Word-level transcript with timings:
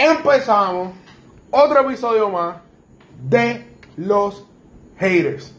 Empezamos 0.00 0.92
otro 1.50 1.80
episodio 1.80 2.30
más 2.30 2.58
de 3.20 3.66
los 3.96 4.44
haters. 4.96 5.52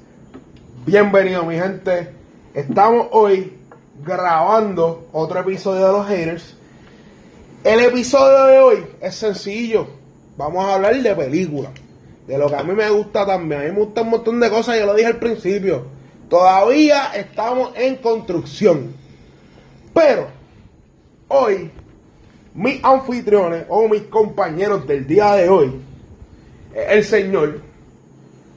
Bienvenido 0.85 1.43
mi 1.43 1.55
gente. 1.55 2.13
Estamos 2.53 3.07
hoy 3.11 3.57
grabando 4.01 5.09
otro 5.11 5.41
episodio 5.41 5.87
de 5.87 5.91
los 5.91 6.07
haters. 6.07 6.55
El 7.65 7.81
episodio 7.81 8.45
de 8.45 8.59
hoy 8.59 8.85
es 9.01 9.15
sencillo. 9.15 9.87
Vamos 10.37 10.63
a 10.63 10.75
hablar 10.75 10.95
de 10.95 11.15
películas. 11.15 11.73
De 12.25 12.37
lo 12.37 12.47
que 12.47 12.55
a 12.55 12.63
mí 12.63 12.71
me 12.71 12.89
gusta 12.89 13.25
también. 13.25 13.59
A 13.59 13.63
mí 13.65 13.71
me 13.71 13.79
gusta 13.79 14.03
un 14.03 14.09
montón 14.11 14.39
de 14.39 14.49
cosas, 14.49 14.79
yo 14.79 14.85
lo 14.85 14.93
dije 14.93 15.07
al 15.07 15.19
principio. 15.19 15.85
Todavía 16.29 17.11
estamos 17.13 17.73
en 17.75 17.97
construcción. 17.97 18.93
Pero 19.93 20.27
hoy 21.27 21.71
mis 22.53 22.83
anfitriones 22.83 23.65
o 23.69 23.87
mis 23.87 24.03
compañeros 24.03 24.87
del 24.87 25.05
día 25.07 25.33
de 25.35 25.49
hoy, 25.49 25.81
es 26.73 26.89
el 26.89 27.03
señor 27.03 27.61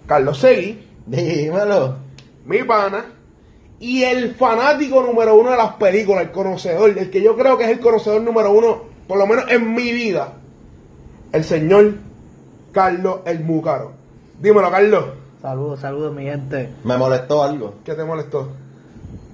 Carlos 0.06 0.38
Segui, 0.38 0.87
Dímelo. 1.06 1.96
mi 2.45 2.62
pana, 2.65 3.05
y 3.80 4.02
el 4.05 4.34
fanático 4.34 5.02
número 5.02 5.34
uno 5.37 5.51
de 5.51 5.56
las 5.56 5.74
películas, 5.74 6.23
el 6.23 6.30
conocedor, 6.30 6.96
el 6.96 7.10
que 7.10 7.23
yo 7.23 7.37
creo 7.37 7.59
que 7.59 7.65
es 7.65 7.70
el 7.70 7.80
conocedor 7.80 8.23
número 8.23 8.52
uno, 8.52 8.82
por 9.09 9.18
lo 9.18 9.27
menos 9.27 9.45
en 9.51 9.74
mi 9.74 9.93
vida, 9.93 10.34
el 11.32 11.45
señor 11.45 11.95
Carlos 12.73 13.20
el 13.24 13.40
Múcaro. 13.40 13.93
Dímelo, 14.40 14.70
Carlos, 14.70 15.04
Saludos, 15.43 15.80
saludos, 15.80 16.15
mi 16.15 16.23
gente. 16.23 16.70
Me 16.84 16.96
molestó 16.96 17.43
algo. 17.43 17.74
¿qué 17.84 17.95
te 17.95 18.04
molestó? 18.04 18.52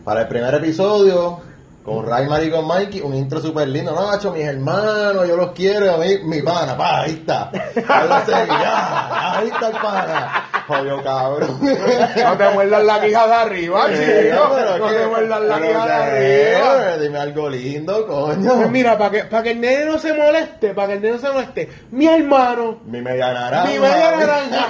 Para 0.04 0.22
el 0.22 0.28
primer 0.28 0.54
episodio, 0.54 1.40
con 1.88 2.06
Raymar 2.06 2.42
y 2.44 2.50
con 2.50 2.66
Mikey, 2.66 3.00
un 3.00 3.14
intro 3.14 3.40
súper 3.40 3.68
lindo. 3.68 3.92
No, 3.94 4.06
macho, 4.06 4.32
mis 4.32 4.44
hermanos, 4.44 5.26
yo 5.26 5.36
los 5.36 5.52
quiero. 5.52 5.94
A 5.94 5.96
mí, 5.98 6.18
mi 6.24 6.42
pana, 6.42 6.76
pa, 6.76 7.00
ahí 7.02 7.12
está. 7.12 7.50
Ya, 7.74 9.38
ahí 9.38 9.48
está 9.48 9.66
el 9.68 9.72
pana. 9.76 10.44
Joder, 10.66 11.02
cabrón. 11.02 11.58
No 11.62 12.36
te 12.36 12.50
muerdas 12.50 12.84
la 12.84 13.00
quija 13.00 13.26
de 13.26 13.32
arriba, 13.34 13.86
chico. 13.86 14.78
No 14.78 14.86
te 14.88 15.06
muerdas 15.06 15.40
la 15.42 15.56
quija 15.60 15.86
de 15.86 15.92
arriba. 15.92 16.96
Dime 16.98 17.18
algo 17.18 17.48
lindo, 17.48 18.06
Pues 18.06 18.36
coño. 18.36 18.68
mira, 18.68 18.98
para 18.98 19.10
que, 19.10 19.24
para 19.24 19.42
que 19.42 19.50
el 19.52 19.60
nene 19.60 19.86
no 19.86 19.98
se 19.98 20.12
moleste, 20.12 20.74
para 20.74 20.88
que 20.88 20.94
el 20.94 21.00
nene 21.02 21.14
no 21.14 21.20
se 21.20 21.32
moleste, 21.32 21.68
mi 21.90 22.06
hermano, 22.06 22.80
Mi 22.84 23.00
media 23.00 23.32
naranja. 23.32 23.70
mi 23.70 23.78
media 23.78 24.10
naranja, 24.16 24.66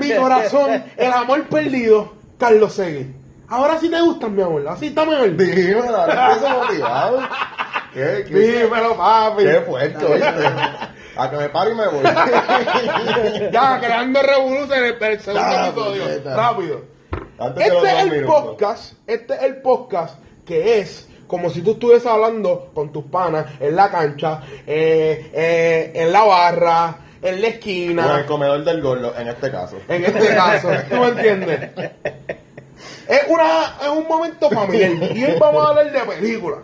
mi 0.00 0.14
corazón, 0.14 0.84
el 0.96 1.12
amor 1.12 1.44
perdido, 1.48 2.14
Carlos 2.38 2.72
Segui. 2.72 3.14
Ahora 3.50 3.78
sí 3.78 3.88
te 3.90 4.00
gustan, 4.00 4.34
mi 4.34 4.42
amor, 4.42 4.66
así 4.68 4.86
está 4.88 5.04
mejor. 5.04 5.34
Dímelo, 5.36 5.96
ahora 5.96 6.32
estoy 6.32 6.50
motivado. 6.52 7.20
¿Qué, 7.94 8.24
qué, 8.28 8.34
Dímelo, 8.34 8.96
papi. 8.96 9.42
qué 9.44 9.60
fuerte, 9.62 10.04
¿oíste? 10.04 10.46
A 11.16 11.30
que 11.30 11.36
me 11.36 11.48
pare 11.48 11.70
y 11.70 11.74
me 11.74 11.86
voy. 11.88 12.02
Ya, 13.52 13.78
creando 13.80 14.22
revoluciones 14.22 14.94
en 15.00 15.04
el 15.12 15.20
segundo 15.20 15.44
Ah, 15.46 15.66
episodio. 15.68 16.02
puñeta. 16.04 16.36
Rápido. 16.36 16.80
Antes 17.38 17.66
Este 17.66 17.86
es 17.88 17.94
el 18.02 18.10
minutos. 18.10 18.40
podcast, 18.44 18.92
este 19.06 19.34
es 19.34 19.42
el 19.42 19.56
podcast 19.62 20.18
que 20.44 20.78
es 20.80 21.08
como 21.26 21.50
si 21.50 21.62
tú 21.62 21.72
estuvieses 21.72 22.06
hablando 22.06 22.70
con 22.74 22.92
tus 22.92 23.04
panas 23.04 23.46
en 23.60 23.76
la 23.76 23.90
cancha, 23.90 24.40
eh, 24.66 25.30
eh, 25.32 25.92
en 25.94 26.12
la 26.12 26.22
barra, 26.24 26.96
en 27.22 27.40
la 27.40 27.48
esquina. 27.48 28.06
Con 28.06 28.16
el 28.18 28.26
comedor 28.26 28.64
del 28.64 28.80
gordo, 28.82 29.14
en 29.18 29.28
este 29.28 29.50
caso. 29.50 29.76
En 29.88 30.04
este 30.04 30.34
caso, 30.34 30.68
¿tú 30.90 30.96
me 30.96 31.08
entiendes? 31.08 31.70
Es, 33.08 33.20
una, 33.28 33.76
es 33.82 33.88
un 33.88 34.06
momento 34.06 34.50
familiar. 34.50 34.92
Y 35.16 35.38
vamos 35.38 35.64
a 35.64 35.68
hablar 35.70 35.92
de 35.92 36.00
películas. 36.00 36.60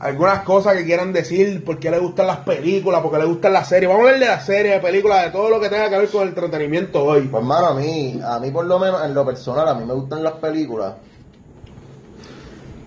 Algunas 0.00 0.42
cosas 0.42 0.74
que 0.74 0.84
quieran 0.84 1.12
decir, 1.12 1.64
por 1.64 1.78
qué 1.78 1.90
les 1.90 2.00
gustan 2.00 2.26
las 2.26 2.38
películas, 2.38 3.00
por 3.00 3.12
qué 3.12 3.18
les 3.18 3.26
gustan 3.26 3.52
las 3.52 3.68
series. 3.68 3.88
Vamos 3.88 4.04
a 4.04 4.08
hablar 4.08 4.20
de 4.20 4.26
las 4.26 4.44
series, 4.44 4.74
de 4.74 4.80
películas, 4.80 5.24
de 5.24 5.30
todo 5.30 5.48
lo 5.48 5.60
que 5.60 5.68
tenga 5.68 5.88
que 5.88 5.98
ver 5.98 6.08
con 6.08 6.22
el 6.22 6.28
entretenimiento 6.28 7.04
hoy. 7.04 7.22
Pues 7.22 7.42
hermano, 7.42 7.68
a 7.68 7.74
mí, 7.74 8.20
a 8.22 8.38
mí 8.38 8.50
por 8.50 8.66
lo 8.66 8.78
menos 8.78 9.04
en 9.04 9.14
lo 9.14 9.24
personal, 9.24 9.68
a 9.68 9.74
mí 9.74 9.84
me 9.84 9.94
gustan 9.94 10.22
las 10.22 10.34
películas. 10.34 10.94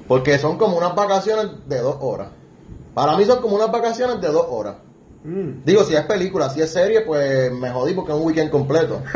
Porque 0.07 0.37
son 0.37 0.57
como 0.57 0.77
unas 0.77 0.93
vacaciones 0.95 1.47
de 1.65 1.79
dos 1.79 1.97
horas. 2.01 2.29
Para 2.93 3.17
mí 3.17 3.25
son 3.25 3.41
como 3.41 3.55
unas 3.55 3.71
vacaciones 3.71 4.21
de 4.21 4.27
dos 4.27 4.45
horas. 4.49 4.75
Mm. 5.27 5.65
Digo, 5.65 5.83
si 5.83 5.93
es 5.93 6.03
película, 6.03 6.49
si 6.49 6.61
es 6.61 6.71
serie, 6.71 7.01
pues 7.01 7.51
me 7.51 7.69
jodí 7.69 7.93
porque 7.93 8.13
es 8.13 8.17
un 8.17 8.25
weekend 8.25 8.49
completo. 8.49 9.03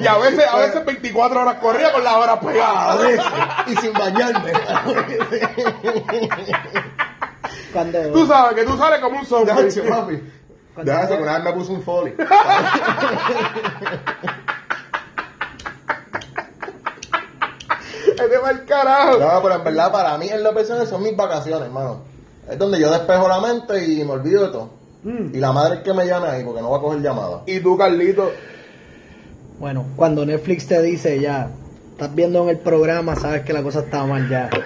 Y 0.00 0.06
a 0.06 0.16
veces, 0.18 0.44
a 0.48 0.56
veces 0.58 0.84
24 0.84 1.40
horas 1.42 1.54
corría 1.56 1.92
con 1.92 2.04
las 2.04 2.14
horas 2.14 2.38
pegadas. 2.38 3.00
y 3.66 3.74
sin 3.76 3.92
bañarme. 3.92 4.52
Cuando, 7.72 7.98
Tú 8.12 8.24
sabes 8.28 8.54
que 8.54 8.64
tú 8.64 8.76
sales 8.78 9.00
como 9.00 9.18
un 9.18 9.26
zombie. 9.26 9.52
Cuando- 10.74 10.92
Déjame 10.92 11.16
que 11.16 11.22
una 11.24 11.34
vez 11.38 11.44
me 11.44 11.52
puse 11.54 11.72
un 11.72 11.82
folly. 11.82 12.14
Este 18.06 18.38
va 18.38 18.50
el 18.50 18.64
carajo. 18.64 19.18
No, 19.18 19.42
pero 19.42 19.54
en 19.56 19.64
verdad 19.64 19.92
para 19.92 20.16
mí 20.18 20.28
en 20.28 20.42
lo 20.42 20.52
personal 20.54 20.86
son 20.86 21.02
mis 21.02 21.16
vacaciones, 21.16 21.66
hermano. 21.66 22.02
Es 22.50 22.58
donde 22.58 22.80
yo 22.80 22.90
despejo 22.90 23.28
la 23.28 23.40
mente 23.40 23.84
y 23.84 24.04
me 24.04 24.12
olvido 24.12 24.46
de 24.46 24.52
todo. 24.52 24.70
Mm. 25.04 25.34
Y 25.34 25.38
la 25.38 25.52
madre 25.52 25.76
es 25.76 25.80
que 25.82 25.92
me 25.92 26.06
llame 26.06 26.28
ahí 26.28 26.44
porque 26.44 26.60
no 26.62 26.70
va 26.70 26.78
a 26.78 26.80
coger 26.80 27.00
llamada. 27.02 27.42
Y 27.46 27.60
tú, 27.60 27.76
Carlito. 27.76 28.30
bueno, 29.58 29.84
cuando 29.96 30.24
Netflix 30.26 30.66
te 30.66 30.80
dice 30.82 31.20
ya, 31.20 31.50
estás 31.92 32.14
viendo 32.14 32.42
en 32.44 32.48
el 32.50 32.58
programa, 32.58 33.14
sabes 33.16 33.42
que 33.42 33.52
la 33.52 33.62
cosa 33.62 33.80
está 33.80 34.04
mal 34.04 34.28
ya. 34.28 34.48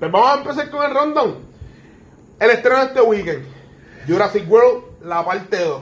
Pues 0.00 0.10
vamos 0.10 0.30
a 0.30 0.34
empezar 0.40 0.70
con 0.70 0.82
el 0.82 0.96
rundown. 0.96 1.34
El 2.38 2.50
estreno 2.52 2.78
de 2.78 2.84
este 2.86 3.00
weekend. 3.02 3.42
Jurassic 4.08 4.50
World, 4.50 4.82
la 5.04 5.22
parte 5.22 5.62
2. 5.62 5.80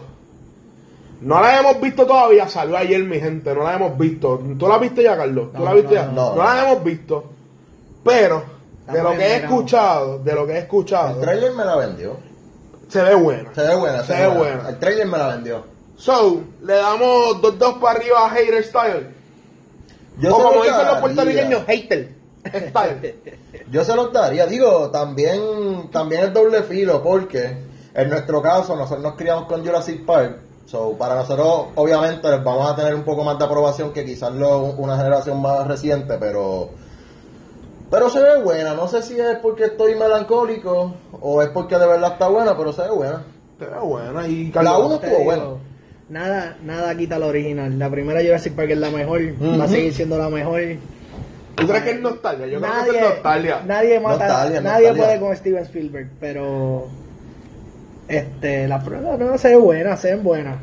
No 1.20 1.40
la 1.40 1.60
hemos 1.60 1.80
visto 1.80 2.04
todavía, 2.04 2.48
salió 2.48 2.76
ayer 2.76 3.04
mi 3.04 3.20
gente, 3.20 3.54
no 3.54 3.62
la 3.62 3.76
hemos 3.76 3.96
visto. 3.96 4.42
¿Tú 4.58 4.66
la 4.66 4.78
viste 4.78 5.04
ya, 5.04 5.16
Carlos? 5.16 5.52
¿Tú 5.52 5.58
No, 5.60 5.64
la 5.66 5.72
viste 5.74 5.94
no, 5.94 6.00
ya? 6.00 6.06
no, 6.08 6.12
No, 6.12 6.34
no. 6.34 6.42
la 6.42 6.64
hemos 6.68 6.82
visto. 6.82 7.24
Pero, 8.04 8.42
de 8.92 9.02
lo 9.02 9.10
que 9.12 9.26
he 9.26 9.36
escuchado, 9.36 10.18
de 10.18 10.32
lo 10.34 10.46
que 10.46 10.52
he 10.52 10.56
El 10.56 10.62
escuchado, 10.62 11.20
trailer 11.20 11.52
me 11.54 11.64
la 11.64 11.76
vendió. 11.76 12.16
se 12.88 13.02
ve 13.02 13.14
buena. 13.14 13.54
Se 13.54 13.60
ve 13.62 13.74
buena, 13.76 14.02
Se 14.04 14.12
ve 14.14 14.26
buena. 14.28 14.68
El 14.68 14.78
trailer 14.78 15.06
me 15.06 15.18
la 15.18 15.28
vendió. 15.28 15.64
So, 15.96 16.42
le 16.62 16.74
damos 16.74 17.40
dos 17.42 17.58
dos 17.58 17.74
para 17.78 17.98
arriba 17.98 18.26
a 18.26 18.30
Hater 18.30 18.64
Style. 18.64 19.08
Yo 20.20 20.34
o 20.34 20.36
se 20.38 20.42
como 20.42 20.54
los 20.56 20.62
dicen 20.64 20.76
los 20.78 20.86
daría. 20.86 21.00
puertorriqueños, 21.00 21.62
Hater 21.66 22.14
Style. 22.68 23.16
Yo 23.70 23.84
se 23.84 23.94
los 23.94 24.12
daría. 24.12 24.46
Digo, 24.46 24.90
también, 24.90 25.90
también 25.92 26.24
es 26.24 26.32
doble 26.32 26.62
filo 26.62 27.02
porque 27.02 27.56
en 27.94 28.08
nuestro 28.10 28.40
caso 28.40 28.74
nosotros 28.76 29.02
nos 29.02 29.14
criamos 29.16 29.46
con 29.46 29.64
Jurassic 29.64 30.04
Park. 30.06 30.38
So, 30.66 30.92
para 30.98 31.14
nosotros, 31.14 31.66
obviamente, 31.76 32.28
vamos 32.38 32.70
a 32.70 32.76
tener 32.76 32.94
un 32.94 33.02
poco 33.02 33.24
más 33.24 33.38
de 33.38 33.44
aprobación 33.44 33.92
que 33.92 34.04
quizás 34.04 34.32
lo- 34.32 34.58
una 34.76 34.96
generación 34.98 35.40
más 35.40 35.66
reciente, 35.66 36.16
pero 36.20 36.70
pero 37.90 38.08
se 38.10 38.20
ve 38.22 38.42
buena. 38.42 38.74
No 38.74 38.88
sé 38.88 39.02
si 39.02 39.18
es 39.18 39.36
porque 39.42 39.64
estoy 39.64 39.94
melancólico 39.94 40.94
o 41.20 41.42
es 41.42 41.48
porque 41.48 41.76
de 41.78 41.86
verdad 41.86 42.12
está 42.12 42.28
buena, 42.28 42.56
pero 42.56 42.72
se 42.72 42.82
ve 42.82 42.90
buena. 42.90 43.22
Se 43.58 43.64
ve 43.66 43.78
buena. 43.82 44.26
Y 44.28 44.52
La 44.52 44.78
uno 44.78 44.94
estuvo 44.96 45.24
buena. 45.24 45.44
Nada, 46.08 46.56
nada 46.62 46.94
quita 46.96 47.18
la 47.18 47.26
original. 47.26 47.78
La 47.78 47.90
primera 47.90 48.20
Jurassic 48.22 48.54
Park 48.54 48.70
es 48.70 48.78
la 48.78 48.90
mejor, 48.90 49.20
va 49.60 49.64
a 49.64 49.68
seguir 49.68 49.92
siendo 49.92 50.16
la 50.18 50.30
mejor. 50.30 50.60
¿Tú 51.54 51.66
crees 51.66 51.82
que 51.82 51.90
es 51.90 52.00
nostalgia? 52.00 52.46
Yo 52.46 52.60
creo 52.60 52.70
que 52.72 52.78
nadie, 52.78 52.98
es 52.98 53.04
nostalgia. 53.14 53.62
nadie 53.66 54.00
mata, 54.00 54.26
Nostalgia, 54.26 54.60
nadie 54.60 54.86
nostalgia. 54.88 55.04
puede 55.04 55.20
con 55.20 55.36
Steven 55.36 55.62
Spielberg, 55.64 56.08
pero 56.20 56.86
este 58.06 58.68
la 58.68 58.82
prueba 58.82 59.16
no 59.16 59.36
se 59.36 59.48
ve 59.48 59.56
buena, 59.56 59.96
se 59.96 60.12
ven 60.14 60.22
buenas. 60.22 60.56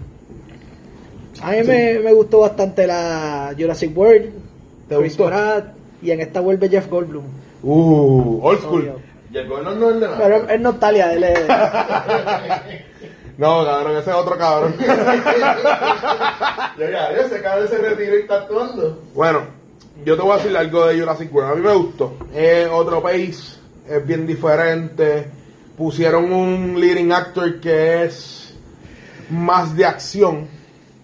A 1.44 1.52
mí 1.52 1.58
me, 1.64 2.00
me 2.00 2.14
gustó 2.14 2.40
bastante 2.40 2.88
la 2.88 3.54
Jurassic 3.60 3.96
World, 3.96 4.32
¿Te 4.88 4.96
Chris 4.96 5.18
gustó? 5.18 5.28
Pratt, 5.28 5.75
y 6.06 6.12
en 6.12 6.22
esta 6.22 6.40
vuelve 6.40 6.70
Jeff 6.70 6.88
Goldblum. 6.90 7.24
Uh, 7.64 8.40
old 8.44 8.60
school. 8.60 8.82
Obvio. 8.82 9.00
Y 9.34 9.38
el 9.38 9.48
gol 9.50 9.64
no 9.64 9.72
es 9.90 10.00
de 10.00 10.08
Pero 10.18 10.50
es 10.50 10.62
nostalgia, 10.62 11.12
él 11.14 11.24
es- 11.24 11.40
No, 13.38 13.66
cabrón, 13.66 13.98
ese 13.98 14.12
es 14.12 14.16
otro 14.16 14.38
cabrón. 14.38 14.76
ese 14.80 14.88
cabrón 17.42 17.68
se 17.68 17.78
retiró 17.80 18.18
y 18.18 18.22
está 18.22 18.36
actuando. 18.36 19.02
bueno, 19.14 19.42
yo 20.06 20.16
te 20.16 20.22
voy 20.22 20.32
a 20.32 20.36
decir 20.38 20.56
algo 20.56 20.86
de 20.86 20.98
Jurassic 21.00 21.34
World. 21.34 21.52
A 21.52 21.56
mí 21.56 21.62
me 21.62 21.74
gustó. 21.74 22.14
Es 22.34 22.70
otro 22.72 23.02
país, 23.02 23.60
es 23.90 24.06
bien 24.06 24.26
diferente. 24.28 25.28
Pusieron 25.78 26.32
un 26.32 26.80
leading 26.80 27.12
actor 27.12 27.60
que 27.60 28.06
es 28.06 28.54
más 29.30 29.76
de 29.76 29.86
acción 29.86 30.48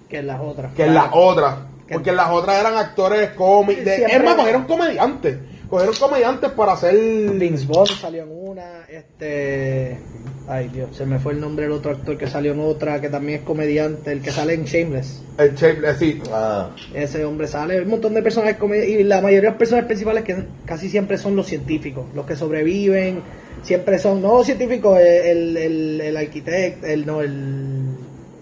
que 0.10 0.20
en 0.20 0.28
las 0.28 0.40
otras. 0.40 0.74
que 0.74 0.86
en 0.86 0.94
las 0.94 1.08
otras. 1.12 1.56
Porque 1.92 2.12
las 2.12 2.30
otras 2.30 2.60
eran 2.60 2.76
actores 2.76 3.30
cómicos. 3.32 3.86
Es 3.86 4.24
más, 4.24 4.36
cogieron 4.36 4.66
comediantes. 4.66 5.38
Cogieron 5.70 5.96
comediantes 5.96 6.52
para 6.52 6.74
hacer. 6.74 6.96
Vince 6.96 7.66
Vaughn 7.66 7.88
salió 7.88 8.24
en 8.24 8.30
una, 8.32 8.86
este... 8.90 10.00
Ay 10.48 10.68
Dios, 10.68 10.90
se 10.98 11.06
me 11.06 11.18
fue 11.18 11.32
el 11.34 11.40
nombre 11.40 11.64
del 11.64 11.72
otro 11.72 11.92
actor 11.92 12.18
que 12.18 12.28
salió 12.28 12.52
en 12.52 12.60
otra, 12.60 13.00
que 13.00 13.08
también 13.08 13.40
es 13.40 13.46
comediante, 13.46 14.12
el 14.12 14.22
que 14.22 14.32
sale 14.32 14.54
en 14.56 14.66
Shameless. 14.66 15.24
El 15.38 15.56
shape, 15.56 15.88
eh, 15.88 15.94
sí. 15.98 16.22
Ah, 16.32 16.72
Ese 16.94 17.24
hombre 17.24 17.48
sale, 17.48 17.80
un 17.80 17.88
montón 17.88 18.14
de 18.14 18.22
personajes 18.22 18.58
y 18.86 19.04
la 19.04 19.22
mayoría 19.22 19.42
de 19.42 19.48
los 19.52 19.58
personajes 19.58 19.88
principales 19.88 20.24
que 20.24 20.36
casi 20.66 20.90
siempre 20.90 21.18
son 21.18 21.38
los 21.38 21.48
científicos, 21.48 22.06
los 22.14 22.26
que 22.26 22.36
sobreviven 22.36 23.22
siempre 23.62 24.00
son, 24.00 24.22
no 24.22 24.44
científicos, 24.44 25.00
el, 25.00 25.56
el, 25.56 26.02
el 26.02 26.18
arquitecto, 26.18 26.86
el, 26.88 27.06
no, 27.06 27.22
el, 27.22 27.96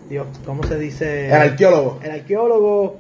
Dios, 0.09 0.27
¿cómo 0.45 0.63
se 0.63 0.79
dice? 0.79 1.27
El 1.27 1.33
arqueólogo. 1.33 1.99
El 2.01 2.11
arqueólogo 2.11 2.97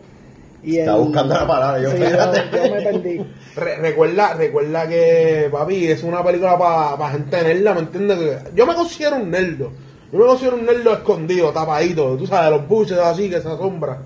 y 0.63 0.77
Estaba 0.77 0.97
el... 0.97 1.03
buscando 1.05 1.33
la 1.33 1.47
palabra, 1.47 1.81
yo, 1.81 1.91
Sí, 1.91 2.03
espérate. 2.03 2.43
yo, 2.51 2.65
yo 2.65 2.75
me 2.75 2.81
perdí. 2.81 3.25
Re- 3.55 3.75
recuerda, 3.77 4.33
recuerda 4.33 4.87
que, 4.87 5.49
papi, 5.51 5.87
es 5.87 6.03
una 6.03 6.23
película 6.23 6.57
para 6.57 7.09
gente 7.11 7.41
nerda, 7.43 7.73
¿me 7.73 7.79
entiendes? 7.81 8.43
Yo 8.55 8.65
me 8.65 8.75
considero 8.75 9.15
un 9.17 9.29
nerdo. 9.31 9.71
Yo 10.11 10.19
me 10.19 10.25
considero 10.25 10.55
un 10.57 10.65
nerdo 10.65 10.93
escondido, 10.93 11.51
tapadito. 11.51 12.17
Tú 12.17 12.25
sabes, 12.27 12.51
los 12.51 12.67
buches 12.67 12.97
así 12.97 13.29
que 13.29 13.41
se 13.41 13.47
asombra. 13.47 13.99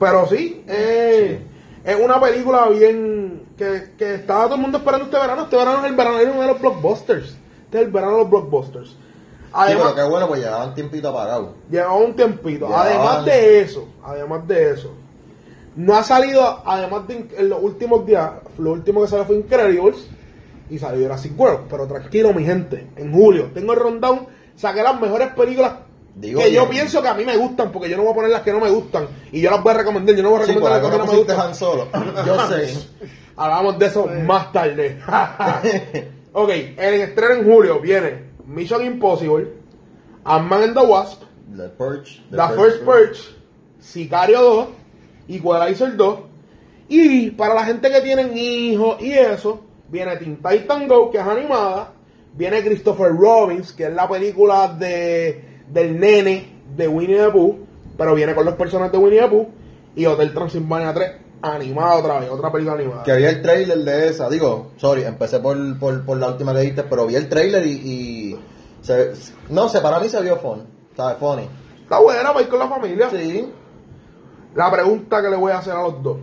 Pero 0.00 0.26
sí, 0.26 0.64
eh, 0.66 1.38
es 1.84 1.96
una 2.00 2.20
película 2.20 2.68
bien. 2.68 3.42
Que, 3.56 3.92
que 3.96 4.14
estaba 4.16 4.46
todo 4.46 4.56
el 4.56 4.62
mundo 4.62 4.78
esperando 4.78 5.04
este 5.04 5.16
verano. 5.16 5.42
Este 5.44 5.56
verano 5.56 5.78
es 5.78 5.84
el 5.90 5.94
verano 5.96 6.18
de 6.18 6.46
los 6.48 6.60
blockbusters. 6.60 7.36
Este 7.66 7.78
es 7.78 7.84
el 7.84 7.90
verano 7.92 8.12
de 8.14 8.18
los 8.22 8.30
blockbusters. 8.30 8.88
Sí, 8.90 8.96
Además, 9.52 9.92
pero 9.92 9.94
qué 9.94 10.10
bueno, 10.10 10.26
pues 10.26 10.40
llevaban 10.42 10.74
tiempito 10.74 11.08
apagado. 11.10 11.54
Llevaba 11.70 11.94
un 11.94 12.16
tiempito. 12.16 12.66
Además 12.76 13.24
de 13.24 13.60
eso, 13.60 13.86
además 14.04 14.48
de 14.48 14.70
eso, 14.72 14.90
no 15.76 15.96
ha 15.96 16.04
salido, 16.04 16.62
además 16.64 17.06
de 17.08 17.26
en 17.36 17.48
los 17.48 17.62
últimos 17.62 18.06
días, 18.06 18.30
lo 18.58 18.72
último 18.72 19.02
que 19.02 19.08
salió 19.08 19.24
fue 19.24 19.36
Incredibles 19.36 20.06
y 20.70 20.78
salió 20.78 21.02
Jurassic 21.02 21.38
World. 21.38 21.66
Pero 21.68 21.86
tranquilo, 21.86 22.32
mi 22.32 22.44
gente, 22.44 22.88
en 22.96 23.12
julio 23.12 23.50
tengo 23.52 23.72
el 23.72 23.80
rundown, 23.80 24.26
saqué 24.56 24.82
las 24.82 25.00
mejores 25.00 25.28
películas 25.32 25.72
Digo 26.16 26.40
que 26.40 26.52
yo 26.52 26.60
bien. 26.66 26.70
pienso 26.82 27.02
que 27.02 27.08
a 27.08 27.14
mí 27.14 27.24
me 27.24 27.36
gustan, 27.36 27.72
porque 27.72 27.90
yo 27.90 27.96
no 27.96 28.04
voy 28.04 28.12
a 28.12 28.14
poner 28.14 28.30
las 28.30 28.42
que 28.42 28.52
no 28.52 28.60
me 28.60 28.70
gustan 28.70 29.08
y 29.32 29.40
yo 29.40 29.50
las 29.50 29.60
voy 29.62 29.74
a 29.74 29.78
recomendar. 29.78 30.14
Yo 30.14 30.22
no 30.22 30.30
voy 30.30 30.42
a 30.42 30.46
Sí, 30.46 30.52
recomendar 30.52 30.80
las 30.80 30.84
algo 30.84 30.90
que 30.92 31.06
no 31.06 31.12
me 31.12 31.18
gustan. 31.18 31.40
Han 31.40 31.54
Solo. 31.56 31.88
Yo 32.26 32.48
sé. 32.48 32.88
Hablamos 33.36 33.78
de 33.80 33.86
eso 33.86 34.06
más 34.24 34.52
tarde. 34.52 35.00
ok, 36.32 36.50
el 36.50 36.94
estreno 36.94 37.34
en 37.34 37.44
julio 37.52 37.80
viene 37.80 38.30
Mission 38.46 38.84
Impossible, 38.84 39.54
Ant-Man 40.24 40.62
and 40.62 40.74
the 40.78 40.86
Wasp, 40.86 41.22
The 41.56 41.68
Purge. 41.70 42.22
The 42.30 42.48
First 42.54 42.84
Purge, 42.84 43.18
Sicario 43.80 44.40
2, 44.40 44.66
Equalizer 45.28 45.96
2. 45.96 46.18
Y 46.88 47.30
para 47.32 47.54
la 47.54 47.64
gente 47.64 47.90
que 47.90 48.00
tienen 48.00 48.36
hijos 48.36 49.00
y 49.00 49.12
eso, 49.12 49.60
viene 49.88 50.16
Teen 50.16 50.36
Titan 50.42 50.86
Go, 50.88 51.10
que 51.10 51.18
es 51.18 51.24
animada. 51.24 51.92
Viene 52.34 52.62
Christopher 52.64 53.12
Robbins, 53.16 53.72
que 53.72 53.84
es 53.84 53.92
la 53.94 54.08
película 54.08 54.68
de, 54.68 55.62
del 55.70 55.98
nene 56.00 56.52
de 56.76 56.88
Winnie 56.88 57.16
the 57.18 57.30
Pooh, 57.30 57.58
pero 57.96 58.14
viene 58.14 58.34
con 58.34 58.44
los 58.44 58.54
personajes 58.54 58.92
de 58.92 58.98
Winnie 58.98 59.20
the 59.20 59.28
Pooh. 59.28 59.46
Y 59.96 60.06
Hotel 60.06 60.34
Transilvania 60.34 60.92
3, 60.92 61.12
animada 61.42 61.94
otra 61.96 62.18
vez, 62.18 62.28
otra 62.30 62.50
película 62.50 62.74
animada. 62.76 63.04
Que 63.04 63.14
vi 63.14 63.24
el 63.24 63.40
trailer 63.40 63.78
de 63.78 64.08
esa. 64.08 64.28
Digo, 64.28 64.72
sorry, 64.76 65.04
empecé 65.04 65.38
por, 65.38 65.78
por, 65.78 66.04
por 66.04 66.18
la 66.18 66.26
última 66.28 66.52
que 66.52 66.60
dijiste, 66.60 66.82
pero 66.82 67.06
vi 67.06 67.14
el 67.14 67.28
trailer 67.28 67.64
y. 67.64 67.70
y 67.70 68.38
se- 68.82 69.12
no 69.50 69.68
sé, 69.68 69.80
para 69.80 70.00
mí 70.00 70.08
se 70.08 70.20
vio 70.20 70.36
fun. 70.38 70.64
¿Sabes? 70.96 71.16
Funny. 71.18 71.48
Está 71.82 72.00
buena 72.00 72.32
para 72.32 72.42
ir 72.42 72.48
con 72.48 72.58
la 72.58 72.68
familia. 72.68 73.08
Sí. 73.10 73.48
La 74.54 74.70
pregunta 74.70 75.20
que 75.22 75.28
le 75.28 75.36
voy 75.36 75.52
a 75.52 75.58
hacer 75.58 75.72
a 75.74 75.82
los 75.82 76.02
dos. 76.02 76.16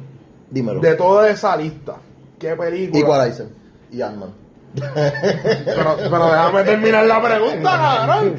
Dímelo. 0.50 0.80
De 0.80 0.96
toda 0.96 1.30
esa 1.30 1.56
lista, 1.56 1.96
¿qué 2.40 2.56
película? 2.56 3.00
Equalizer. 3.00 3.48
Y 3.92 4.02
Ant-Man. 4.02 4.34
Pero, 4.74 5.98
pero 5.98 6.26
déjame 6.32 6.64
terminar 6.64 7.06
la 7.06 7.22
pregunta, 7.22 7.72
cabrón. 7.72 8.36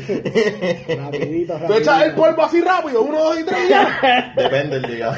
Rapidito, 0.98 1.58
Tú 1.66 1.72
echas 1.74 2.02
el 2.02 2.08
rapidito. 2.10 2.16
polvo 2.16 2.42
así 2.42 2.60
rápido, 2.62 3.02
uno, 3.02 3.18
dos 3.18 3.38
y 3.40 3.44
tres 3.44 3.68
ya. 3.68 4.32
Depende 4.34 4.76
el 4.76 4.82
día. 4.82 5.12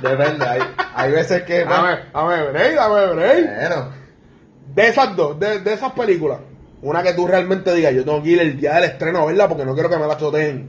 Depende. 0.00 0.46
Hay, 0.46 0.60
hay 0.94 1.10
veces 1.12 1.42
que. 1.42 1.64
Dame, 1.64 1.98
dame 2.12 2.42
break, 2.50 2.74
dame 2.76 3.06
break. 3.14 3.56
Bueno. 3.56 3.88
De 4.74 4.88
esas 4.88 5.16
dos, 5.16 5.38
de, 5.38 5.60
de 5.60 5.72
esas 5.74 5.92
películas, 5.92 6.38
una 6.82 7.02
que 7.02 7.14
tú 7.14 7.26
realmente 7.26 7.74
digas, 7.74 7.94
yo 7.94 8.04
tengo 8.04 8.22
que 8.22 8.28
ir 8.30 8.40
el 8.40 8.58
día 8.60 8.74
del 8.74 8.84
estreno 8.84 9.20
a 9.20 9.26
verla 9.26 9.48
porque 9.48 9.64
no 9.64 9.72
quiero 9.74 9.88
que 9.88 9.96
me 9.96 10.06
la 10.06 10.16
choteen. 10.18 10.68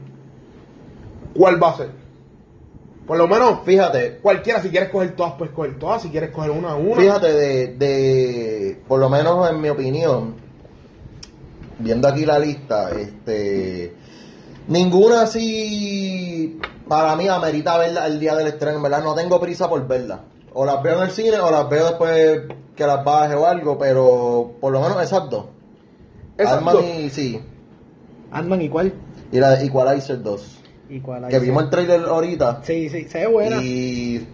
¿Cuál 1.38 1.62
va 1.62 1.70
a 1.70 1.76
ser? 1.76 1.90
Por 3.06 3.16
lo 3.16 3.28
menos, 3.28 3.60
Fíjate, 3.64 4.18
cualquiera, 4.18 4.60
si 4.60 4.70
quieres 4.70 4.90
coger 4.90 5.14
todas, 5.14 5.34
pues 5.38 5.50
coger 5.52 5.78
todas, 5.78 6.02
si 6.02 6.10
quieres 6.10 6.30
coger 6.30 6.50
una 6.50 6.72
a 6.72 6.74
una. 6.74 6.96
Fíjate, 6.96 7.32
de, 7.32 7.66
de, 7.76 8.82
por 8.88 8.98
lo 8.98 9.08
menos 9.08 9.48
en 9.48 9.60
mi 9.60 9.68
opinión, 9.68 10.34
viendo 11.78 12.08
aquí 12.08 12.26
la 12.26 12.40
lista, 12.40 12.90
este, 12.90 13.94
ninguna 14.66 15.22
así 15.22 16.60
para 16.88 17.14
mí 17.14 17.28
amerita 17.28 17.78
verla 17.78 18.06
el 18.06 18.18
día 18.18 18.34
del 18.34 18.48
estreno, 18.48 18.78
en 18.78 18.82
verdad 18.82 19.04
no 19.04 19.14
tengo 19.14 19.40
prisa 19.40 19.68
por 19.68 19.86
verla. 19.86 20.24
O 20.52 20.64
las 20.64 20.82
veo 20.82 20.96
en 20.98 21.04
el 21.04 21.10
cine 21.12 21.38
o 21.38 21.50
las 21.52 21.68
veo 21.68 21.86
después 21.86 22.42
que 22.74 22.86
las 22.86 23.04
baje 23.04 23.36
o 23.36 23.46
algo, 23.46 23.78
pero 23.78 24.54
por 24.60 24.72
lo 24.72 24.80
menos 24.80 25.00
esas 25.00 25.30
dos. 25.30 25.44
Esas 26.36 26.54
Ant-Man 26.54 26.84
y 26.84 27.10
sí, 27.10 27.40
Ant-Man 28.32 28.62
y 28.62 28.68
cuál? 28.68 28.92
y 29.30 29.38
la 29.38 29.50
de 29.50 29.66
Equalizer 29.66 30.22
2. 30.22 30.57
¿Y 30.90 31.00
cuál 31.00 31.24
hay? 31.24 31.30
Que 31.30 31.38
vimos 31.38 31.64
el 31.64 31.70
trailer 31.70 32.00
ahorita 32.02 32.60
Sí, 32.64 32.88
sí, 32.88 33.04
se 33.04 33.18
ve 33.20 33.26
buena. 33.26 33.56
y 33.62 34.26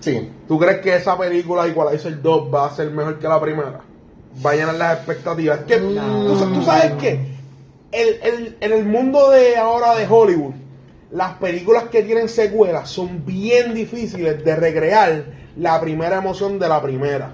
sí, 0.00 0.30
¿Tú 0.48 0.58
crees 0.58 0.78
que 0.78 0.94
esa 0.96 1.18
película 1.18 1.66
Equalizer 1.66 2.20
2 2.22 2.54
va 2.54 2.66
a 2.66 2.70
ser 2.74 2.90
mejor 2.90 3.18
que 3.18 3.28
la 3.28 3.40
primera? 3.40 3.80
Va 4.44 4.50
a 4.50 4.54
llenar 4.54 4.74
las 4.74 4.96
expectativas. 4.98 5.60
Es 5.60 5.64
que, 5.66 5.80
No. 5.80 6.26
¿tú, 6.26 6.38
sa- 6.38 6.52
tú 6.52 6.62
sabes 6.62 6.92
que 6.94 7.20
el, 7.92 8.08
el- 8.22 8.56
en 8.60 8.72
el 8.72 8.84
mundo 8.84 9.30
de 9.30 9.56
ahora 9.56 9.94
de 9.94 10.06
Hollywood, 10.08 10.54
las 11.10 11.34
películas 11.34 11.84
que 11.84 12.02
tienen 12.02 12.28
secuelas 12.28 12.88
son 12.90 13.24
bien 13.24 13.72
difíciles 13.74 14.44
de 14.44 14.56
recrear 14.56 15.24
la 15.56 15.80
primera 15.80 16.18
emoción 16.18 16.58
de 16.58 16.68
la 16.68 16.82
primera. 16.82 17.32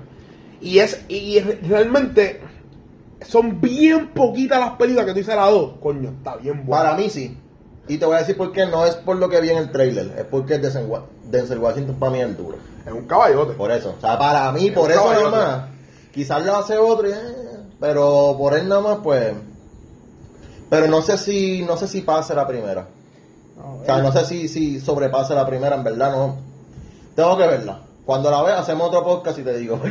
Y 0.60 0.78
es 0.78 1.04
y 1.08 1.40
re- 1.40 1.58
realmente 1.68 2.40
son 3.26 3.60
bien 3.60 4.08
poquitas 4.08 4.60
las 4.60 4.72
películas 4.76 5.06
que 5.06 5.12
tú 5.12 5.18
dices 5.18 5.34
la 5.34 5.46
2. 5.50 5.74
Coño, 5.82 6.10
está 6.10 6.36
bien 6.36 6.64
buena. 6.66 6.84
Para 6.84 6.96
mí 6.96 7.08
sí. 7.10 7.36
Y 7.88 7.98
te 7.98 8.06
voy 8.06 8.14
a 8.16 8.18
decir 8.20 8.36
por 8.36 8.52
qué. 8.52 8.66
No 8.66 8.84
es 8.86 8.94
por 8.96 9.16
lo 9.16 9.28
que 9.28 9.40
vi 9.40 9.50
en 9.50 9.58
el 9.58 9.70
trailer. 9.72 10.12
Es 10.18 10.24
porque 10.24 10.58
Denzel 10.58 10.86
Wa- 10.86 11.04
Denzel 11.24 11.58
Washington 11.58 11.96
para 11.98 12.12
mí 12.12 12.20
es 12.20 12.26
el 12.26 12.36
duro. 12.36 12.56
Es 12.86 12.92
un 12.92 13.06
caballote. 13.06 13.54
Por 13.54 13.70
eso. 13.72 13.94
O 13.96 14.00
sea, 14.00 14.18
para 14.18 14.50
mí, 14.52 14.70
por 14.70 14.90
eso 14.90 15.12
nada 15.12 15.30
más. 15.30 15.64
Quizás 16.12 16.44
lo 16.44 16.56
hace 16.56 16.76
otro. 16.78 17.08
y, 17.08 17.12
eh, 17.12 17.16
pero 17.80 18.34
por 18.38 18.54
él 18.54 18.68
nada 18.68 18.80
más, 18.80 18.98
pues. 19.02 19.32
Pero 20.70 20.86
no 20.86 21.02
sé 21.02 21.18
si 21.18 21.62
no 21.62 21.76
sé 21.76 21.86
si 21.88 22.00
pase 22.02 22.34
la 22.34 22.46
primera. 22.46 22.86
No, 23.56 23.80
O 23.80 23.84
sea, 23.84 23.98
no 23.98 24.10
sé 24.12 24.24
si, 24.24 24.48
si 24.48 24.80
sobrepase 24.80 25.34
la 25.34 25.46
primera. 25.46 25.74
En 25.76 25.84
verdad, 25.84 26.12
no. 26.12 26.36
Tengo 27.16 27.36
que 27.36 27.46
verla. 27.46 27.80
Cuando 28.06 28.30
la 28.30 28.42
vea, 28.42 28.58
hacemos 28.60 28.88
otro 28.88 29.04
podcast 29.04 29.38
y 29.38 29.42
te 29.42 29.56
digo. 29.58 29.80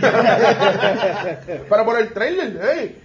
Pero 1.70 1.86
por 1.86 2.00
el 2.00 2.12
trailer, 2.14 2.60
hey, 2.64 3.02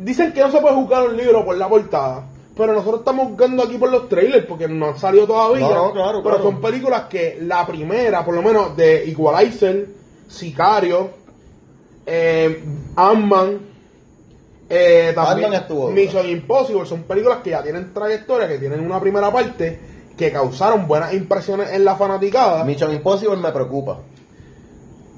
dicen 0.00 0.32
que 0.32 0.40
no 0.40 0.50
se 0.50 0.60
puede 0.60 0.74
juzgar 0.74 1.04
un 1.08 1.16
libro 1.16 1.44
por 1.44 1.56
la 1.56 1.68
portada. 1.68 2.24
Pero 2.56 2.72
nosotros 2.72 3.00
estamos 3.00 3.28
jugando 3.32 3.62
aquí 3.62 3.76
por 3.76 3.90
los 3.90 4.08
trailers 4.08 4.46
porque 4.46 4.66
no 4.66 4.86
han 4.86 4.98
salido 4.98 5.26
todavía. 5.26 5.68
No, 5.68 5.92
claro, 5.92 6.22
Pero 6.22 6.36
claro. 6.36 6.42
son 6.42 6.60
películas 6.60 7.02
que 7.02 7.38
la 7.42 7.66
primera, 7.66 8.24
por 8.24 8.34
lo 8.34 8.42
menos 8.42 8.74
de 8.76 9.10
Equalizer, 9.10 9.86
Sicario, 10.26 11.10
eh, 12.06 12.64
Ant-Man, 12.96 13.60
eh, 14.70 15.12
también 15.14 15.52
estuvo. 15.52 15.90
Mission 15.90 16.26
Impossible, 16.28 16.86
son 16.86 17.02
películas 17.02 17.38
que 17.44 17.50
ya 17.50 17.62
tienen 17.62 17.92
trayectoria, 17.92 18.48
que 18.48 18.58
tienen 18.58 18.80
una 18.80 19.00
primera 19.00 19.30
parte, 19.30 19.78
que 20.16 20.32
causaron 20.32 20.88
buenas 20.88 21.12
impresiones 21.12 21.72
en 21.72 21.84
la 21.84 21.96
fanaticada. 21.96 22.64
Mission 22.64 22.90
Impossible 22.92 23.36
me 23.36 23.52
preocupa. 23.52 23.98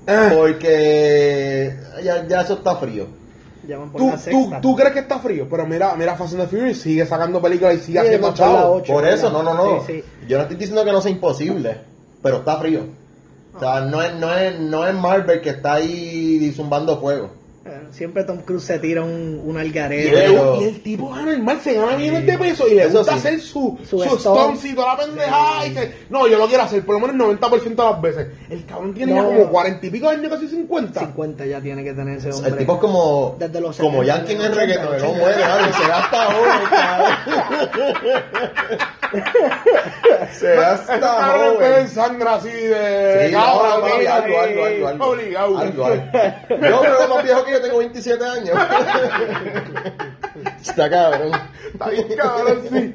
Eh, 0.07 0.35
Porque 0.35 1.77
ya, 2.03 2.27
ya 2.27 2.41
eso 2.41 2.55
está 2.55 2.77
frío. 2.77 3.07
Ya 3.69 3.77
van 3.77 3.91
por 3.93 4.01
¿Tú, 4.01 4.07
la 4.09 4.15
tú, 4.17 4.21
sexta. 4.23 4.61
tú 4.63 4.75
crees 4.77 4.93
que 4.95 4.99
está 5.01 5.19
frío, 5.19 5.47
pero 5.49 5.67
mira, 5.67 5.95
mira 5.95 6.17
Fast 6.17 6.33
and 6.33 6.43
the 6.43 6.49
Furious 6.49 6.79
sigue 6.81 7.05
sacando 7.05 7.39
películas 7.41 7.75
y 7.75 7.79
sigue 7.81 8.01
Sí, 8.01 8.07
haciendo 8.07 8.33
van 8.33 8.83
por 8.83 9.07
eso, 9.07 9.31
no, 9.31 9.43
no, 9.43 9.53
no. 9.53 9.85
Sí, 9.87 9.93
sí. 9.93 10.05
Yo 10.27 10.39
no 10.39 10.43
estoy 10.45 10.57
diciendo 10.57 10.85
que 10.87 10.93
no 10.93 11.03
sea 11.03 11.11
imposible, 11.11 11.77
pero 12.23 12.39
está 12.39 12.57
frío. 12.59 12.87
O 13.55 13.61
sea, 13.61 13.83
no 13.83 14.03
es, 14.03 14.15
no 14.15 14.35
es, 14.35 14.59
no 14.59 14.87
es 14.87 14.95
Marvel 14.95 15.43
que 15.43 15.51
está 15.51 15.75
ahí 15.75 16.51
zumbando 16.57 16.99
fuego. 16.99 17.31
Siempre 17.91 18.25
Tom 18.25 18.39
Cruise 18.39 18.65
se 18.65 18.79
tira 18.79 19.03
un, 19.03 19.41
un 19.45 19.57
Y, 19.57 19.61
algarete. 19.61 20.11
Pero- 20.13 20.55
el, 20.57 20.63
y 20.63 20.65
el 20.69 20.81
tipo 20.83 21.11
gana 21.11 21.33
el 21.33 21.43
mal, 21.43 21.61
se 21.61 21.75
gana 21.75 21.97
millones 21.97 22.27
de 22.27 22.39
pesos 22.39 22.67
y 22.71 22.75
le 22.75 22.83
Eso 22.85 22.99
gusta 22.99 23.13
sí. 23.15 23.19
hacer 23.19 23.41
su, 23.41 23.79
Su 23.89 23.99
su, 24.01 24.67
y 24.67 24.75
toda 24.75 24.95
la 24.95 25.05
pendejada. 25.05 25.67
y 25.67 25.75
se- 25.75 25.93
no, 26.11 26.27
yo 26.29 26.39
lo 26.39 26.47
quiero 26.49 26.63
hacer 26.65 26.85
por 26.85 27.01
lo 27.01 27.07
menos 27.07 27.31
el 27.31 27.39
90% 27.41 27.63
de 27.85 27.91
las 27.91 28.01
veces. 28.01 28.27
El 28.51 28.65
cabrón 28.65 28.95
tiene 28.95 29.15
ya 29.15 29.25
como 29.25 29.49
40 29.49 29.87
y 29.87 29.91
pico 29.91 30.09
años, 30.09 30.31
casi 30.31 30.49
50. 30.49 31.01
50 31.01 31.47
ya 31.47 31.61
tiene 31.61 31.83
que 31.85 31.93
tener 31.95 32.19
ese 32.19 32.31
hombre. 32.33 32.51
El 32.53 32.59
tipo 32.59 32.75
es 32.75 32.81
como, 32.81 33.37
Desde 33.39 33.61
los 33.61 33.77
como 33.77 34.03
70, 34.03 34.17
Yankee 34.19 34.33
en 34.33 34.41
el 34.41 34.53
80, 34.53 34.61
reggaetón, 34.61 34.91
no 34.91 35.09
80. 35.09 35.19
muere, 35.19 35.73
se 35.73 35.89
gasta 35.89 36.11
cabrón. 36.11 36.49
se 40.33 40.55
Cabrón, 41.01 41.55
joven. 41.57 41.89
sangre 41.89 42.29
así 42.29 42.49
de 42.51 43.27
Sí, 43.29 43.33
cabra, 43.35 43.69
no, 43.77 43.81
papi, 43.83 44.07
algo, 44.07 44.41
algo, 44.41 44.65
algo, 44.65 44.89
algo. 44.89 45.05
Obligado. 45.07 45.59
Algo, 45.59 45.87
algo. 45.87 46.05
Yo 46.51 46.81
creo 46.81 47.09
más 47.09 47.25
viejo 47.25 47.45
que 47.45 47.53
yo 47.53 47.61
tengo 47.63 47.79
27 47.79 48.25
años. 48.25 48.59
Está 50.63 50.89
cabrón. 50.91 51.33
Está 51.73 51.89
bien 51.91 52.07
cabrón, 52.17 52.63
sí. 52.71 52.95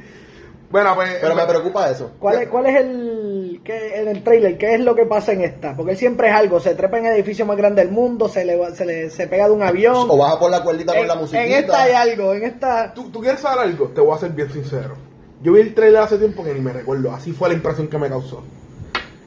Bueno, 0.69 0.95
pues. 0.95 1.17
Pero 1.21 1.35
me 1.35 1.45
preocupa 1.45 1.89
eso. 1.91 2.11
¿Cuál 2.19 2.41
es, 2.43 2.47
¿Cuál 2.49 2.65
es 2.65 2.75
el 2.81 3.61
qué- 3.63 4.01
en 4.01 4.07
el 4.07 4.23
trailer, 4.23 4.57
¿qué 4.57 4.73
es 4.75 4.79
lo 4.79 4.95
que 4.95 5.05
pasa 5.05 5.31
en 5.33 5.41
esta? 5.41 5.75
Porque 5.75 5.91
él 5.91 5.97
siempre 5.97 6.29
es 6.29 6.33
algo, 6.33 6.59
se 6.59 6.73
trepa 6.73 6.97
en 6.97 7.05
el 7.05 7.13
edificio 7.13 7.45
más 7.45 7.57
grande 7.57 7.83
del 7.83 7.91
mundo, 7.91 8.27
se 8.27 8.43
le, 8.43 8.55
va- 8.55 8.71
se 8.71 8.85
le 8.85 9.09
se 9.11 9.27
pega 9.27 9.45
de 9.45 9.51
un 9.51 9.61
avión. 9.61 10.09
O 10.09 10.17
baja 10.17 10.39
por 10.39 10.49
la 10.49 10.63
cuerdita 10.63 10.95
con 10.95 11.07
la 11.07 11.15
musiquita. 11.15 11.43
en 11.43 11.51
esta 11.51 11.83
hay 11.83 11.91
algo, 11.93 12.33
en 12.33 12.43
esta... 12.43 12.91
¿Tú, 12.93 13.11
¿Tú 13.11 13.21
quieres 13.21 13.39
saber 13.41 13.59
algo? 13.67 13.89
Te 13.89 14.01
voy 14.01 14.15
a 14.15 14.19
ser 14.19 14.31
bien 14.31 14.51
sincero. 14.51 14.95
Yo 15.43 15.51
vi 15.51 15.59
el 15.59 15.75
trailer 15.75 16.01
hace 16.01 16.17
tiempo 16.17 16.43
que 16.43 16.53
ni 16.53 16.61
me 16.61 16.71
recuerdo. 16.71 17.11
Así 17.11 17.33
fue 17.33 17.49
la 17.49 17.55
impresión 17.55 17.87
que 17.87 17.97
me 17.97 18.07
causó. 18.07 18.41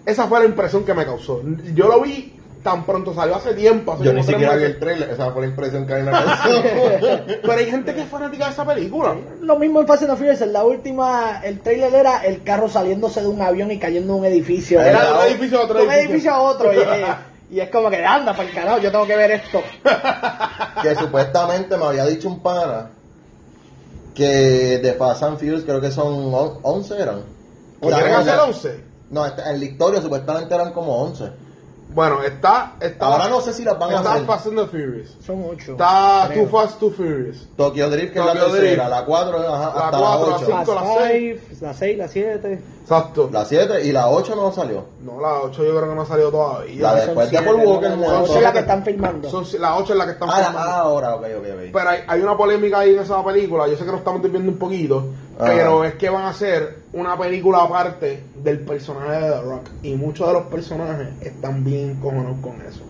Esa 0.07 0.27
fue 0.27 0.41
la 0.41 0.47
impresión 0.47 0.85
que 0.85 0.95
me 0.95 1.05
causó. 1.05 1.43
Yo 1.75 1.89
lo 1.89 2.01
vi 2.01 2.33
tan 2.63 2.85
pronto, 2.85 3.15
salió 3.15 3.37
hace 3.37 3.53
tiempo. 3.53 3.93
hace 3.93 4.05
Yo 4.05 4.13
ni 4.15 4.23
siquiera 4.23 4.57
vi 4.57 4.65
el 4.65 4.79
trailer, 4.79 5.11
esa 5.11 5.31
fue 5.31 5.43
la 5.43 5.49
impresión 5.49 5.87
que 5.87 5.95
hay 5.95 6.01
en 6.01 6.07
la 6.07 6.13
canción. 6.25 6.63
Pero 7.43 7.53
hay 7.53 7.67
gente 7.67 7.95
que 7.95 8.01
es 8.01 8.09
fanática 8.09 8.47
de 8.47 8.53
esa 8.53 8.65
película. 8.65 9.15
Lo 9.43 9.59
mismo 9.59 9.81
en 9.81 9.87
Fast 9.87 10.05
and 10.05 10.13
the 10.13 10.17
Furious, 10.17 10.41
en 10.41 10.53
la 10.55 10.65
última, 10.65 11.43
el 11.45 11.61
trailer 11.61 11.95
era 11.95 12.25
el 12.25 12.43
carro 12.43 12.69
saliéndose 12.69 13.21
de 13.21 13.27
un 13.27 13.43
avión 13.43 13.71
y 13.71 13.79
cayendo 13.79 14.15
en 14.15 14.21
un 14.21 14.25
edificio. 14.25 14.81
Era 14.81 15.05
de 15.05 15.13
un 15.13 15.21
edificio 15.21 15.59
a 15.59 15.61
de 15.61 15.67
otro 15.67 15.85
un 15.85 15.93
edificio 15.93 16.33
a 16.33 16.41
otro. 16.41 16.73
Y, 16.73 17.57
y 17.57 17.61
es 17.61 17.69
como 17.71 17.91
que 17.91 18.05
anda 18.05 18.33
para 18.33 18.49
el 18.49 18.55
carajo, 18.55 18.79
yo 18.79 18.91
tengo 18.91 19.07
que 19.07 19.17
ver 19.17 19.31
esto. 19.33 19.61
que 20.83 20.95
supuestamente 20.97 21.77
me 21.77 21.85
había 21.85 22.07
dicho 22.07 22.29
un 22.29 22.41
pana 22.41 22.91
que 24.17 24.79
de 24.83 24.93
Fast 24.95 25.23
and 25.23 25.39
Furious 25.39 25.63
creo 25.65 25.81
que 25.81 25.91
son 25.91 26.33
on- 26.35 26.59
11 26.63 26.99
eran. 27.01 27.21
¿O 27.81 27.91
no, 27.91 27.97
hacer 27.97 28.37
no, 28.37 28.45
11? 28.45 28.85
No, 29.11 29.27
este- 29.27 29.43
en 29.43 29.59
la 29.61 29.65
historia 29.65 30.01
supuestamente 30.03 30.55
eran 30.55 30.73
como 30.73 30.97
11. 31.03 31.31
Bueno, 31.97 32.23
está. 32.23 32.75
está 32.79 33.07
Ahora 33.07 33.27
no 33.29 33.41
sé 33.41 33.55
si 33.55 33.65
las 33.65 33.79
van 33.79 33.91
a 33.91 33.97
está 33.97 34.13
hacer. 34.13 34.27
Fast 34.27 34.47
and 34.49 34.59
the 34.61 34.67
Furious. 34.67 35.17
Son 35.27 35.43
ocho. 35.51 35.73
Está 35.73 36.27
creo. 36.29 36.45
Too 36.45 36.51
Fast, 36.51 36.79
Too 36.79 36.91
Furious. 36.91 37.49
Tokyo 37.57 37.89
Drift, 37.91 38.13
que 38.13 38.19
es 38.19 38.25
Tokyo 38.27 38.35
la 38.35 38.41
tercera, 38.53 38.85
Drift. 38.85 38.91
la 38.91 39.05
4, 39.07 39.39
ajá, 39.39 39.49
La 39.75 39.85
hasta 39.87 39.99
cuatro, 39.99 40.27
la 40.27 40.31
la 40.31 40.37
8. 40.37 40.45
cinco. 40.47 40.57
Fast 40.59 40.69
la 40.69 41.09
seis. 41.09 41.41
Five, 41.41 41.57
la 41.67 41.73
6, 41.75 41.99
la 41.99 42.09
7. 42.09 42.63
Exacto. 42.83 43.31
La 43.33 43.45
7 43.47 43.85
y 43.85 43.93
la 43.93 44.09
8 44.11 44.37
no 44.37 44.53
salió. 44.53 44.85
No, 45.03 45.21
la 45.21 45.41
8 45.41 45.65
yo 45.65 45.71
creo 45.77 45.89
que 45.89 45.95
no 45.97 46.03
ha 46.03 46.07
salido 46.07 46.31
todavía. 46.31 46.83
La 46.83 46.95
de- 46.95 47.07
Después 47.07 47.31
de 47.31 47.43
Paul 47.43 47.57
Walker, 47.67 47.91
La 47.91 47.97
no, 47.97 48.03
8 48.03 48.27
son 48.27 48.37
es 48.37 48.43
la 48.43 48.53
que 48.53 48.59
siete. 48.59 48.59
están 48.61 48.85
filmando. 48.85 49.31
Son, 49.31 49.61
la 49.61 49.77
8 49.77 49.93
es 49.95 49.99
la 49.99 50.05
que 50.05 50.13
están 50.13 50.29
Ah, 50.31 50.39
la- 50.41 50.47
filmando. 50.49 50.71
ah, 50.71 50.79
ahora, 50.81 51.15
ok, 51.17 51.23
ok, 51.39 51.47
ok. 51.55 51.61
Pero 51.73 51.89
hay, 51.89 51.99
hay 52.07 52.21
una 52.21 52.37
polémica 52.37 52.79
ahí 52.81 52.91
en 52.95 52.99
esa 53.01 53.25
película, 53.25 53.67
yo 53.69 53.77
sé 53.77 53.85
que 53.87 53.91
lo 53.91 53.97
estamos 53.97 54.21
viendo 54.23 54.51
un 54.53 54.59
poquito, 54.59 55.03
Ajá. 55.39 55.53
pero 55.55 55.85
es 55.85 55.95
que 55.95 56.09
van 56.09 56.25
a 56.25 56.29
hacer 56.31 56.79
una 56.93 57.19
película 57.19 57.63
aparte 57.63 58.23
del 58.37 58.61
personaje 58.61 59.13
de 59.21 59.31
The 59.33 59.43
Rock. 59.43 59.69
Y 59.83 59.95
muchos 59.95 60.27
de 60.27 60.33
los 60.33 60.43
personajes 60.45 61.09
están 61.21 61.63
bien 61.65 61.97
cojonados 62.01 62.39
con 62.43 62.61
eso. 62.63 62.81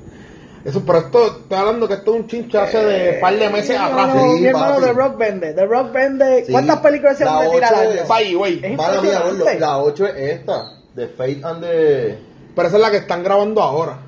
Eso, 0.65 0.83
pero 0.85 0.99
esto, 0.99 1.26
estoy 1.26 1.59
hablando 1.59 1.87
que 1.87 1.95
esto 1.95 2.15
es 2.15 2.21
un 2.23 2.26
chinche 2.26 2.59
hace 2.59 2.79
de 2.85 3.15
un 3.15 3.21
par 3.21 3.37
de 3.37 3.50
meses 3.50 3.79
atrás. 3.79 4.15
no, 4.15 4.21
Sí, 4.35 4.41
mi 4.41 4.47
hermano. 4.47 4.81
The 4.81 4.93
Rock 4.93 5.17
vende. 5.17 5.53
The 5.55 5.65
Rock 5.67 5.93
vende. 5.93 6.45
Sí. 6.45 6.50
¿Cuántas 6.53 6.81
películas 6.81 7.19
se 7.19 7.25
La 7.25 7.33
van 7.35 7.47
a 7.47 7.50
tirar 7.50 7.73
ocho 7.73 7.81
al 7.81 7.87
es- 7.99 8.11
año? 8.11 8.76
Mala 8.76 9.00
mía, 9.03 9.21
gordo, 9.25 9.45
la 9.61 9.79
8 9.79 10.07
es 10.07 10.17
esta. 10.41 10.73
The 10.97 11.07
Fate 11.09 11.41
and 11.45 11.61
the... 11.62 12.19
Pero 12.57 12.69
esa 12.69 12.76
es 12.79 12.83
la 12.83 12.91
que 12.91 12.97
están 12.97 13.23
grabando 13.23 13.62
ahora. 13.62 13.99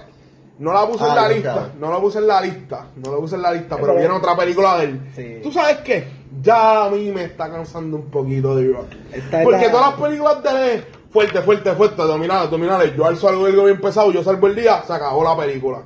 no 0.58 0.72
la 0.72 0.86
puse 0.86 1.04
en 1.04 1.10
Ah, 1.10 1.14
la 1.14 1.28
lista, 1.28 1.68
no 1.78 1.92
la 1.92 2.00
puse 2.00 2.18
en 2.18 2.26
la 2.26 2.40
lista, 2.40 2.86
no 2.96 3.12
la 3.12 3.16
puse 3.18 3.34
en 3.34 3.42
la 3.42 3.52
lista, 3.52 3.74
pero 3.76 3.88
Pero- 3.88 3.98
viene 3.98 4.14
otra 4.14 4.36
película 4.36 4.78
de 4.78 4.84
él. 4.84 5.00
Sí. 5.14 5.40
¿Tú 5.42 5.52
sabes 5.52 5.78
qué? 5.78 6.21
Ya 6.40 6.84
a 6.84 6.90
mí 6.90 7.10
me 7.10 7.24
está 7.24 7.50
cansando 7.50 7.96
un 7.98 8.10
poquito 8.10 8.56
The 8.56 8.66
Rock. 8.68 8.86
Esta 9.12 9.42
Porque 9.42 9.66
la- 9.66 9.70
todas 9.72 9.90
las 9.90 10.00
películas 10.00 10.42
de 10.42 10.84
fuerte, 11.10 11.42
fuerte, 11.42 11.72
fuerte, 11.72 12.02
dominales, 12.02 12.50
dominales, 12.50 12.96
yo 12.96 13.04
alzo 13.04 13.28
algo 13.28 13.46
algo 13.46 13.64
bien 13.64 13.80
pesado, 13.80 14.10
yo 14.12 14.24
salvo 14.24 14.46
el 14.46 14.54
día, 14.56 14.82
se 14.86 14.92
acabó 14.92 15.22
la 15.24 15.36
película. 15.36 15.82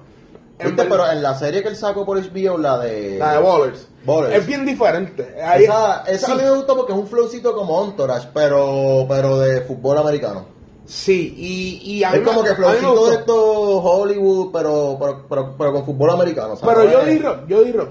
En 0.59 0.69
¿Viste? 0.69 0.83
ver- 0.83 0.91
Pero 0.91 1.11
en 1.11 1.23
la 1.23 1.35
serie 1.38 1.62
que 1.62 1.69
él 1.69 1.76
sacó 1.76 2.07
por 2.07 2.17
HBO, 2.19 2.57
la 2.57 2.79
de... 2.79 3.19
la 3.19 3.33
de 3.35 3.38
Ballers. 3.43 3.88
Ballers. 4.07 4.35
Es 4.37 4.47
bien 4.47 4.65
diferente. 4.65 5.35
Ahí- 5.43 5.65
Esa, 5.65 6.03
esa 6.07 6.26
sí. 6.26 6.33
a 6.33 6.35
mí 6.37 6.43
me 6.45 6.50
gustó 6.53 6.76
porque 6.76 6.93
es 6.93 6.99
un 6.99 7.07
flowcito 7.09 7.55
como 7.55 7.85
Entourage, 7.85 8.29
pero, 8.33 9.05
pero 9.09 9.38
de 9.38 9.61
fútbol 9.62 9.99
americano. 9.99 10.47
Sí, 10.87 11.35
y, 11.37 11.97
y 11.99 12.05
a 12.05 12.11
mí 12.12 12.19
Es 12.19 12.23
como 12.25 12.43
me- 12.43 12.49
que 12.49 12.55
flowcito 12.55 13.11
de 13.11 13.17
estos 13.17 13.37
Hollywood, 13.83 14.50
pero, 14.53 14.97
pero, 14.99 15.26
pero, 15.29 15.55
pero 15.59 15.73
con 15.73 15.85
fútbol 15.85 16.11
americano. 16.11 16.57
¿sabes? 16.57 16.75
Pero 16.76 16.91
yo 16.93 17.05
di 17.05 17.19
rock, 17.19 17.38
yo 17.49 17.62
di 17.65 17.73
rock. 17.73 17.91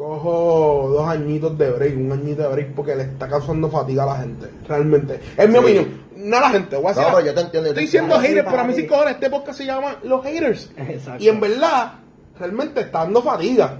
Cojo 0.00 0.88
dos 0.94 1.06
añitos 1.10 1.58
de 1.58 1.70
break, 1.72 1.94
un 1.94 2.10
añito 2.10 2.40
de 2.40 2.48
break 2.48 2.74
porque 2.74 2.96
le 2.96 3.02
está 3.02 3.28
causando 3.28 3.68
fatiga 3.68 4.04
a 4.04 4.06
la 4.06 4.16
gente. 4.16 4.48
Realmente. 4.66 5.20
Es 5.36 5.46
mi 5.46 5.52
Sí. 5.52 5.58
opinión. 5.60 6.00
No 6.16 6.36
a 6.38 6.40
la 6.40 6.48
gente, 6.48 6.76
voy 6.76 6.86
a 6.86 6.88
decir. 6.88 7.02
No, 7.02 7.14
pero 7.16 7.26
yo 7.26 7.34
te 7.34 7.40
entiendo, 7.42 7.68
Estoy 7.68 7.84
diciendo 7.84 8.18
haters, 8.18 8.46
pero 8.50 8.62
a 8.62 8.64
mí 8.64 8.72
sí 8.72 8.86
cojones, 8.86 9.14
este 9.16 9.28
podcast 9.28 9.58
se 9.58 9.66
llama 9.66 9.96
Los 10.02 10.24
Haters. 10.24 10.70
Exacto. 10.78 11.22
Y 11.22 11.28
en 11.28 11.38
verdad, 11.38 11.92
realmente 12.38 12.80
está 12.80 13.00
dando 13.00 13.20
fatiga. 13.22 13.76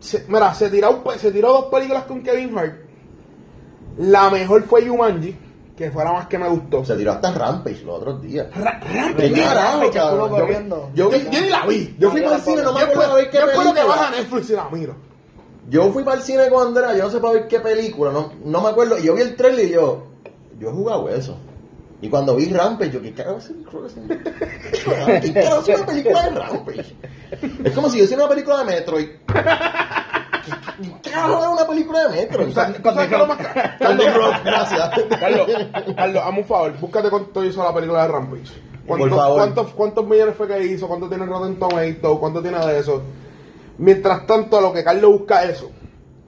Se- 0.00 0.24
mira, 0.26 0.52
se 0.52 0.68
tiró, 0.68 1.04
se 1.16 1.30
tiró 1.30 1.52
dos 1.52 1.64
películas 1.66 2.02
con 2.06 2.22
Kevin 2.24 2.58
Hart. 2.58 2.74
La 3.98 4.28
mejor 4.30 4.64
fue 4.64 4.84
Jumanji, 4.84 5.36
que 5.76 5.92
fue 5.92 6.02
la 6.04 6.12
más 6.12 6.26
que 6.26 6.38
me 6.38 6.48
gustó. 6.48 6.84
Se 6.84 6.96
tiró 6.96 7.12
hasta 7.12 7.30
Rampage 7.30 7.84
los 7.84 7.98
otros 7.98 8.20
días. 8.20 8.48
Ra- 8.52 8.80
Rampage, 8.80 9.32
¿Qué 9.32 9.40
carajo, 9.42 9.70
Rampage, 9.80 9.92
cabrón? 9.96 10.50
estuvo 10.50 10.90
Yo-. 10.92 11.10
Yo, 11.12 11.16
yo, 11.18 11.30
yo 11.30 11.40
ni 11.40 11.48
la 11.50 11.66
vi. 11.66 11.94
yo 12.00 12.10
fui 12.10 12.20
No, 12.20 12.26
para 12.26 12.36
el 12.38 12.42
yo 12.44 12.50
cine, 12.50 12.62
no 12.64 12.72
me 12.72 12.80
acuerdo 12.80 13.14
de 13.14 13.22
ver 13.22 13.30
qué 13.30 13.38
yo 13.38 13.46
espero 13.48 13.74
que 13.74 13.84
baja 13.84 14.10
Netflix 14.10 14.50
y 14.50 14.52
la 14.54 14.68
miro. 14.70 15.06
Yo 15.68 15.90
fui 15.92 16.04
para 16.04 16.18
el 16.18 16.22
cine 16.22 16.48
con 16.48 16.68
Andrea, 16.68 16.96
yo 16.96 17.04
no 17.04 17.10
sé 17.10 17.18
para 17.18 17.32
ver 17.34 17.48
qué 17.48 17.58
película, 17.60 18.12
no, 18.12 18.32
no 18.44 18.60
me 18.60 18.68
acuerdo. 18.68 18.98
Y 18.98 19.02
yo 19.04 19.14
vi 19.14 19.22
el 19.22 19.34
trailer 19.36 19.64
y 19.66 19.70
yo, 19.70 20.04
yo 20.60 20.68
he 20.68 20.72
jugado 20.72 21.08
eso. 21.08 21.36
Y 22.00 22.08
cuando 22.08 22.36
vi 22.36 22.46
Rampage, 22.46 22.90
yo, 22.92 23.02
¿qué 23.02 23.12
carajo 23.14 23.38
es 23.38 23.50
¿Qué 25.22 25.32
carajo 25.32 25.62
es 25.66 25.76
una 25.76 25.86
película 25.86 26.22
de 26.22 26.30
Rampage? 26.30 26.94
Es 27.64 27.72
como 27.72 27.88
si 27.90 27.98
yo 27.98 28.04
hiciera 28.04 28.24
una 28.24 28.30
película 28.32 28.58
de 28.58 28.64
Metroid. 28.64 29.06
¿Qué 29.26 30.90
qué 31.02 31.10
carajo 31.10 31.42
es 31.42 31.48
una 31.60 31.66
película 31.66 32.08
de 32.08 32.16
Metroid? 32.16 32.48
O 32.48 32.52
sea, 32.52 32.72
¿tú 32.72 32.82
sabes 32.82 33.08
qué 33.08 33.14
es 33.14 33.20
lo 33.20 33.26
más 33.26 33.38
ca- 33.38 33.76
Carlos 33.80 34.06
gracias. 34.44 34.90
Carlos, 35.18 35.46
Carlos, 35.96 36.22
hazme 36.24 36.38
un 36.40 36.44
favor, 36.46 36.72
búscate 36.80 37.10
cuánto 37.10 37.44
hizo 37.44 37.64
la 37.64 37.74
película 37.74 38.02
de 38.02 38.08
Rampage. 38.08 38.52
¿Cuántos, 38.86 39.08
Por 39.08 39.18
favor. 39.18 39.38
¿cuántos, 39.38 39.66
cuántos 39.72 40.06
millones 40.06 40.36
fue 40.36 40.46
que 40.46 40.62
hizo? 40.64 40.86
¿Cuánto 40.86 41.08
tiene 41.08 41.26
Rotten 41.26 41.58
Tomatoes? 41.58 42.18
¿Cuánto 42.20 42.40
tiene 42.42 42.64
de 42.64 42.78
eso? 42.78 43.02
Mientras 43.78 44.26
tanto, 44.26 44.58
a 44.58 44.60
lo 44.60 44.72
que 44.72 44.82
Carlos 44.84 45.10
busca 45.18 45.44
eso, 45.44 45.70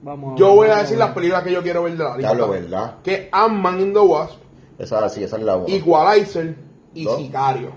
Vamos 0.01 0.39
yo 0.39 0.55
voy 0.55 0.69
a 0.69 0.77
decir 0.77 0.97
las 0.97 1.11
películas 1.11 1.43
que 1.43 1.51
yo 1.51 1.61
quiero 1.61 1.83
ver 1.83 1.97
de 1.97 2.03
la 2.03 2.15
lista. 2.15 2.29
Carlos, 2.29 2.49
¿verdad? 2.51 2.95
Que 3.03 3.27
Ant-Man 3.31 3.81
in 3.81 3.93
the 3.93 3.99
Wasp, 3.99 4.37
Esa 4.77 5.09
sí, 5.09 5.23
esa 5.23 5.35
es 5.37 5.43
la 5.43 5.55
buena. 5.55 5.75
Equalizer 5.75 6.55
y. 6.93 7.05
Sicario. 7.05 7.71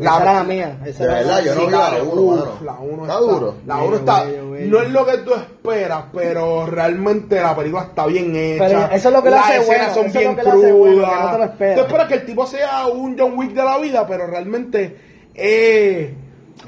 La- 0.00 0.10
esa 0.16 0.22
era 0.22 0.32
la 0.34 0.44
mía. 0.44 0.78
Esa 0.84 1.04
De 1.04 1.08
verdad, 1.14 1.42
yo 1.44 1.54
no 1.54 1.60
vi 1.60 1.66
la 1.70 1.78
claro, 1.88 2.04
uno, 2.12 2.20
uf, 2.22 2.36
mano. 2.36 2.52
La 2.64 2.72
1 2.80 3.02
Está 3.04 3.18
duro. 3.20 3.54
La 3.64 3.76
Bello, 3.76 3.88
1 3.88 3.96
está. 3.96 4.24
bello, 4.24 4.50
bello. 4.50 4.70
No 4.70 4.82
es 4.82 4.90
lo 4.90 5.06
que 5.06 5.18
tú 5.18 5.34
esperas, 5.34 6.04
pero 6.12 6.66
realmente 6.66 7.40
la 7.40 7.54
película 7.56 7.82
está 7.84 8.06
bien 8.06 8.34
hecha. 8.34 8.64
Pero 8.66 8.80
eso 8.90 9.08
es 9.08 9.14
lo 9.14 9.22
que 9.22 9.30
la 9.30 9.36
Las 9.36 9.44
hace 9.46 9.56
escenas 9.60 9.78
bueno, 9.78 9.94
son 9.94 10.06
eso 10.06 10.06
es 10.06 10.18
bien 10.18 10.30
lo 10.30 10.36
que 10.36 10.42
la 10.42 10.52
hace 10.54 10.72
bueno, 10.72 10.94
crudas. 10.96 11.10
que 11.10 11.24
no 11.24 11.30
te 11.32 11.38
lo 11.38 11.44
esperas. 11.44 11.74
Tú 11.76 11.80
esperas 11.82 12.08
que 12.08 12.14
el 12.14 12.26
tipo 12.26 12.46
sea 12.46 12.86
un 12.88 13.16
John 13.18 13.38
Wick 13.38 13.52
de 13.52 13.62
la 13.64 13.78
vida, 13.78 14.06
pero 14.06 14.26
realmente. 14.26 14.96
Eh, 15.34 16.14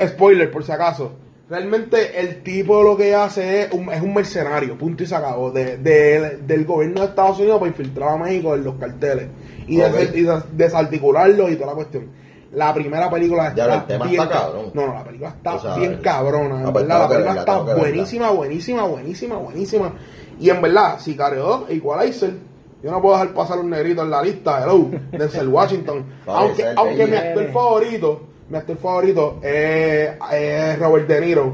spoiler, 0.07 0.51
por 0.51 0.65
si 0.65 0.71
acaso. 0.73 1.13
Realmente 1.49 2.19
el 2.21 2.43
tipo 2.43 2.83
lo 2.83 2.97
que 2.97 3.15
hace 3.15 3.63
es 3.65 3.73
un, 3.73 3.93
es 3.93 4.01
un 4.01 4.15
mercenario, 4.15 4.79
punto 4.79 5.03
y 5.03 5.07
se 5.07 5.15
acabó, 5.15 5.51
de, 5.51 5.77
de- 5.77 6.39
del 6.39 6.65
gobierno 6.65 7.01
de 7.03 7.09
Estados 7.09 7.39
Unidos 7.39 7.59
para 7.59 7.69
infiltrar 7.71 8.09
a 8.11 8.17
México 8.17 8.55
en 8.55 8.65
los 8.65 8.77
carteles 8.77 9.29
y, 9.67 9.79
Ok. 9.81 9.93
des- 9.93 10.17
y 10.17 10.23
des- 10.23 10.57
desarticularlos 10.57 11.51
y 11.51 11.57
toda 11.57 11.67
la 11.69 11.75
cuestión. 11.75 12.07
La 12.53 12.73
primera 12.73 13.11
película 13.11 13.53
Ya, 13.55 13.65
está 13.65 13.75
el 13.77 13.87
tema 13.87 14.07
bien 14.07 14.23
está 14.23 14.33
ca- 14.33 14.41
cabrón. 14.47 14.71
No, 14.73 14.87
no, 14.87 14.95
la 14.95 15.05
película 15.05 15.29
está 15.31 15.55
O 15.55 15.61
sea, 15.61 15.77
bien 15.77 15.97
cabrona. 16.03 16.63
En 16.67 16.73
verdad, 16.73 16.99
la 17.01 17.09
película 17.09 17.35
verla, 17.35 17.41
está 17.41 17.59
buenísima, 17.75 18.31
buenísima, 18.31 18.83
buenísima, 18.85 19.37
buenísima. 19.37 19.93
Y 20.41 20.49
en 20.51 20.63
verdad, 20.63 20.99
Sicario 20.99 21.43
2 21.43 21.65
e 21.69 21.75
Equalizer, 21.75 22.33
yo 22.83 22.91
no 22.91 23.03
puedo 23.03 23.17
dejar 23.19 23.35
pasar 23.35 23.59
un 23.59 23.69
negrito 23.71 24.03
en 24.03 24.11
la 24.11 24.23
lista, 24.23 24.63
hello, 24.63 24.89
Denzel 25.13 25.49
Washington. 25.49 26.05
Aunque 26.27 26.65
aunque 26.75 27.07
mi 27.07 27.17
actor 27.17 27.53
favorito, 27.53 28.23
mi 28.55 28.59
actor 28.61 28.77
favorito 28.79 29.39
es, 29.43 30.11
es 30.33 30.79
Robert 30.79 31.09
De 31.09 31.21
Niro. 31.21 31.53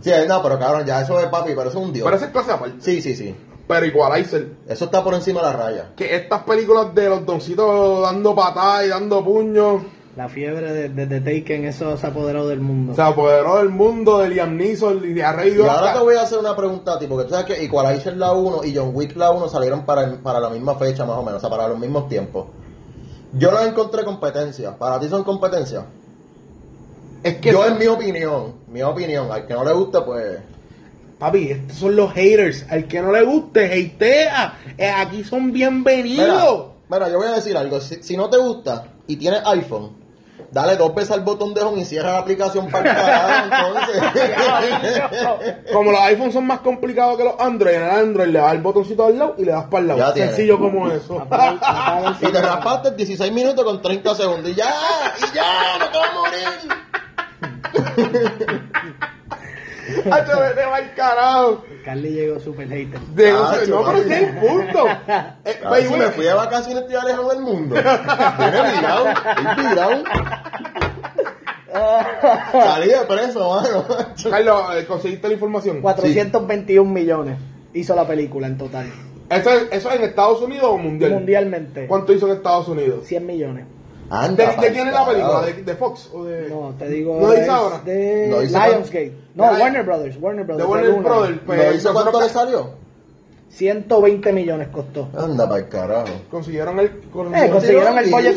Sí, 0.00 0.10
no, 0.28 0.42
pero 0.42 0.58
cabrón, 0.58 0.84
ya 0.86 1.00
eso 1.00 1.18
es 1.18 1.26
papi, 1.26 1.52
pero 1.56 1.70
eso 1.70 1.78
es 1.80 1.84
un 1.86 1.92
dios. 1.92 2.04
Pero 2.04 2.16
esa 2.16 2.26
es 2.26 2.32
clase 2.32 2.52
aparte. 2.52 2.76
Sí, 2.80 3.00
sí, 3.02 3.16
sí. 3.16 3.34
Pero 3.66 3.84
Equalizer, 3.86 4.48
Eso 4.66 4.84
está 4.86 5.02
por 5.02 5.14
encima 5.14 5.40
de 5.40 5.46
la 5.46 5.52
raya. 5.52 5.90
que 5.96 6.14
estas 6.16 6.42
películas 6.44 6.94
de 6.94 7.08
los 7.08 7.24
doncitos 7.26 8.02
dando 8.02 8.34
patadas 8.34 8.84
y 8.86 8.88
dando 8.88 9.24
puños, 9.24 9.82
La 10.16 10.28
fiebre 10.28 10.72
de, 10.72 10.88
de, 10.88 11.06
de 11.06 11.20
Taken, 11.20 11.64
eso 11.66 11.96
se 11.96 12.06
apoderó 12.06 12.46
del 12.46 12.60
mundo. 12.60 12.94
se 12.94 13.02
apoderó 13.02 13.56
del 13.58 13.68
mundo 13.70 14.18
de 14.18 14.30
Liam 14.30 14.56
Neeson 14.56 15.02
y 15.04 15.12
de 15.14 15.22
Arrey 15.24 15.54
Y 15.56 15.60
ahora 15.62 15.92
te 15.94 16.00
voy 16.00 16.16
a 16.16 16.22
hacer 16.22 16.38
una 16.38 16.54
pregunta 16.56 16.94
a 16.94 16.98
ti, 16.98 17.06
porque 17.06 17.24
tú 17.24 17.30
sabes 17.30 17.46
que 17.46 17.62
Equalizer 17.64 18.16
la 18.16 18.32
1 18.32 18.64
y 18.64 18.74
John 18.76 18.90
Wick 18.94 19.16
la 19.16 19.30
1 19.32 19.48
salieron 19.48 19.84
para, 19.84 20.16
para 20.22 20.40
la 20.40 20.50
misma 20.50 20.74
fecha 20.76 21.04
más 21.04 21.16
o 21.16 21.22
menos, 21.22 21.38
o 21.38 21.40
sea, 21.40 21.50
para 21.50 21.68
los 21.68 21.78
mismos 21.78 22.08
tiempos. 22.08 22.46
Yo 23.34 23.50
no 23.52 23.60
encontré 23.60 24.04
competencia. 24.04 24.74
¿Para 24.78 24.98
ti 24.98 25.08
son 25.10 25.22
competencia? 25.24 25.84
Es 27.22 27.36
que 27.36 27.52
Yo 27.52 27.66
en 27.66 27.78
mi 27.78 27.86
opinión, 27.86 28.54
mi 28.68 28.82
opinión, 28.82 29.30
al 29.30 29.46
que 29.46 29.54
no 29.54 29.64
le 29.64 29.72
guste, 29.72 30.00
pues... 30.02 30.38
Papi, 31.18 31.50
estos 31.50 31.78
son 31.78 31.96
los 31.96 32.12
haters. 32.12 32.64
Al 32.70 32.86
que 32.86 33.02
no 33.02 33.10
le 33.10 33.22
guste, 33.22 33.64
hatea. 33.64 34.58
Eh, 34.76 34.88
aquí 34.88 35.24
son 35.24 35.52
bienvenidos. 35.52 36.66
mira, 36.88 37.08
yo 37.08 37.18
voy 37.18 37.26
a 37.26 37.32
decir 37.32 37.56
algo. 37.56 37.80
Si, 37.80 38.02
si 38.04 38.16
no 38.16 38.30
te 38.30 38.36
gusta 38.36 38.84
y 39.08 39.16
tienes 39.16 39.42
iPhone, 39.46 39.96
dale 40.50 40.76
dos 40.76 40.94
veces 40.94 41.10
al 41.10 41.20
botón 41.22 41.54
de 41.54 41.62
home 41.62 41.82
y 41.82 41.84
cierra 41.84 42.12
la 42.12 42.18
aplicación 42.18 42.68
para 42.70 42.90
el 42.90 42.96
carajo, 42.96 43.74
entonces. 43.74 45.02
Como 45.72 45.90
los 45.90 46.00
iPhones 46.02 46.34
son 46.34 46.46
más 46.46 46.60
complicados 46.60 47.16
que 47.16 47.24
los 47.24 47.34
Android, 47.38 47.74
en 47.74 47.82
el 47.82 47.90
Android 47.90 48.28
le 48.28 48.38
das 48.38 48.52
el 48.52 48.60
botoncito 48.60 49.04
al 49.04 49.18
lado 49.18 49.34
y 49.38 49.44
le 49.44 49.52
das 49.52 49.64
para 49.64 49.80
el 49.80 49.88
lado. 49.88 50.00
Ya 50.00 50.14
tiene. 50.14 50.28
Sencillo 50.28 50.58
como 50.58 50.88
eso. 50.90 51.26
Y 52.20 52.26
te 52.26 52.40
raspaste 52.40 52.92
16 52.92 53.32
minutos 53.32 53.64
con 53.64 53.80
30 53.82 54.14
segundos 54.14 54.50
y 54.50 54.54
ya, 54.54 54.72
y 55.18 55.34
ya, 55.34 55.78
no 55.78 55.88
te 55.90 55.98
vas 55.98 56.10
a 56.10 56.14
morir. 56.14 56.78
Hacho, 60.12 60.40
vete 60.40 60.62
pa'l 60.70 60.94
carajo. 60.94 61.64
Carly 61.84 62.10
llegó 62.10 62.38
super 62.40 62.68
hater. 62.68 63.00
Hacho, 63.34 63.60
sé, 63.64 63.70
no, 63.70 63.84
pero 63.84 63.98
el 63.98 64.34
punto. 64.36 64.84
Eh, 65.44 65.60
A 65.64 65.70
ver, 65.70 65.84
si 65.84 65.94
me 65.94 66.06
fui 66.08 66.24
de 66.24 66.34
vacaciones 66.34 66.82
estoy 66.82 66.96
alejado 66.96 67.30
del 67.30 67.40
mundo. 67.40 67.74
Viene 67.74 68.72
virado, 68.76 69.06
estoy 69.08 69.66
virado. 69.68 70.02
Salí 72.52 72.88
de 72.88 72.98
preso, 73.08 73.50
mano. 73.50 73.84
Carlos, 74.30 74.62
eh, 74.76 74.84
¿conseguiste 74.86 75.28
la 75.28 75.34
información? 75.34 75.80
421 75.80 76.90
millones 76.90 77.38
hizo 77.72 77.94
la 77.94 78.06
película 78.06 78.46
en 78.46 78.58
total. 78.58 78.86
¿Eso 79.30 79.50
es, 79.50 79.68
¿Eso 79.70 79.90
es 79.90 79.96
en 79.96 80.02
Estados 80.02 80.40
Unidos 80.42 80.66
o 80.70 80.78
mundial? 80.78 81.12
Mundialmente. 81.12 81.86
¿Cuánto 81.86 82.12
hizo 82.12 82.26
en 82.26 82.36
Estados 82.36 82.68
Unidos? 82.68 83.06
100 83.06 83.26
millones. 83.26 83.66
Anda, 84.10 84.52
¿De, 84.52 84.56
de 84.68 84.72
quién 84.72 84.86
es 84.88 84.94
la 84.94 85.06
película? 85.06 85.42
¿De, 85.42 85.52
de 85.62 85.74
Fox? 85.74 86.10
¿O 86.14 86.24
de, 86.24 86.48
No, 86.48 86.74
te 86.78 86.88
digo. 86.88 87.20
¿No 87.20 87.30
dice 87.32 87.48
ahora? 87.50 87.80
De 87.84 88.26
No 88.30 88.40
Lionsgate. 88.40 89.12
No, 89.34 89.52
De 89.54 89.60
Warner 89.60 89.82
Brothers. 89.84 90.16
Warner 90.20 90.46
de 90.46 90.52
Brothers. 90.54 90.68
Warner 90.70 90.90
el 90.90 90.96
uno. 90.96 91.08
Brothers? 91.08 91.36
¿No 91.36 91.46
Pues, 91.46 91.76
hizo 91.76 91.92
cuánto 91.92 92.20
le 92.20 92.28
salió? 92.28 92.70
120 93.50 94.32
millones 94.32 94.68
costó. 94.68 95.08
Anda 95.16 95.48
para 95.48 95.60
el 95.60 95.68
carajo. 95.68 96.08
consiguieron 96.30 96.78
el... 96.80 96.86
Eh, 96.86 97.50
consiguieron 97.50 97.98
el 97.98 98.10
pollo 98.10 98.30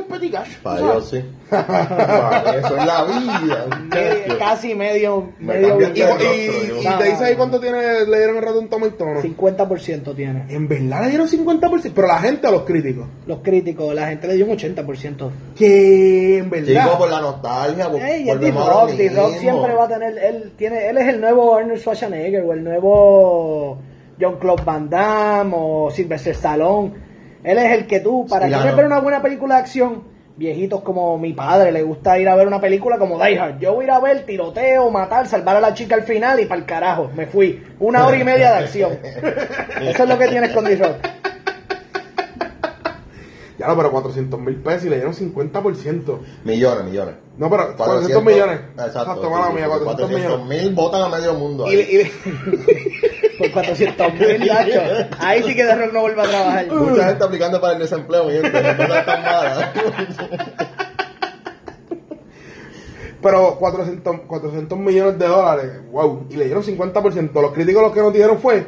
Petty 0.00 0.30
cash. 0.30 0.56
Para 0.62 0.80
Dios, 0.80 1.10
sí. 1.10 1.16
Eso 1.50 2.76
es 2.76 2.86
la 2.86 3.04
vida. 3.04 3.66
Casi 4.38 4.74
medio, 4.74 5.28
Me 5.38 5.54
medio 5.54 5.80
Y, 5.80 6.00
el 6.00 6.22
y- 6.22 6.86
y 6.86 6.98
te 6.98 7.04
dice 7.10 7.24
ahí 7.26 7.34
cuánto 7.36 7.60
tiene, 7.60 8.06
le 8.06 8.16
dieron 8.18 8.36
el 8.36 8.42
Rotten 8.42 8.68
Tomato, 8.68 9.04
¿no? 9.04 9.20
50% 9.20 10.14
tiene. 10.16 10.46
En 10.48 10.66
verdad 10.66 11.02
le 11.02 11.08
dieron 11.10 11.28
50%, 11.28 11.92
pero 11.94 12.06
la 12.08 12.18
gente 12.20 12.46
a 12.46 12.50
los 12.50 12.62
críticos. 12.62 13.06
Los 13.26 13.40
críticos, 13.40 13.94
la 13.94 14.06
gente 14.08 14.26
le 14.28 14.34
dio 14.34 14.46
un 14.46 14.52
80%. 14.56 15.30
Que 15.54 16.38
en 16.38 16.48
verdad. 16.50 16.84
Chico, 16.86 16.98
por 16.98 17.10
la 17.10 17.20
nostalgia, 17.20 17.90
por, 17.90 18.00
Ey, 18.00 18.24
D-Rock, 18.24 18.40
lo 18.40 18.96
D-Rock 18.96 19.26
mismo. 19.32 19.38
siempre 19.40 19.74
va 19.74 19.84
a 19.84 19.88
tener, 19.88 20.18
él 20.18 20.52
tiene, 20.56 20.88
él 20.88 20.96
es 20.98 21.08
el 21.08 21.20
nuevo 21.20 21.54
Arnold 21.54 21.78
Schwarzenegger 21.80 22.42
o 22.42 22.52
el 22.54 22.64
nuevo 22.64 23.78
John 24.20 24.38
Claude 24.38 24.62
Van 24.64 24.88
Damme 24.88 25.52
o 25.54 25.90
Sylvester 25.90 26.32
Stallone. 26.32 27.11
Él 27.44 27.58
es 27.58 27.72
el 27.72 27.86
que 27.86 28.00
tú, 28.00 28.26
para 28.28 28.46
Sí, 28.46 28.52
que 28.52 28.60
claro. 28.60 28.76
ver 28.76 28.86
una 28.86 29.00
buena 29.00 29.20
película 29.20 29.56
de 29.56 29.60
acción, 29.62 30.04
viejitos 30.36 30.82
como 30.82 31.18
mi 31.18 31.32
padre, 31.32 31.72
le 31.72 31.82
gusta 31.82 32.18
ir 32.18 32.28
a 32.28 32.34
ver 32.34 32.46
una 32.46 32.60
película 32.60 32.98
como 32.98 33.22
Die 33.22 33.38
Hard. 33.38 33.58
Yo 33.58 33.74
voy 33.74 33.84
a 33.84 33.86
ir 33.86 33.90
a 33.90 34.00
ver 34.00 34.24
tiroteo, 34.24 34.90
matar, 34.90 35.26
salvar 35.26 35.56
a 35.56 35.60
la 35.60 35.74
chica 35.74 35.94
al 35.94 36.02
final 36.02 36.40
y 36.40 36.46
para 36.46 36.60
el 36.60 36.66
carajo, 36.66 37.10
me 37.16 37.26
fui. 37.26 37.62
Una 37.80 38.06
hora 38.06 38.16
y 38.16 38.24
media 38.24 38.52
de 38.52 38.58
acción. 38.64 38.98
Eso 39.82 40.02
es 40.02 40.08
lo 40.08 40.18
que 40.18 40.28
tienes 40.28 40.52
con 40.52 40.64
D-Rock. 40.64 40.96
Ya 43.58 43.68
no, 43.68 43.76
pero 43.76 43.92
400 43.92 44.40
mil 44.40 44.56
pesos 44.56 44.86
y 44.86 44.88
le 44.88 44.96
dieron 44.96 45.14
50%. 45.14 46.18
Millones, 46.42 46.84
millones. 46.84 47.14
No, 47.38 47.48
pero 47.48 47.76
400, 47.76 48.24
millones. 48.24 48.60
Exacto. 48.76 49.30
mala 49.30 49.48
sí, 49.48 49.54
mía, 49.54 49.66
sí, 49.72 49.84
400 49.84 50.10
millones. 50.10 50.46
mil 50.46 50.74
botan 50.74 51.02
a 51.02 51.08
medio 51.08 51.34
mundo. 51.34 51.70
Y, 51.70 51.76
ahí. 51.76 52.12
400 53.52 54.14
mil, 54.14 54.50
Ahí 55.18 55.42
sí 55.42 55.54
que 55.54 55.64
D-Rock 55.64 55.92
no 55.92 56.00
vuelve 56.00 56.22
a 56.22 56.24
trabajar. 56.24 56.66
Mucha 56.72 57.08
gente 57.08 57.24
aplicando 57.24 57.60
para 57.60 57.74
el 57.74 57.78
desempleo, 57.80 58.24
mi 58.24 58.32
gente. 58.32 58.62
Pero 63.22 63.56
400, 63.56 64.20
400 64.26 64.78
millones 64.78 65.18
de 65.18 65.26
dólares, 65.28 65.70
wow. 65.92 66.26
Y 66.28 66.36
le 66.36 66.46
dieron 66.46 66.64
50%. 66.64 67.32
Los 67.40 67.52
críticos 67.52 67.82
lo 67.82 67.92
que 67.92 68.00
nos 68.00 68.12
dijeron 68.12 68.38
fue, 68.38 68.66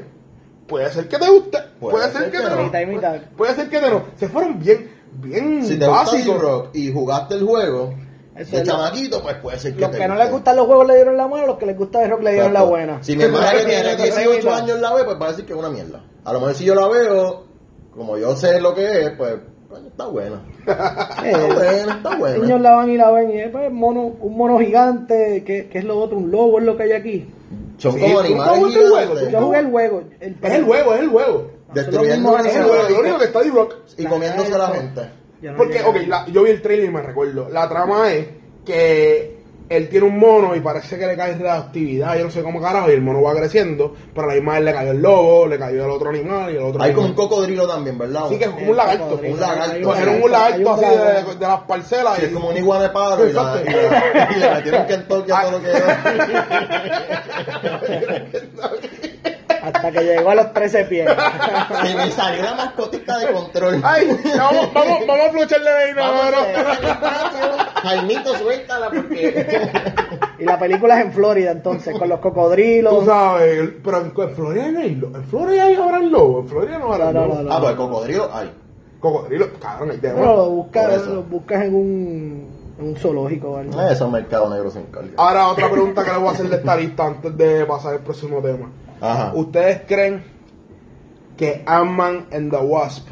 puede 0.69 0.91
ser 0.93 1.09
que 1.09 1.19
te 1.19 1.29
guste, 1.29 1.59
puede, 1.81 2.11
ser 2.13 2.31
que 2.31 2.39
te 2.39 2.51
no. 2.51 2.63
Mitad 2.63 2.81
y 2.81 2.87
mitad. 2.87 3.17
Puede 3.37 3.55
ser 3.55 3.69
que 3.69 3.81
te 3.81 3.91
no. 3.91 4.05
Se 4.17 4.29
fueron 4.29 4.61
bien, 4.61 4.91
bien 5.15 5.65
Si 5.65 5.77
te 5.77 5.87
gusta 5.87 6.05
básicos. 6.05 6.37
D-Rock 6.37 6.69
y 6.75 6.93
jugaste 6.93 7.35
el 7.35 7.45
juego 7.45 7.95
Eso 8.37 8.57
de 8.57 8.63
es 8.63 8.69
chamaquito, 8.69 9.23
pues 9.23 9.37
puede 9.37 9.59
ser 9.59 9.75
que 9.75 9.81
Los 9.81 9.91
te 9.93 9.99
que 9.99 10.09
no 10.09 10.15
guste. 10.15 10.25
les 10.25 10.33
gustan 10.33 10.57
los 10.57 10.67
juegos 10.67 10.87
le 10.89 10.95
dieron 10.97 11.17
la 11.17 11.29
mano, 11.29 11.47
los 11.47 11.57
que 11.59 11.67
les 11.67 11.77
gusta 11.79 12.01
de 12.01 12.09
rock 12.09 12.23
le 12.23 12.33
dieron 12.33 12.53
la 12.53 12.63
buena. 12.63 13.03
Si 13.03 13.17
mi 13.17 13.25
hermana 13.25 13.51
que 13.57 13.65
tiene 13.65 13.93
Mitad 13.93 13.99
y 13.99 14.03
18 14.11 14.37
mitad. 14.39 14.55
años 14.59 14.81
la 14.81 14.95
ve, 14.95 15.05
pues 15.05 15.21
va 15.21 15.27
a 15.27 15.29
decir 15.31 15.47
que 15.47 15.53
es 15.53 15.59
una 15.59 15.71
mierda. 15.71 16.05
A 16.25 16.33
lo 16.33 16.41
mejor 16.41 16.55
si 16.55 16.65
yo 16.65 16.75
la 16.75 16.89
veo, 16.89 17.45
como 17.95 18.19
yo 18.19 18.35
sé 18.37 18.61
lo 18.61 18.75
que 18.75 19.03
es, 19.03 19.11
pues 19.17 19.35
está 19.89 20.07
buena. 20.07 20.43
Está 20.61 21.47
buena, 21.55 21.95
está 21.97 22.11
Los 22.11 22.19
buena. 22.19 22.39
niños 22.39 22.61
la 22.61 22.71
van 22.77 22.91
y 22.91 22.97
la 22.97 23.11
ven 23.11 23.31
y 23.31 23.39
es 23.41 23.51
pues, 23.51 23.71
mono, 23.73 24.03
un 24.21 24.37
mono 24.37 24.59
gigante, 24.59 25.45
que, 25.45 25.69
que 25.69 25.79
es 25.79 25.85
lo 25.85 25.99
otro, 25.99 26.19
un 26.19 26.31
lobo 26.31 26.59
es 26.59 26.65
lo 26.65 26.77
que 26.77 26.83
hay 26.85 26.93
aquí. 26.93 27.29
Son 27.79 27.93
Sí, 27.93 28.01
como 28.01 28.15
tú 28.15 28.21
animales 28.21 28.63
el 28.63 28.71
gigantes. 28.73 29.31
Yo 29.33 29.41
jugué 29.43 29.59
el 29.59 29.71
juego. 29.71 30.03
El, 30.21 30.37
Es 30.43 30.53
el 30.53 30.65
huevo, 30.65 30.95
es 30.95 31.01
el 31.01 31.09
huevo. 31.09 31.51
Destruyendo 31.73 32.39
Es 32.39 32.55
el 32.57 32.65
huevo. 32.67 32.89
Lo 32.89 33.01
único 33.01 33.19
que 33.19 33.25
está 33.25 33.41
D-Rock. 33.43 33.75
y 33.99 34.05
comiéndose 34.07 34.55
a 34.55 34.59
la 34.59 34.69
gente. 34.69 35.01
No 35.53 35.59
Porque, 35.59 35.83
ok, 35.83 35.97
la- 36.07 36.27
yo 36.29 36.43
vi 36.43 36.51
el 36.51 36.63
trailer 36.63 36.87
y 36.87 36.91
me 36.91 37.03
recuerdo. 37.03 37.49
La 37.49 37.69
trama 37.69 38.13
es 38.13 38.27
que 38.65 39.35
él 39.67 39.89
tiene 39.89 40.07
un 40.07 40.19
mono 40.19 40.55
y 40.55 40.61
parece 40.61 40.99
que 40.99 41.07
le 41.07 41.17
cae 41.17 41.33
radioactividad, 41.33 42.19
yo 42.19 42.25
no 42.25 42.31
sé 42.31 42.43
cómo 42.43 42.61
carajo, 42.61 42.91
y 42.91 42.93
el 42.93 43.01
mono 43.01 43.23
va 43.23 43.35
creciendo, 43.35 43.95
pero 44.15 44.27
a 44.27 44.29
la 44.29 44.35
misma 44.35 44.53
vez 44.55 44.63
le 44.65 44.73
cayó 44.75 44.91
el 44.91 45.01
lobo, 45.01 45.47
le 45.47 45.59
cayó 45.59 45.85
el 45.87 45.91
otro 45.91 46.11
animal 46.11 46.53
y 46.53 46.57
el 46.57 46.63
otro 46.63 46.83
Hay 46.83 46.93
como 46.93 47.07
un 47.07 47.13
animal. 47.13 47.29
cocodrilo 47.29 47.67
también, 47.67 47.97
¿verdad? 47.97 48.25
Sí, 48.29 48.37
que 48.39 48.45
es 48.45 48.51
como 48.51 48.71
un 48.71 48.77
lagarto. 48.77 49.19
Un 49.27 49.41
lagarto. 49.41 49.83
Cogieron 49.83 50.23
un 50.23 50.31
lagarto 50.31 50.75
así 50.75 50.85
de, 50.85 51.35
de 51.37 51.47
las 51.49 51.61
parcelas 51.63 52.17
Sí, 52.17 52.23
y 52.23 52.25
es 52.27 52.33
como 52.33 52.49
un 52.51 52.57
iguana 52.59 52.83
de 52.85 52.91
paro 52.91 53.27
y, 53.29 53.33
la, 53.33 53.63
y, 53.63 53.65
la- 53.71 54.29
y 54.37 54.41
le 54.41 54.51
metieron 54.55 54.87
Kentucky 54.87 55.33
a 55.33 55.41
todo 55.43 55.53
lo 55.53 55.63
que 55.63 55.73
Hasta 59.65 59.91
que 59.93 60.01
llegó 60.05 60.31
a 60.31 60.35
los 60.35 60.53
13 60.53 60.85
pies. 60.85 61.09
Y 61.91 61.95
me 61.97 62.11
salió 62.11 62.43
la 62.43 62.55
mascotita 62.55 63.19
de 63.19 63.33
control. 63.33 63.81
Ay, 63.83 64.09
vamos, 64.37 64.73
vamos, 64.75 64.99
vamos 65.07 65.27
a 65.29 65.31
flocharle 65.33 65.71
de 65.71 65.77
ahí, 65.77 65.93
no, 65.95 66.07
no, 66.07 66.31
no. 66.31 67.65
Jaimito, 67.83 68.35
suéltala 68.39 68.91
porque... 68.91 69.71
y 70.39 70.45
la 70.45 70.59
película 70.59 70.99
es 71.01 71.07
en 71.07 71.13
Florida 71.13 71.51
entonces, 71.51 71.99
con 71.99 72.09
los 72.09 72.21
cocodrilos. 72.21 72.99
Tú 73.01 73.07
sabes, 73.07 73.71
pero 73.83 74.01
en, 74.01 74.13
en 74.17 74.35
Florida 74.35 74.69
no 74.73 74.79
hay 74.81 74.87
en 75.15 75.25
Florida 75.25 75.65
hay 75.65 75.75
habrá 75.75 75.99
lobo, 76.01 76.41
en 76.41 76.49
Florida 76.49 76.79
no 76.79 76.93
habrá 76.93 77.13
No, 77.13 77.21
no, 77.21 77.27
lobo. 77.27 77.35
no, 77.37 77.43
no. 77.43 77.53
Ah, 77.55 77.59
pues 77.61 77.71
el 77.73 77.77
cocodrilo, 77.77 78.31
ay. 78.33 78.51
Cocodrilo, 79.01 79.49
cabrón, 79.61 79.91
hay 79.91 79.99
Pero 80.01 80.15
demás. 80.17 80.37
lo 80.37 80.51
buscas, 80.51 81.07
lo 81.07 81.23
buscas 81.25 81.63
en 81.65 81.75
un, 81.75 82.49
en 82.79 82.89
un 82.89 82.97
zoológico 82.97 83.51
o 83.51 83.57
algo. 83.59 83.81
Eh, 83.83 83.89
Eso 83.93 84.07
es 84.07 84.11
mercado 84.13 84.49
negro 84.49 84.71
sin 84.71 84.85
carga. 84.85 85.11
Ahora 85.19 85.49
otra 85.49 85.71
pregunta 85.71 86.03
que 86.05 86.11
le 86.13 86.17
voy 86.19 86.29
a 86.29 86.31
hacer 86.33 86.49
de 86.49 86.57
esta 86.57 86.77
lista 86.77 87.07
antes 87.07 87.37
de 87.37 87.67
pasar 87.67 87.93
al 87.95 88.01
próximo 88.01 88.41
tema. 88.41 88.71
Ajá. 89.05 89.33
¿Ustedes 89.35 89.83
creen 89.87 90.25
que 91.37 91.63
Ant-Man 91.67 92.27
and 92.33 92.51
the 92.51 92.57
Wasp 92.59 93.07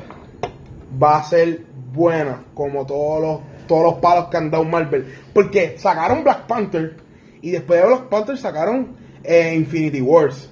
va 1.03 1.19
a 1.19 1.25
ser 1.25 1.65
buena 1.93 2.45
como 2.55 2.87
todos 2.87 3.21
los, 3.21 3.41
todos 3.67 3.83
los 3.85 3.95
palos 3.95 4.27
que 4.29 4.37
han 4.37 4.51
dado 4.51 4.65
Marvel? 4.65 5.07
Porque 5.35 5.77
sacaron 5.79 6.25
Black 6.25 6.47
Panther 6.47 6.97
y 7.43 7.51
después 7.51 7.81
de 7.81 7.87
Black 7.87 8.09
Panther 8.09 8.39
sacaron 8.39 8.97
eh, 9.25 9.55
Infinity 9.55 10.01
Wars. 10.01 10.51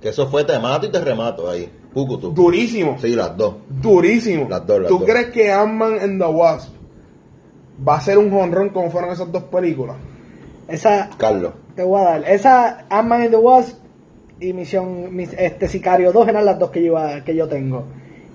Que 0.00 0.10
eso 0.10 0.28
fue 0.28 0.44
temato 0.44 0.86
y 0.86 0.90
terremato 0.90 1.50
ahí. 1.50 1.70
Pucutu. 1.92 2.30
Durísimo. 2.32 2.96
Sí, 3.00 3.08
las 3.16 3.36
dos. 3.36 3.56
Durísimo. 3.68 4.48
Las 4.48 4.66
dos, 4.66 4.80
las 4.80 4.88
¿Tú 4.88 4.98
dos. 5.00 5.08
crees 5.08 5.28
que 5.28 5.50
Ant-Man 5.50 5.98
and 6.00 6.20
the 6.22 6.28
Wasp 6.28 6.70
va 7.86 7.96
a 7.96 8.00
ser 8.00 8.18
un 8.18 8.32
honrón 8.32 8.70
como 8.70 8.90
fueron 8.90 9.10
esas 9.10 9.30
dos 9.32 9.44
películas? 9.44 9.96
Esa, 10.68 11.10
Carlos. 11.16 11.52
te 11.74 11.82
voy 11.82 12.00
a 12.00 12.04
dar. 12.04 12.24
Esa 12.28 12.86
Ant-Man 12.90 13.22
and 13.22 13.30
the 13.30 13.36
Wasp 13.38 13.87
y 14.40 14.52
Misión 14.52 15.14
mis- 15.14 15.32
este 15.34 15.68
Sicario 15.68 16.12
2 16.12 16.28
eran 16.28 16.44
las 16.44 16.58
dos 16.58 16.70
que 16.70 16.80
yo, 16.80 16.86
iba- 16.92 17.24
que 17.24 17.34
yo 17.34 17.48
tengo. 17.48 17.84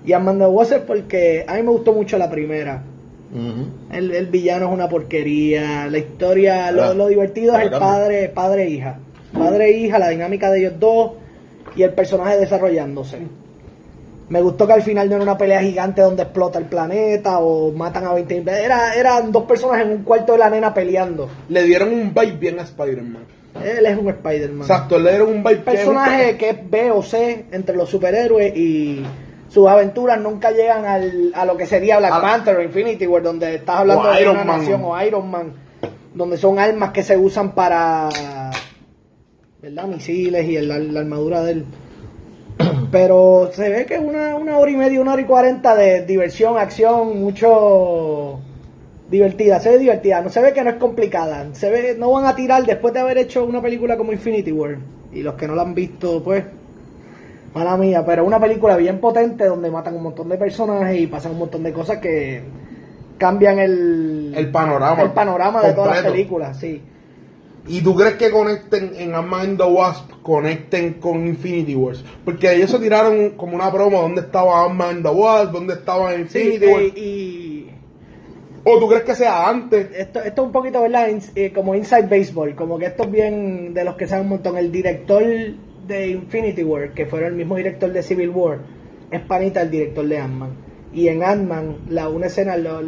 Y 0.04 0.12
Ant-Man 0.12 0.34
and 0.36 0.42
the 0.44 0.48
Wasp 0.48 0.72
es 0.72 0.80
porque 0.80 1.44
a 1.48 1.54
mí 1.54 1.62
me 1.62 1.70
gustó 1.70 1.92
mucho 1.94 2.18
la 2.18 2.30
primera. 2.30 2.82
El, 3.90 4.12
el 4.12 4.26
villano 4.26 4.66
es 4.68 4.72
una 4.72 4.88
porquería. 4.88 5.86
La 5.88 5.98
historia, 5.98 6.70
lo, 6.70 6.84
Ah, 6.84 6.94
lo 6.94 7.06
divertido 7.08 7.56
es 7.56 7.62
el 7.64 7.70
padre, 7.80 8.28
padre 8.28 8.64
e 8.64 8.70
hija. 8.70 8.98
Padre 9.32 9.70
e 9.70 9.78
hija, 9.78 9.98
la 9.98 10.10
dinámica 10.10 10.50
de 10.50 10.60
ellos 10.60 10.74
dos 10.78 11.12
y 11.74 11.82
el 11.82 11.92
personaje 11.94 12.36
desarrollándose. 12.38 13.18
Me 14.28 14.40
gustó 14.40 14.66
que 14.66 14.72
al 14.74 14.82
final 14.82 15.08
no 15.08 15.16
era 15.16 15.24
una 15.24 15.36
pelea 15.36 15.60
gigante 15.62 16.00
donde 16.00 16.22
explota 16.22 16.58
el 16.58 16.66
planeta 16.66 17.40
o 17.40 17.72
matan 17.72 18.04
a 18.06 18.14
20 18.14 18.38
era 18.64 18.94
Eran 18.94 19.32
dos 19.32 19.44
personas 19.44 19.82
en 19.82 19.90
un 19.90 20.02
cuarto 20.02 20.32
de 20.32 20.38
la 20.38 20.48
nena 20.50 20.72
peleando. 20.72 21.28
Le 21.48 21.62
dieron 21.64 21.92
un 21.92 22.14
vibe 22.14 22.36
bien 22.38 22.58
a 22.60 22.62
Spider-Man. 22.62 23.24
Él 23.62 23.86
es 23.86 23.96
un 23.98 24.08
Spider-Man. 24.08 24.62
Exacto, 24.62 24.98
le 24.98 25.10
dieron 25.10 25.28
un 25.28 25.42
personaje 25.42 26.36
que 26.36 26.50
es 26.50 26.70
B 26.70 26.90
o 26.90 27.02
C 27.02 27.46
entre 27.52 27.76
los 27.76 27.88
superhéroes 27.88 28.56
y 28.56 29.04
sus 29.48 29.68
aventuras 29.68 30.20
nunca 30.20 30.50
llegan 30.50 30.84
al, 30.86 31.30
a 31.34 31.44
lo 31.44 31.56
que 31.56 31.66
sería 31.66 31.98
Black 31.98 32.12
Al- 32.14 32.20
Panther 32.22 32.56
o 32.56 32.62
Infinity 32.62 33.06
War, 33.06 33.22
donde 33.22 33.54
estás 33.54 33.76
hablando 33.80 34.08
O 34.08 34.12
de 34.12 34.20
Iron 34.22 34.34
una 34.36 34.44
Man. 34.44 34.58
nación 34.58 34.80
o 34.84 35.02
Iron 35.02 35.30
Man, 35.30 35.52
donde 36.14 36.36
son 36.36 36.58
armas 36.58 36.90
que 36.90 37.02
se 37.04 37.16
usan 37.16 37.52
para 37.54 38.08
¿verdad? 39.62 39.84
misiles 39.86 40.46
y 40.48 40.56
el- 40.56 40.92
la 40.92 41.00
armadura 41.00 41.42
de 41.42 41.52
él. 41.52 41.64
Pero 42.90 43.50
se 43.52 43.68
ve 43.68 43.86
que 43.86 43.94
es 43.94 44.00
una, 44.00 44.34
una 44.36 44.58
hora 44.58 44.70
y 44.70 44.76
media, 44.76 45.00
una 45.00 45.12
hora 45.12 45.22
y 45.22 45.26
cuarenta 45.26 45.74
de 45.74 46.04
diversión, 46.04 46.58
acción, 46.58 47.20
mucho 47.20 48.40
divertida, 49.14 49.60
se 49.60 49.70
ve 49.70 49.78
divertida, 49.78 50.20
no 50.20 50.28
se 50.28 50.42
ve 50.42 50.52
que 50.52 50.62
no 50.64 50.70
es 50.70 50.76
complicada, 50.76 51.46
se 51.52 51.70
ve, 51.70 51.96
no 51.98 52.10
van 52.10 52.26
a 52.26 52.34
tirar 52.34 52.64
después 52.66 52.92
de 52.92 53.00
haber 53.00 53.18
hecho 53.18 53.44
una 53.44 53.62
película 53.62 53.96
como 53.96 54.12
Infinity 54.12 54.50
War, 54.52 54.76
y 55.12 55.22
los 55.22 55.34
que 55.34 55.46
no 55.46 55.54
la 55.54 55.62
han 55.62 55.74
visto, 55.74 56.22
pues, 56.22 56.44
mala 57.54 57.76
mía, 57.76 58.04
pero 58.04 58.24
una 58.24 58.40
película 58.40 58.76
bien 58.76 58.98
potente 58.98 59.44
donde 59.46 59.70
matan 59.70 59.94
un 59.94 60.02
montón 60.02 60.28
de 60.28 60.36
personajes 60.36 61.00
y 61.00 61.06
pasan 61.06 61.32
un 61.32 61.38
montón 61.38 61.62
de 61.62 61.72
cosas 61.72 61.98
que 61.98 62.42
cambian 63.16 63.58
el, 63.60 64.34
El 64.36 64.50
panorama. 64.50 65.02
el 65.02 65.12
panorama 65.12 65.62
de 65.62 65.72
todas 65.72 66.02
las 66.02 66.12
películas, 66.12 66.58
sí. 66.58 66.82
¿Y 67.66 67.80
tú 67.80 67.94
crees 67.94 68.14
que 68.16 68.30
conecten 68.30 68.92
en 68.98 69.14
Ant-Man 69.14 69.40
and 69.50 69.58
the 69.58 69.64
Wasp, 69.64 70.10
conecten 70.22 70.94
con 70.94 71.26
Infinity 71.26 71.74
Wars? 71.74 72.04
Porque 72.24 72.52
ellos 72.52 72.70
se 72.70 72.78
tiraron 72.78 73.30
como 73.38 73.54
una 73.54 73.72
promo, 73.72 74.02
¿dónde 74.02 74.20
estaba 74.20 74.64
Ant-Man 74.66 74.96
and 74.96 75.02
the 75.06 75.10
Wasp? 75.10 75.52
¿Dónde 75.52 75.72
estaba 75.74 76.10
Sí, 76.12 76.20
Infinity 76.20 76.64
eh, 76.66 76.72
Wars? 76.72 76.92
y 76.96 77.43
¿O 78.66 78.78
tú 78.78 78.88
crees 78.88 79.02
que 79.04 79.14
sea 79.14 79.48
antes? 79.48 79.88
esto, 79.96 80.20
esto 80.20 80.42
es 80.42 80.46
un 80.46 80.52
poquito, 80.52 80.80
¿verdad? 80.82 81.08
Ins- 81.08 81.32
eh, 81.34 81.52
como 81.52 81.74
Inside 81.74 82.06
Baseball, 82.08 82.54
como 82.54 82.78
que 82.78 82.86
esto 82.86 83.04
es 83.04 83.10
bien 83.10 83.74
de 83.74 83.84
los 83.84 83.94
que 83.96 84.06
saben 84.06 84.24
un 84.24 84.30
montón. 84.30 84.56
El 84.56 84.72
director 84.72 85.22
de 85.86 86.06
Infinity 86.08 86.64
War, 86.64 86.92
que 86.94 87.04
fue 87.06 87.26
el 87.26 87.34
mismo 87.34 87.56
director 87.56 87.92
de 87.92 88.02
Civil 88.02 88.30
War, 88.30 88.58
es 89.10 89.20
panita 89.20 89.60
el 89.62 89.70
director 89.70 90.06
de 90.06 90.18
Ant-Man. 90.18 90.50
Y 90.94 91.08
en 91.08 91.22
Ant-Man, 91.22 91.76
la, 91.90 92.08
una 92.08 92.26
escena, 92.26 92.56
lo- 92.56 92.80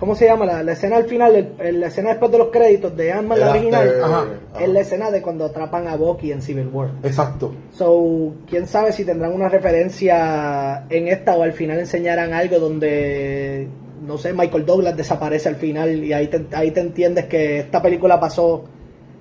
¿cómo 0.00 0.14
se 0.14 0.24
llama? 0.26 0.46
La, 0.46 0.62
la 0.62 0.72
escena 0.72 0.96
al 0.96 1.04
final, 1.04 1.54
el- 1.58 1.80
la 1.80 1.88
escena 1.88 2.10
después 2.10 2.30
de 2.32 2.38
los 2.38 2.48
créditos 2.48 2.96
de 2.96 3.12
Ant-Man, 3.12 3.38
la 3.40 3.50
original, 3.50 3.86
after- 3.88 4.02
Ajá. 4.02 4.26
ajá. 4.54 4.64
es 4.64 4.68
la 4.70 4.80
escena 4.80 5.10
de 5.10 5.20
cuando 5.20 5.44
atrapan 5.44 5.88
a 5.88 5.96
Bucky 5.96 6.32
en 6.32 6.40
Civil 6.40 6.68
War. 6.72 6.90
Exacto. 7.02 7.52
So, 7.72 8.32
quién 8.48 8.66
sabe 8.66 8.92
si 8.92 9.04
tendrán 9.04 9.34
una 9.34 9.48
referencia 9.50 10.84
en 10.88 11.08
esta 11.08 11.36
o 11.36 11.42
al 11.42 11.52
final 11.52 11.78
enseñarán 11.80 12.32
algo 12.32 12.58
donde, 12.58 13.68
no 14.06 14.18
sé, 14.18 14.32
Michael 14.32 14.64
Douglas 14.66 14.96
desaparece 14.96 15.48
al 15.48 15.56
final 15.56 16.04
y 16.04 16.12
ahí 16.12 16.26
te, 16.28 16.46
ahí 16.56 16.70
te 16.70 16.80
entiendes 16.80 17.26
que 17.26 17.60
esta 17.60 17.80
película 17.82 18.18
pasó 18.20 18.64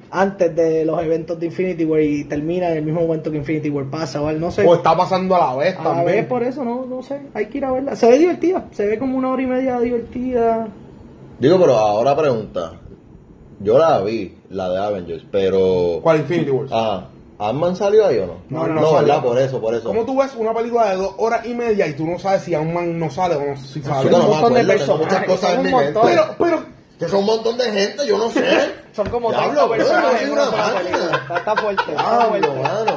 antes 0.10 0.56
de 0.56 0.86
los 0.86 1.02
eventos 1.04 1.38
de 1.40 1.48
Infinity 1.48 1.84
War 1.84 2.02
y 2.02 2.24
termina 2.24 2.70
en 2.72 2.78
el 2.78 2.84
mismo 2.86 3.02
momento 3.02 3.30
que 3.30 3.38
Infinity 3.38 3.70
War 3.70 3.86
pasa 3.90 4.22
o 4.22 4.28
algo, 4.28 4.40
no 4.40 4.52
sé. 4.52 4.66
O 4.66 4.76
está 4.76 4.96
pasando 4.96 5.36
a 5.36 5.40
la 5.40 5.56
vez 5.56 5.76
A 5.78 5.84
la 5.84 5.90
también. 5.96 6.18
vez 6.18 6.26
por 6.28 6.44
eso, 6.44 6.64
no, 6.64 6.86
no 6.86 7.04
sé, 7.04 7.22
hay 7.34 7.48
que 7.48 7.58
ir 7.58 7.66
a 7.66 7.72
verla. 7.72 7.96
Se 7.96 8.08
ve 8.10 8.18
divertida, 8.18 8.66
se 8.72 8.86
ve 8.86 8.98
como 8.98 9.18
una 9.18 9.30
hora 9.32 9.42
y 9.42 9.48
media 9.48 9.80
divertida. 9.80 10.68
Digo, 11.40 11.60
pero 11.60 11.74
ahora 11.76 12.16
pregunta. 12.16 12.74
Yo 13.60 13.78
la 13.78 14.02
vi, 14.02 14.36
la 14.50 14.70
de 14.70 14.78
Avengers, 14.78 15.26
pero. 15.32 16.00
¿Cuál 16.02 16.20
Infinity 16.20 16.52
Wars? 16.52 16.72
Ah, 16.74 17.10
¿Ant-Man 17.40 17.76
salió 17.76 18.08
ahí 18.08 18.18
o 18.18 18.26
no? 18.28 18.34
No, 18.50 18.68
no, 18.68 18.74
no, 18.74 18.82
no. 18.82 18.94
¿verdad? 18.96 19.22
Por 19.22 19.38
eso, 19.40 19.62
por 19.62 19.74
eso. 19.76 19.84
¿Cómo 19.88 20.06
tú 20.06 20.18
ves 20.18 20.32
una 20.36 20.54
película 20.54 20.90
de 20.90 20.96
dos 20.98 21.14
horas 21.18 21.46
y 21.46 21.54
media 21.54 21.86
y 21.88 21.94
tú 21.94 22.06
no 22.08 22.18
sabes 22.18 22.44
si 22.44 22.56
Ant-Man 22.56 22.98
no 22.98 23.10
sale 23.12 23.36
o 23.36 23.42
no 23.46 23.56
si 23.58 23.82
Yo 23.82 23.90
sale? 23.90 24.10
no 24.10 24.18
un 24.18 24.28
montón 24.30 24.54
de 24.54 24.62
acuerdo, 24.62 24.86
tengo 24.86 24.98
muchas 24.98 25.24
cosas 25.26 25.54
en 25.54 25.64
mi 25.64 25.74
mente. 25.74 26.00
Pero, 26.04 26.36
pero, 26.40 26.64
Que 26.98 27.08
son 27.08 27.20
un 27.20 27.26
montón 27.28 27.58
de 27.60 27.66
gente, 27.72 28.08
yo 28.08 28.18
no 28.18 28.32
sé. 28.32 28.74
Son 28.94 29.08
como 29.10 29.30
Diablo, 29.30 29.68
30 29.68 29.68
bro, 29.68 29.78
personajes 29.78 30.22
yo 30.22 30.28
en 30.28 30.28
soy 30.28 30.32
una 30.32 30.42
una 30.42 30.52
sola 30.52 30.64
máquina. 30.74 30.82
película. 30.92 31.18
Está, 31.22 31.38
está 31.38 31.56
fuerte, 31.56 31.92
Diablo, 31.92 32.54
mano. 32.64 32.97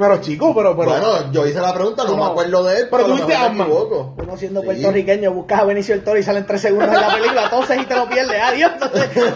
Pero 0.00 0.20
chico, 0.20 0.54
pero, 0.54 0.76
pero. 0.76 0.90
bueno, 0.90 1.30
yo 1.32 1.46
hice 1.46 1.60
la 1.60 1.72
pregunta, 1.74 2.02
no 2.04 2.16
No. 2.16 2.24
me 2.24 2.30
acuerdo 2.30 2.64
de 2.64 2.76
él, 2.78 2.88
Pero 2.90 3.04
pero, 3.04 3.06
tú 3.06 3.14
viste 3.16 3.34
Ant-Man. 3.34 3.68
equivoco. 3.68 4.14
Uno 4.20 4.36
siendo 4.36 4.60
Sí. 4.62 4.66
puertorriqueño, 4.66 5.32
buscas 5.32 5.60
a 5.60 5.64
Benicio 5.64 5.94
del 5.94 6.02
Toro 6.04 6.18
y 6.18 6.22
salen 6.22 6.46
tres 6.46 6.60
segundos 6.62 6.88
en 6.94 7.00
la 7.00 7.14
película, 7.14 7.50
toses 7.50 7.80
y 7.80 7.84
te 7.84 7.94
lo 7.94 8.08
pierdes. 8.08 8.40
Adiós, 8.42 8.72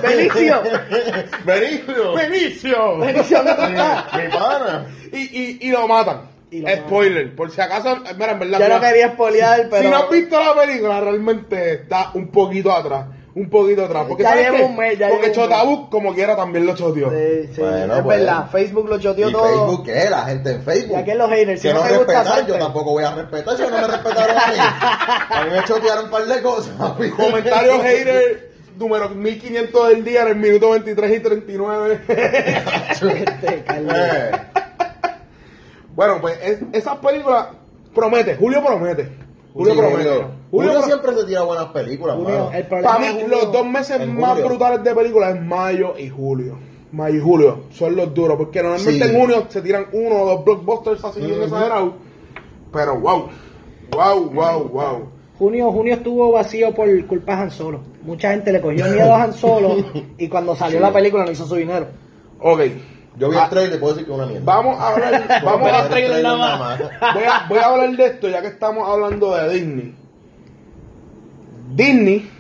Benicio. 0.03 0.63
Benicio. 1.45 2.15
¡Benicio! 2.15 2.99
Benicio, 2.99 3.37
¿dónde 3.45 3.53
está? 3.53 4.07
Mi 4.17 4.29
pana. 4.39 4.87
Y, 5.13 5.19
y, 5.19 5.59
y 5.61 5.71
lo 5.71 5.87
matan. 5.87 6.23
Y 6.51 6.61
lo 6.61 6.69
matan. 6.69 6.85
Spoiler, 6.87 7.35
por 7.37 7.51
si 7.51 7.61
acaso, 7.61 7.97
mira, 8.17 8.33
en 8.33 8.39
verdad. 8.39 8.59
Ya 8.59 8.69
no 8.69 8.81
quería 8.81 9.09
spoilear, 9.13 9.69
pero. 9.71 9.83
Si 9.83 9.89
no 9.89 9.97
has 9.99 10.11
visto 10.11 10.39
la 10.43 10.55
película, 10.61 11.01
realmente 11.01 11.73
está 11.75 12.11
un 12.15 12.29
poquito 12.29 12.73
atrás. 12.73 13.07
Un 13.37 13.51
poquito 13.51 13.85
atrás. 13.85 14.05
Porque 14.09 14.23
Ya 14.23 14.29
¿sabes 14.31 14.45
llevo 14.45 14.57
qué? 14.59 14.63
un 14.65 14.77
mes, 14.77 14.99
ya 14.99 15.09
Porque 15.09 15.27
llevo 15.29 15.43
un 15.45 15.49
mes. 15.51 15.57
Chotabuk, 15.57 15.91
como 15.91 16.15
quiera, 16.15 16.37
también 16.37 16.67
lo 16.67 16.75
choteó. 16.77 17.11
Sí, 17.11 17.49
sí, 17.53 17.61
Bueno, 17.61 17.97
es 17.97 18.03
pues. 18.03 18.19
verdad. 18.21 18.49
Facebook 18.51 18.89
lo 18.89 18.99
choteó 19.01 19.29
¿Y 19.29 19.33
todo. 19.33 19.45
Facebook 19.49 19.85
qué? 19.87 20.11
La 20.11 20.23
gente 20.27 20.51
en 20.53 20.63
Facebook. 20.63 20.93
Y 20.93 20.95
aquí 21.01 21.11
en 21.11 21.19
los 21.19 21.31
haters, 21.31 21.61
si 21.61 21.69
que 21.69 21.75
no 21.75 21.81
no 21.81 21.87
te 21.89 21.97
gusta, 21.97 22.13
respetar, 22.13 22.37
salte. 22.37 22.53
yo 22.53 22.59
tampoco 22.59 22.91
voy 22.93 23.03
a 23.05 23.15
respetar, 23.15 23.57
si 23.57 23.63
no 23.63 23.71
me 23.71 23.81
respetaron 23.87 24.37
a 24.37 24.47
mí. 24.47 24.59
A 25.31 25.45
mí 25.47 25.51
me 25.51 25.65
chotearon 25.65 26.05
un 26.05 26.11
par 26.13 26.27
de 26.27 26.43
cosas. 26.43 26.75
Comentario 27.17 27.81
hater 27.83 28.51
número 28.79 29.09
1500 29.09 29.89
del 29.89 30.05
día 30.05 30.23
en 30.23 30.29
el 30.29 30.37
minuto 30.37 30.71
23 30.71 31.17
y 31.17 31.21
39. 31.21 32.01
Este, 32.09 33.65
Carlos. 33.67 33.95
Eh, 33.97 34.31
bueno, 35.95 36.21
pues 36.21 36.39
es- 36.43 36.59
esas 36.73 36.97
películas 36.99 37.47
promete. 37.95 38.37
Julio 38.37 38.63
promete. 38.65 39.09
Julio 39.55 39.75
promete. 39.77 40.03
Julio. 40.03 40.13
Julio, 40.15 40.31
Julio 40.51 40.73
pro- 40.73 40.83
siempre 40.83 41.15
se 41.17 41.25
tira 41.27 41.43
buenas 41.43 41.67
películas, 41.67 42.17
Julio, 42.17 42.51
el 42.53 42.67
Para 42.67 42.99
mí, 42.99 43.07
Julio- 43.13 43.29
los 43.29 43.53
dos 43.53 43.67
meses 43.67 44.07
más 44.09 44.31
julio. 44.33 44.49
brutales 44.49 44.85
de 44.85 44.95
películas 44.95 45.35
es 45.37 45.43
mayo 45.43 45.95
y 45.99 46.09
julio. 46.11 46.59
Mayo 46.93 47.17
y 47.17 47.21
julio 47.21 47.61
son 47.71 47.97
los 47.97 48.13
duros, 48.15 48.37
porque 48.37 48.63
normalmente 48.63 49.05
Sí. 49.05 49.11
en 49.15 49.21
junio 49.21 49.47
se 49.49 49.63
tiran 49.63 49.87
uno 49.93 50.23
o 50.23 50.27
dos 50.27 50.45
blockbusters 50.45 51.05
así 51.05 51.21
exagerados. 51.25 51.93
Pero 52.73 52.99
wow, 53.01 53.29
wow, 53.93 54.31
wow, 54.31 54.69
wow. 54.69 55.09
Junio, 55.39 55.73
junio 55.73 55.95
estuvo 55.95 56.31
vacío 56.33 56.73
por 56.75 56.89
culpa 57.07 57.35
de 57.37 57.43
Han 57.43 57.51
Solo. 57.51 57.81
Mucha 58.03 58.31
gente 58.31 58.53
le 58.53 58.61
cogió 58.61 58.85
miedo 58.87 59.13
a 59.15 59.23
Han 59.25 59.33
Solo 59.33 59.75
y 60.19 60.29
cuando 60.29 60.55
salió 60.55 60.79
la 60.81 60.93
película 60.93 61.25
no 61.25 61.31
hizo 61.33 61.47
su 61.47 61.57
dinero. 61.57 61.87
Ok, 62.41 62.61
Yo 63.17 63.31
vi 63.31 63.37
Ah, 63.37 63.45
el 63.45 63.51
trailer 63.51 63.77
y 63.77 63.79
puedo 63.81 63.95
decir 63.95 64.07
que 64.07 64.13
es 64.13 64.19
una 64.19 64.27
mierda. 64.27 64.45
vamos 64.45 64.81
a 64.81 64.89
hablar, 64.89 65.43
vamos 65.45 65.73
a, 65.73 65.83
el 65.83 65.89
trailer 65.89 66.23
nada 66.23 66.57
más. 66.57 66.79
voy, 67.15 67.25
a, 67.25 67.47
voy 67.49 67.59
a 67.59 67.67
hablar 67.67 67.97
de 67.97 68.07
esto 68.07 68.29
ya 68.29 68.41
que 68.41 68.49
estamos 68.49 68.89
hablando 68.89 69.35
de 69.35 69.55
Disney. 69.55 69.95
Disney 71.75 72.31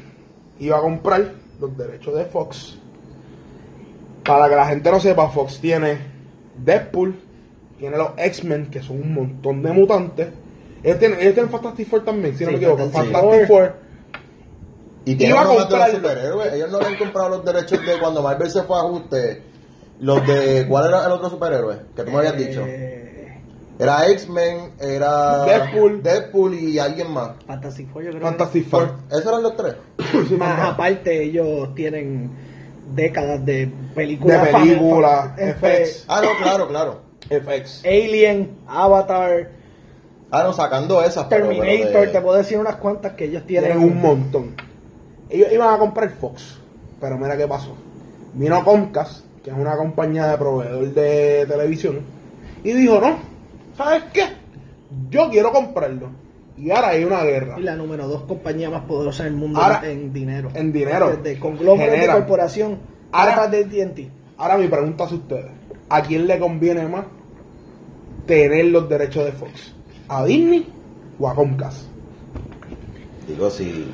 iba 0.59 0.79
a 0.79 0.81
comprar 0.81 1.33
los 1.61 1.77
derechos 1.77 2.15
de 2.15 2.25
Fox. 2.25 2.79
Para 4.25 4.49
que 4.49 4.57
la 4.57 4.67
gente 4.67 4.91
no 4.91 5.01
sepa, 5.01 5.29
Fox 5.29 5.61
tiene 5.61 5.99
Deadpool, 6.57 7.15
tiene 7.79 7.97
los 7.97 8.11
X-Men, 8.17 8.71
que 8.71 8.83
son 8.83 9.01
un 9.01 9.15
montón 9.15 9.63
de 9.63 9.73
mutantes. 9.73 10.29
Ellos 10.83 10.99
tienen, 10.99 11.21
ellos 11.21 11.35
tienen 11.35 11.51
Fantastic 11.51 11.89
Four 11.89 12.05
también, 12.05 12.37
si 12.37 12.45
no 12.45 12.51
me 12.51 12.57
equivoco. 12.57 12.79
Fantastic 12.79 13.13
Fantastic 13.13 13.47
Four. 13.47 13.67
Four. 13.67 13.75
Y 15.07 15.15
tienen 15.17 15.37
Iba 15.37 15.43
a 15.43 15.67
de 15.67 15.77
los 15.79 15.91
superhéroes. 15.91 16.53
Ellos 16.55 16.71
no 16.73 16.81
le 16.81 16.87
han 16.87 16.97
comprado 16.97 17.29
los 17.29 17.45
derechos 17.45 17.85
de 17.85 17.99
cuando 18.01 18.23
Marvel 18.23 18.51
se 18.51 18.63
fue 18.63 18.77
a 18.77 18.81
ajuste. 18.81 19.43
Los 20.01 20.27
de. 20.27 20.67
¿Cuál 20.69 20.87
era 20.89 21.07
el 21.07 21.13
otro 21.13 21.31
superhéroe? 21.31 21.79
Que 21.97 22.03
tú 22.03 22.11
me 22.11 22.19
habías 22.19 22.37
dicho. 22.37 22.63
Eh, 22.67 23.41
Era 23.79 24.09
X-Men, 24.11 24.73
era 24.81 25.45
Deadpool. 25.45 26.03
Deadpool 26.03 26.55
y 26.55 26.79
alguien 26.79 27.11
más. 27.13 27.31
Fantastic 27.47 27.89
Four, 27.93 28.03
yo 28.05 28.11
creo. 28.11 28.23
Fantastic 28.23 28.69
Four. 28.69 28.93
¿Esos 29.11 29.27
eran 29.27 29.43
los 29.43 29.57
tres? 29.57 29.75
Sí, 30.29 30.35
Más 30.37 30.61
aparte, 30.73 31.23
ellos 31.25 31.75
tienen 31.75 32.31
décadas 32.95 33.45
de 33.45 33.71
películas. 33.95 34.45
De 34.47 34.53
películas, 34.53 35.31
FX. 35.37 36.05
Ah, 36.09 36.21
no, 36.23 36.29
claro, 36.43 36.69
claro. 36.69 37.01
FX. 37.29 37.83
Alien, 37.85 38.59
Avatar, 38.67 39.51
Ah, 40.31 40.43
no, 40.45 40.53
sacando 40.53 41.03
esas. 41.03 41.27
pero- 41.27 41.49
pero 41.49 41.61
Terminator, 41.61 42.07
de- 42.07 42.13
te 42.13 42.21
puedo 42.21 42.37
decir 42.37 42.59
unas 42.59 42.77
cuantas 42.77 43.13
que 43.13 43.25
ellos 43.27 43.45
tienen. 43.47 43.71
Tienen 43.73 43.89
un 43.89 44.01
montón. 44.01 44.55
Ellos 45.31 45.49
iban 45.53 45.73
a 45.75 45.79
comprar 45.79 46.11
Fox, 46.11 46.59
pero 47.01 47.17
mira 47.19 47.37
qué 47.37 47.47
pasó. 47.49 47.75
Vino 48.35 48.63
Comcast, 48.65 49.25
que 49.45 49.51
es 49.51 49.57
una 49.57 49.77
compañía 49.77 50.27
de 50.29 50.39
proveedor 50.39 50.93
de 50.95 51.45
televisión, 51.47 52.01
y 52.65 52.73
dijo, 52.73 52.99
no, 53.01 53.19
¿sabes 53.77 54.05
qué? 54.13 54.25
Yo 55.11 55.29
quiero 55.31 55.53
comprarlo. 55.53 56.09
Y 56.57 56.71
ahora 56.71 56.89
hay 56.91 57.05
una 57.05 57.23
guerra. 57.25 57.57
Y 57.59 57.63
la 57.63 57.75
número 57.77 58.07
dos 58.09 58.23
compañía 58.23 58.71
más 58.71 58.85
poderosa 58.85 59.25
del 59.25 59.35
mundo 59.35 59.61
Ahora, 59.61 59.83
en 59.91 60.13
dinero. 60.13 60.49
en 60.55 60.73
dinero. 60.73 61.17
De 61.17 61.39
conglomerado 61.39 62.01
de 62.01 62.07
corporación. 62.07 62.79
Ahora- 63.13 63.35
Ahora 63.35 63.49
de 63.49 63.65
TNT. 63.65 64.09
Ahora 64.39 64.57
mi 64.57 64.69
pregunta 64.69 65.05
es 65.05 65.13
a 65.13 65.15
ustedes. 65.17 65.51
¿A 65.89 66.01
quién 66.03 66.27
le 66.27 66.39
conviene 66.39 66.87
más 66.89 67.05
tener 68.27 68.67
los 68.67 68.89
derechos 68.89 69.25
de 69.25 69.33
Fox? 69.33 69.75
¿A 70.09 70.25
Disney 70.25 70.67
o 71.19 71.29
a 71.29 71.35
Comcast? 71.35 71.83
Digo, 73.29 73.51
si. 73.51 73.93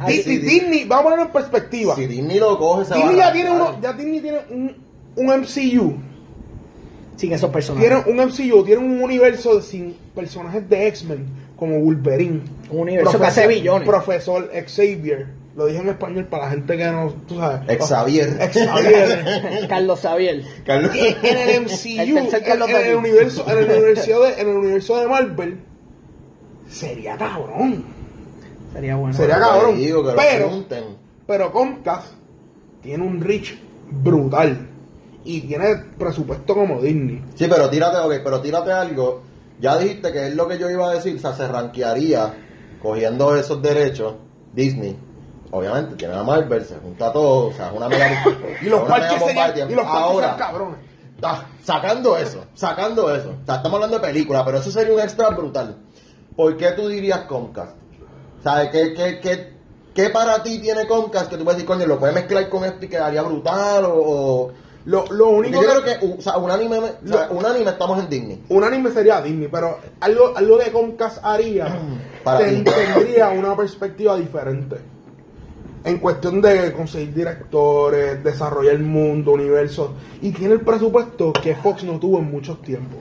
Ay, 0.00 0.16
Di- 0.18 0.22
sí, 0.22 0.38
Disney, 0.38 0.84
vamos 0.84 1.00
a 1.00 1.04
ponerlo 1.04 1.24
en 1.26 1.32
perspectiva. 1.32 1.94
Si 1.96 2.06
Disney 2.06 2.38
lo 2.38 2.58
coge, 2.58 2.84
se 2.86 2.94
Disney 2.94 3.16
va 3.16 3.22
a 3.22 3.26
ya 3.28 3.32
tiene, 3.32 3.50
uno, 3.50 3.80
ya 3.80 3.92
Disney 3.92 4.20
tiene 4.20 4.38
un, 4.50 4.76
un 5.16 5.26
MCU. 5.26 5.96
Sin 7.16 7.32
esos 7.32 7.50
personajes. 7.50 7.88
Tiene 7.88 8.04
un 8.20 8.26
MCU, 8.28 8.64
tiene 8.64 8.84
un 8.84 9.00
universo 9.02 9.60
sin 9.62 9.94
personajes 10.14 10.68
de 10.68 10.88
X-Men 10.88 11.26
como 11.56 11.78
Wolverine. 11.78 12.40
Un 12.70 12.80
universo 12.80 13.18
que 13.20 13.26
hace 13.26 13.46
billones. 13.46 13.88
Profesor 13.88 14.50
Xavier. 14.66 15.26
Lo 15.56 15.66
dije 15.66 15.78
en 15.80 15.88
español 15.90 16.24
para 16.26 16.46
la 16.46 16.50
gente 16.50 16.76
que 16.76 16.84
no, 16.84 17.12
tú 17.28 17.36
sabes. 17.36 17.78
Xavier. 17.86 18.50
Xavier. 18.52 19.66
Carlos 19.68 20.00
Xavier. 20.00 20.42
Carlos. 20.66 20.90
en 20.96 21.38
el 21.48 21.60
MCU, 21.62 22.00
El 22.00 22.18
en, 22.18 22.62
en 22.76 22.86
el 22.90 22.96
universo, 22.96 23.44
en 23.48 23.58
el 23.58 23.64
universo 23.70 24.22
de, 24.24 24.32
en 24.40 24.48
el 24.48 24.56
universo 24.56 24.98
de 24.98 25.06
Marvel, 25.06 25.58
sería 26.68 27.16
cabrón. 27.16 27.84
Sería 28.74 28.96
bueno. 28.96 29.14
Sería 29.14 29.38
cabrón. 29.38 29.76
Digo 29.76 30.02
que 30.02 30.10
lo 30.10 30.16
Pero-. 30.16 30.50
Pero 31.26 31.52
Comcast 31.52 32.08
tiene 32.82 33.02
un 33.06 33.20
reach 33.20 33.56
brutal 33.90 34.68
y 35.24 35.40
tiene 35.42 35.76
presupuesto 35.98 36.54
como 36.54 36.82
Disney. 36.82 37.24
Sí, 37.34 37.46
pero 37.48 37.70
tírate, 37.70 37.96
ok, 37.98 38.22
pero 38.22 38.40
tírate 38.42 38.72
algo. 38.72 39.22
Ya 39.60 39.78
dijiste 39.78 40.12
que 40.12 40.26
es 40.26 40.34
lo 40.34 40.46
que 40.48 40.58
yo 40.58 40.68
iba 40.68 40.90
a 40.90 40.94
decir, 40.94 41.16
o 41.16 41.18
sea, 41.18 41.32
se 41.32 41.48
rankearía 41.48 42.34
cogiendo 42.82 43.34
esos 43.36 43.62
derechos 43.62 44.16
Disney. 44.52 44.98
Obviamente 45.50 45.94
tiene 45.94 46.14
a 46.14 46.22
Marvel, 46.24 46.64
se 46.64 46.76
junta 46.76 47.12
todo, 47.12 47.46
o 47.46 47.52
sea, 47.52 47.68
es 47.68 47.76
una 47.76 47.88
mega 47.88 48.24
Y 48.60 48.64
los 48.66 48.80
una 48.80 48.88
parques 48.88 49.22
serían, 49.24 49.70
y 49.70 49.74
los 49.74 49.86
Ahora, 49.86 50.36
cabrones. 50.36 50.78
ah, 51.22 51.46
sacando 51.62 52.18
eso, 52.18 52.44
sacando 52.54 53.14
eso. 53.14 53.30
O 53.42 53.46
sea, 53.46 53.56
estamos 53.56 53.74
hablando 53.76 53.98
de 53.98 54.06
película, 54.06 54.44
pero 54.44 54.58
eso 54.58 54.70
sería 54.70 54.92
un 54.92 55.00
extra 55.00 55.30
brutal. 55.30 55.76
¿Por 56.36 56.56
qué 56.56 56.72
tú 56.72 56.88
dirías 56.88 57.20
Comcast? 57.20 57.76
¿Sabes 58.44 58.68
qué, 58.70 58.94
qué, 58.94 59.20
qué, 59.20 59.52
qué 59.94 60.10
para 60.10 60.42
ti 60.42 60.60
tiene 60.60 60.86
Comcast 60.86 61.30
que 61.30 61.36
tú 61.38 61.44
puedes 61.44 61.56
decir, 61.58 61.66
coño, 61.66 61.86
lo 61.86 61.98
puedes 61.98 62.14
mezclar 62.14 62.48
con 62.48 62.64
esto 62.64 62.84
y 62.84 62.88
quedaría 62.88 63.22
brutal 63.22 63.86
o... 63.86 63.94
o- 63.96 64.52
Lo, 64.86 65.06
lo 65.10 65.28
único 65.30 65.62
yo 65.62 65.82
que, 65.82 65.82
creo 65.96 65.98
que, 65.98 66.14
o 66.18 66.20
sea, 66.20 66.36
un 66.36 66.50
anime, 66.50 66.78
o 66.78 67.08
sea, 67.08 67.28
un 67.30 67.44
anime 67.46 67.70
estamos 67.70 67.98
en 68.00 68.10
Disney. 68.10 68.44
un 68.50 68.62
anime 68.64 68.90
sería 68.90 69.22
Disney, 69.22 69.48
pero 69.50 69.78
algo, 70.00 70.36
algo 70.36 70.58
que 70.58 70.70
Comcast 70.70 71.18
haría 71.24 71.66
Para 72.22 72.40
ten- 72.40 72.64
tendría 72.64 73.30
una 73.30 73.56
perspectiva 73.56 74.14
diferente. 74.16 74.76
En 75.84 75.98
cuestión 75.98 76.40
de 76.40 76.72
conseguir 76.72 77.12
directores, 77.14 78.22
desarrollar 78.24 78.74
el 78.74 78.82
mundo, 78.82 79.32
universo. 79.32 79.92
Y 80.22 80.30
tiene 80.32 80.54
el 80.54 80.60
presupuesto 80.62 81.32
que 81.32 81.54
Fox 81.56 81.84
no 81.84 81.98
tuvo 81.98 82.18
en 82.18 82.30
muchos 82.30 82.60
tiempos. 82.62 83.00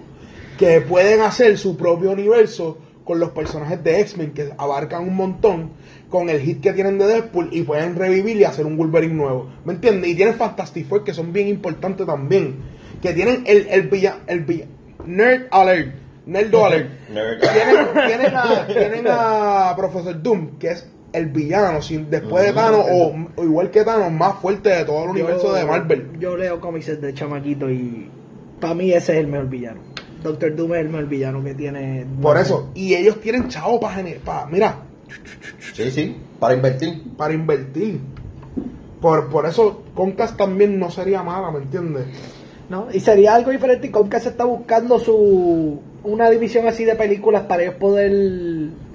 Que 0.58 0.82
pueden 0.82 1.22
hacer 1.22 1.58
su 1.58 1.78
propio 1.78 2.12
universo 2.12 2.78
con 3.04 3.20
los 3.20 3.32
personajes 3.32 3.84
de 3.84 4.00
X-Men 4.02 4.32
que 4.32 4.50
abarcan 4.58 5.04
un 5.08 5.16
montón. 5.16 5.72
Con 6.10 6.30
el 6.30 6.40
hit 6.42 6.62
que 6.62 6.74
tienen 6.74 6.98
de 7.00 7.08
Deadpool 7.08 7.50
y 7.52 7.64
pueden 7.64 7.96
revivir 7.96 8.38
y 8.38 8.44
hacer 8.44 8.66
un 8.66 8.78
Wolverine 8.78 9.16
nuevo. 9.16 9.50
¿Me 9.66 9.74
entiendes? 9.74 10.12
Y 10.12 10.16
tienen 10.16 10.36
Fantastic 10.36 10.88
Four 10.88 11.04
que 11.04 11.14
son 11.14 11.34
bien 11.34 11.48
importantes 11.48 12.06
también. 12.06 12.58
Que 13.02 13.14
tienen 13.14 13.44
el, 13.48 13.68
el 13.70 13.88
villano. 13.90 14.18
El 14.28 14.42
villa- 14.46 14.66
Nerd 15.06 15.48
Alert. 15.52 15.96
Nerdo 16.26 16.66
Alert. 16.66 16.90
Nerd. 17.10 17.40
Tienen, 17.42 17.86
tienen 18.08 18.36
a, 18.36 18.68
tienen 18.68 19.06
a 19.10 19.74
Professor 19.76 20.22
Doom, 20.22 20.58
que 20.58 20.70
es 20.70 20.88
el 21.12 21.26
villano, 21.28 21.82
sin, 21.82 22.10
después 22.10 22.46
de 22.46 22.54
Thanos, 22.54 22.86
o, 22.90 23.14
o 23.36 23.44
igual 23.44 23.70
que 23.72 23.84
Thanos, 23.84 24.12
más 24.12 24.36
fuerte 24.40 24.70
de 24.70 24.86
todo 24.86 25.04
el 25.04 25.10
universo 25.10 25.48
Yo- 25.50 25.54
de 25.56 25.66
Marvel. 25.66 26.08
Yo 26.20 26.38
leo 26.38 26.62
cómics 26.62 27.02
de 27.02 27.14
chamaquito 27.14 27.70
y 27.70 28.10
para 28.62 28.74
mí 28.74 28.92
ese 28.94 29.14
es 29.14 29.20
el 29.20 29.28
mejor 29.28 29.50
villano. 29.50 29.82
Doctor 30.24 30.56
Doom 30.56 30.74
es 30.76 30.82
el 30.82 30.90
mejor 30.90 31.08
villano 31.08 31.44
que 31.44 31.54
tiene. 31.54 32.06
Por 32.22 32.38
eso, 32.38 32.70
y 32.74 32.94
ellos 32.96 33.20
tienen 33.22 33.48
chavo 33.50 33.80
para, 33.80 34.02
mira, 34.50 34.78
Sí, 35.74 35.92
sí, 35.92 36.18
para 36.40 36.54
invertir. 36.56 37.04
para 37.18 37.34
invertir. 37.34 38.00
Por, 39.02 39.30
por 39.30 39.46
eso, 39.46 39.84
Concast 39.94 40.38
también 40.38 40.80
no 40.80 40.90
sería 40.90 41.22
mala, 41.24 41.52
¿me 41.52 41.60
entiendes? 41.60 42.06
¿no? 42.70 42.88
Y 42.92 43.00
sería 43.02 43.36
algo 43.36 43.52
diferente 43.52 43.88
y 43.88 43.92
Comcast 43.92 44.28
está 44.28 44.46
buscando 44.46 44.98
su 45.00 45.80
una 46.04 46.30
división 46.30 46.68
así 46.68 46.86
de 46.86 46.96
películas 46.96 47.44
para 47.44 47.64
ellos 47.64 47.76
poder 47.76 48.12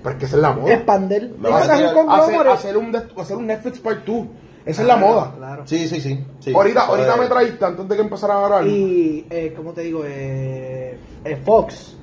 Pero 0.02 0.16
es 0.20 0.32
la 0.32 0.52
moda. 0.52 0.74
expandir. 0.74 1.34
Hacer, 1.52 1.92
conglomerado. 1.94 2.52
hacer, 2.52 2.76
un, 2.76 2.94
hacer 2.96 3.36
un 3.36 3.46
Netflix 3.46 3.78
Part 3.78 4.04
2. 4.06 4.26
Esa 4.68 4.83
es 4.83 4.88
la 4.88 4.96
moda. 4.96 5.33
Claro. 5.37 5.62
Sí, 5.66 5.88
sí, 5.88 6.00
sí. 6.00 6.24
sí. 6.40 6.52
ahorita 6.54 6.83
ahorita 6.87 7.16
me 7.16 7.26
traíste, 7.26 7.64
antes 7.64 7.88
de 7.88 7.96
que 7.96 8.02
empezara 8.02 8.35
a 8.35 8.40
grabar. 8.40 8.66
Y, 8.66 9.26
eh, 9.31 9.54
¿cómo 9.57 9.72
te 9.72 9.81
digo? 9.81 10.02
Eh, 10.04 10.98
eh, 11.24 11.37
Fox 11.37 11.96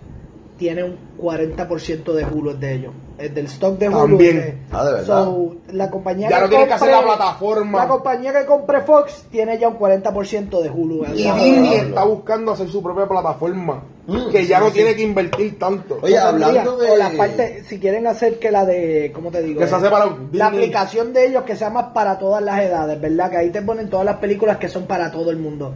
tiene 0.57 0.83
un 0.83 0.97
40% 1.21 2.13
de 2.13 2.25
Hulu 2.25 2.51
es 2.51 2.59
de 2.59 2.73
ellos. 2.73 2.93
Es 3.17 3.33
del 3.33 3.45
stock 3.45 3.77
de 3.77 3.87
Hulu. 3.87 3.97
También. 3.99 4.37
eh, 4.39 4.57
Ah, 4.71 4.85
¿de 4.85 4.93
verdad? 4.93 5.23
so, 5.25 5.55
la 5.71 5.89
compañía 5.89 6.29
Ya 6.29 6.35
que 6.37 6.41
no 6.43 6.49
tiene 6.49 6.67
que 6.67 6.73
hacer 6.73 6.89
la 6.89 6.97
compre- 7.01 7.03
plataforma. 7.15 7.77
La 7.79 7.87
compañía 7.87 8.33
que 8.33 8.45
compre 8.45 8.81
Fox 8.81 9.25
tiene 9.31 9.57
ya 9.57 9.69
un 9.69 9.77
40% 9.77 10.61
de 10.61 10.69
Hulu. 10.69 11.05
Y 11.13 11.23
Disney 11.23 11.73
está 11.75 12.03
buscando 12.03 12.51
hacer 12.51 12.67
su 12.69 12.83
propia 12.83 13.07
plataforma. 13.07 13.83
Mm, 14.07 14.29
que 14.31 14.45
ya 14.45 14.57
sí, 14.59 14.63
no 14.63 14.69
sí. 14.69 14.75
tiene 14.75 14.95
que 14.95 15.01
invertir 15.01 15.57
tanto. 15.57 15.97
Oye, 16.01 16.17
hablando 16.17 16.77
de- 16.77 16.91
O 16.91 16.95
la 16.97 17.09
parte, 17.17 17.63
si 17.63 17.79
quieren 17.79 18.05
hacer 18.05 18.37
que 18.37 18.51
la 18.51 18.63
de, 18.65 19.11
¿cómo 19.15 19.31
te 19.31 19.41
digo? 19.41 19.59
Que 19.61 19.67
se 19.67 19.75
hace 19.75 19.89
para 19.89 20.05
Disney. 20.05 20.27
La 20.33 20.47
aplicación 20.47 21.11
de 21.13 21.25
ellos 21.27 21.43
que 21.43 21.55
sea 21.55 21.69
más 21.69 21.85
para 21.93 22.19
todas 22.19 22.43
las 22.43 22.59
edades, 22.61 22.99
¿verdad? 23.01 23.31
Que 23.31 23.37
ahí 23.37 23.49
te 23.49 23.61
ponen 23.61 23.89
todas 23.89 24.05
las 24.05 24.17
películas 24.17 24.57
que 24.57 24.67
son 24.67 24.85
para 24.85 25.09
todo 25.11 25.31
el 25.31 25.37
mundo. 25.37 25.73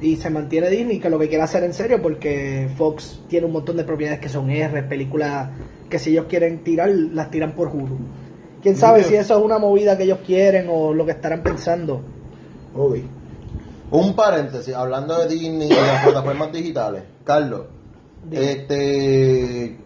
Y 0.00 0.16
se 0.16 0.30
mantiene 0.30 0.70
Disney, 0.70 1.00
que 1.00 1.10
lo 1.10 1.18
que 1.18 1.28
quiere 1.28 1.42
hacer 1.42 1.64
en 1.64 1.74
serio, 1.74 2.00
porque 2.00 2.68
Fox 2.76 3.20
tiene 3.28 3.46
un 3.46 3.52
montón 3.52 3.76
de 3.76 3.84
propiedades 3.84 4.20
que 4.20 4.28
son 4.28 4.48
R, 4.50 4.82
películas 4.84 5.50
que 5.90 5.98
si 5.98 6.10
ellos 6.10 6.26
quieren 6.28 6.62
tirar, 6.62 6.90
las 6.90 7.30
tiran 7.30 7.52
por 7.52 7.68
Hulu. 7.68 7.98
Quién 8.62 8.76
sabe 8.76 8.98
Dios. 8.98 9.10
si 9.10 9.16
eso 9.16 9.38
es 9.38 9.44
una 9.44 9.58
movida 9.58 9.96
que 9.96 10.04
ellos 10.04 10.18
quieren 10.24 10.66
o 10.70 10.92
lo 10.92 11.04
que 11.04 11.12
estarán 11.12 11.42
pensando. 11.42 12.00
Ok. 12.74 12.96
Un 13.90 14.14
paréntesis, 14.14 14.74
hablando 14.74 15.18
de 15.18 15.28
Disney 15.34 15.68
y 15.68 15.74
las 15.74 16.02
plataformas 16.04 16.52
digitales. 16.52 17.02
Carlos, 17.24 17.62
Dime. 18.24 18.52
este, 18.52 19.78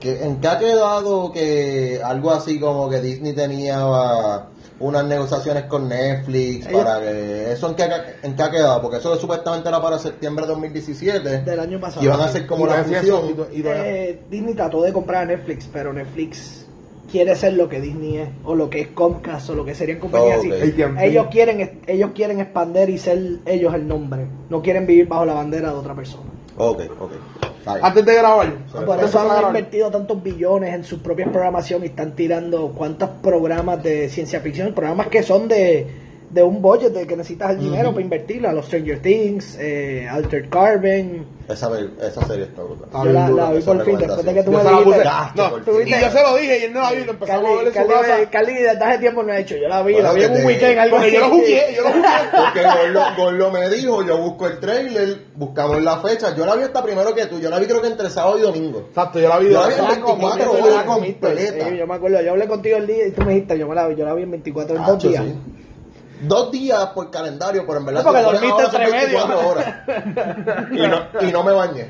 que, 0.00 0.22
¿en 0.24 0.40
qué 0.40 0.48
ha 0.48 0.58
quedado 0.58 1.30
que 1.32 2.00
algo 2.02 2.30
así 2.30 2.58
como 2.58 2.88
que 2.88 3.00
Disney 3.00 3.34
tenía 3.34 3.78
ah, 3.80 4.46
unas 4.80 5.04
negociaciones 5.04 5.64
con 5.64 5.88
Netflix 5.88 6.66
Ellos- 6.66 6.82
para 6.84 7.00
que 7.00 7.52
eso 7.52 7.68
en 7.68 7.74
qué, 7.74 7.82
ha- 7.82 8.04
en 8.22 8.34
qué 8.34 8.42
ha 8.42 8.50
quedado? 8.50 8.80
Porque 8.82 8.96
eso 8.96 9.14
supuestamente 9.16 9.68
era 9.68 9.80
para 9.82 9.98
septiembre 9.98 10.46
de 10.46 10.52
2017 10.52 11.42
Del 11.42 11.60
año 11.60 11.78
pasado. 11.78 12.04
y 12.04 12.08
van 12.08 12.20
a 12.20 12.24
hacer 12.24 12.46
como 12.46 12.66
la 12.66 12.82
fusión. 12.84 13.20
y 13.52 13.58
y 13.60 13.62
Eh, 13.66 14.22
Disney 14.30 14.54
trató 14.54 14.82
de 14.82 14.92
comprar 14.92 15.22
a 15.24 15.26
Netflix, 15.26 15.68
pero 15.70 15.92
Netflix 15.92 16.66
quiere 17.12 17.34
ser 17.36 17.52
lo 17.54 17.68
que 17.68 17.80
Disney 17.80 18.18
es, 18.18 18.28
o 18.44 18.54
lo 18.54 18.70
que 18.70 18.80
es 18.80 18.88
Comcast, 18.88 19.50
o 19.50 19.54
lo 19.54 19.64
que 19.64 19.74
serían 19.74 19.98
compañías 19.98 20.38
Oh, 20.38 20.40
así. 20.40 20.52
Ellos 21.02 21.26
quieren, 21.30 21.80
ellos 21.86 22.10
quieren 22.14 22.40
expandir 22.40 22.88
y 22.88 22.98
ser 22.98 23.18
ellos 23.44 23.74
el 23.74 23.86
nombre. 23.86 24.26
No 24.48 24.62
quieren 24.62 24.86
vivir 24.86 25.08
bajo 25.08 25.24
la 25.26 25.34
bandera 25.34 25.70
de 25.70 25.74
otra 25.74 25.94
persona. 25.94 26.24
Ok, 26.56 26.82
ok. 27.00 27.12
Antes 27.82 28.04
de 28.04 28.14
grabar, 28.14 28.52
Por 28.72 28.84
Por 28.84 29.04
eso 29.04 29.20
han 29.20 29.28
grabar. 29.28 29.44
invertido 29.46 29.90
tantos 29.90 30.22
billones 30.22 30.74
en 30.74 30.84
sus 30.84 31.00
propias 31.00 31.28
programación 31.30 31.82
y 31.82 31.86
están 31.86 32.14
tirando 32.14 32.72
cuántos 32.76 33.08
programas 33.22 33.82
de 33.82 34.08
ciencia 34.08 34.40
ficción, 34.40 34.72
programas 34.72 35.08
que 35.08 35.22
son 35.22 35.48
de, 35.48 35.86
de 36.30 36.42
un 36.42 36.62
budget 36.62 36.92
de 36.92 37.06
que 37.06 37.16
necesitas 37.16 37.50
el 37.50 37.58
dinero 37.60 37.90
para 37.90 38.02
invertirlo. 38.02 38.48
A 38.48 38.52
los 38.52 38.66
Stranger 38.66 39.00
Things, 39.00 39.56
eh, 39.60 40.08
Altered 40.10 40.48
Carbon. 40.48 41.26
Esa, 41.48 41.68
esa 42.00 42.24
serie 42.26 42.44
está 42.44 42.62
brutal. 42.62 42.88
Yo 42.92 43.12
la, 43.12 43.28
la 43.28 43.50
vi 43.52 43.60
por 43.60 43.84
fin, 43.84 43.98
después 43.98 44.24
de 44.24 44.34
que 44.34 44.42
tú 44.44 44.52
Yo 44.52 44.58
me 44.58 44.64
la 44.64 44.70
dijiste. 44.70 45.04
No, 45.34 45.80
y 45.82 45.90
yo 45.90 46.10
se 46.10 46.22
lo 46.22 46.36
dije 46.36 46.58
y 46.60 46.62
él 46.66 46.72
no 46.72 46.80
la 46.80 46.92
vio 46.92 47.04
lo 47.06 47.10
empezamos 47.10 47.44
a 47.44 47.54
ver 47.56 47.66
en 47.66 47.72
su 47.72 47.74
Cali, 47.74 47.88
casa. 47.90 48.30
Cali, 48.30 48.54
desde 48.54 48.84
hace 48.84 48.98
tiempo 48.98 49.22
no 49.24 49.32
ha 49.32 49.38
hecho. 49.38 49.56
Yo 49.56 49.66
la 49.68 49.82
vi, 49.82 49.92
Bueno, 49.94 50.08
la 50.08 50.14
vi 50.14 50.22
en 50.22 50.32
un 50.32 50.44
weekend, 50.44 50.78
algo 50.78 50.96
Porque 50.96 51.08
así. 51.08 51.16
yo 51.16 51.20
lo 51.22 51.28
jugué, 51.34 51.74
yo 51.74 51.82
lo 51.82 51.88
jugué. 51.90 52.02
Porque 52.30 52.62
Gorlo, 52.62 53.00
Gorlo 53.16 53.50
me 53.50 53.68
dijo, 53.68 54.02
yo 54.06 54.18
busco 54.18 54.46
el 54.46 54.60
trailer, 54.60 55.18
buscamos 55.34 55.82
la 55.82 55.98
fecha. 55.98 56.36
Yo 56.36 56.46
la 56.46 56.54
vi 56.54 56.62
hasta 56.62 56.82
primero 56.84 57.12
que 57.14 57.26
tú. 57.26 57.40
Yo 57.40 57.50
la 57.50 57.58
vi 57.58 57.66
creo 57.66 57.82
que 57.82 57.88
entre 57.88 58.08
sábado 58.10 58.38
y 58.38 58.42
domingo. 58.42 58.84
Exacto, 58.88 59.18
yo 59.18 59.28
la 59.28 59.38
vi. 59.40 59.50
Yo 59.50 59.60
la 59.60 59.66
vi 59.66 59.74
en 59.74 59.80
Ah, 59.80 60.00
como 60.00 60.28
24 60.28 60.52
que 60.52 60.58
tú 60.60 60.66
horas 60.68 60.84
completa. 60.84 61.70
Yo 61.70 61.86
me 61.88 61.94
acuerdo, 61.94 62.22
yo 62.22 62.30
hablé 62.30 62.46
contigo 62.46 62.76
el 62.76 62.86
día 62.86 63.06
y 63.08 63.10
tú 63.10 63.22
me 63.22 63.32
dijiste, 63.34 63.58
yo, 63.58 63.66
me 63.66 63.74
la 63.74 63.88
vi, 63.88 63.96
yo 63.96 64.04
la 64.04 64.14
vi 64.14 64.22
en 64.22 64.30
24 64.30 64.76
en 64.76 64.84
dos 64.86 65.02
días. 65.02 65.24
Dos 66.22 66.50
días 66.52 66.86
por 66.94 67.10
calendario, 67.10 67.64
pero 67.66 67.78
en 67.80 67.86
verdad 67.86 68.00
Sí, 68.02 68.06
porque 68.06 68.22
dormiste 68.22 68.62
entre 68.64 68.90
medio. 68.90 69.26
24 69.26 69.48
horas. 69.48 69.74
Y 70.72 70.76
no, 70.86 71.28
y 71.28 71.32
no 71.32 71.44
me 71.44 71.52
bañé. 71.52 71.86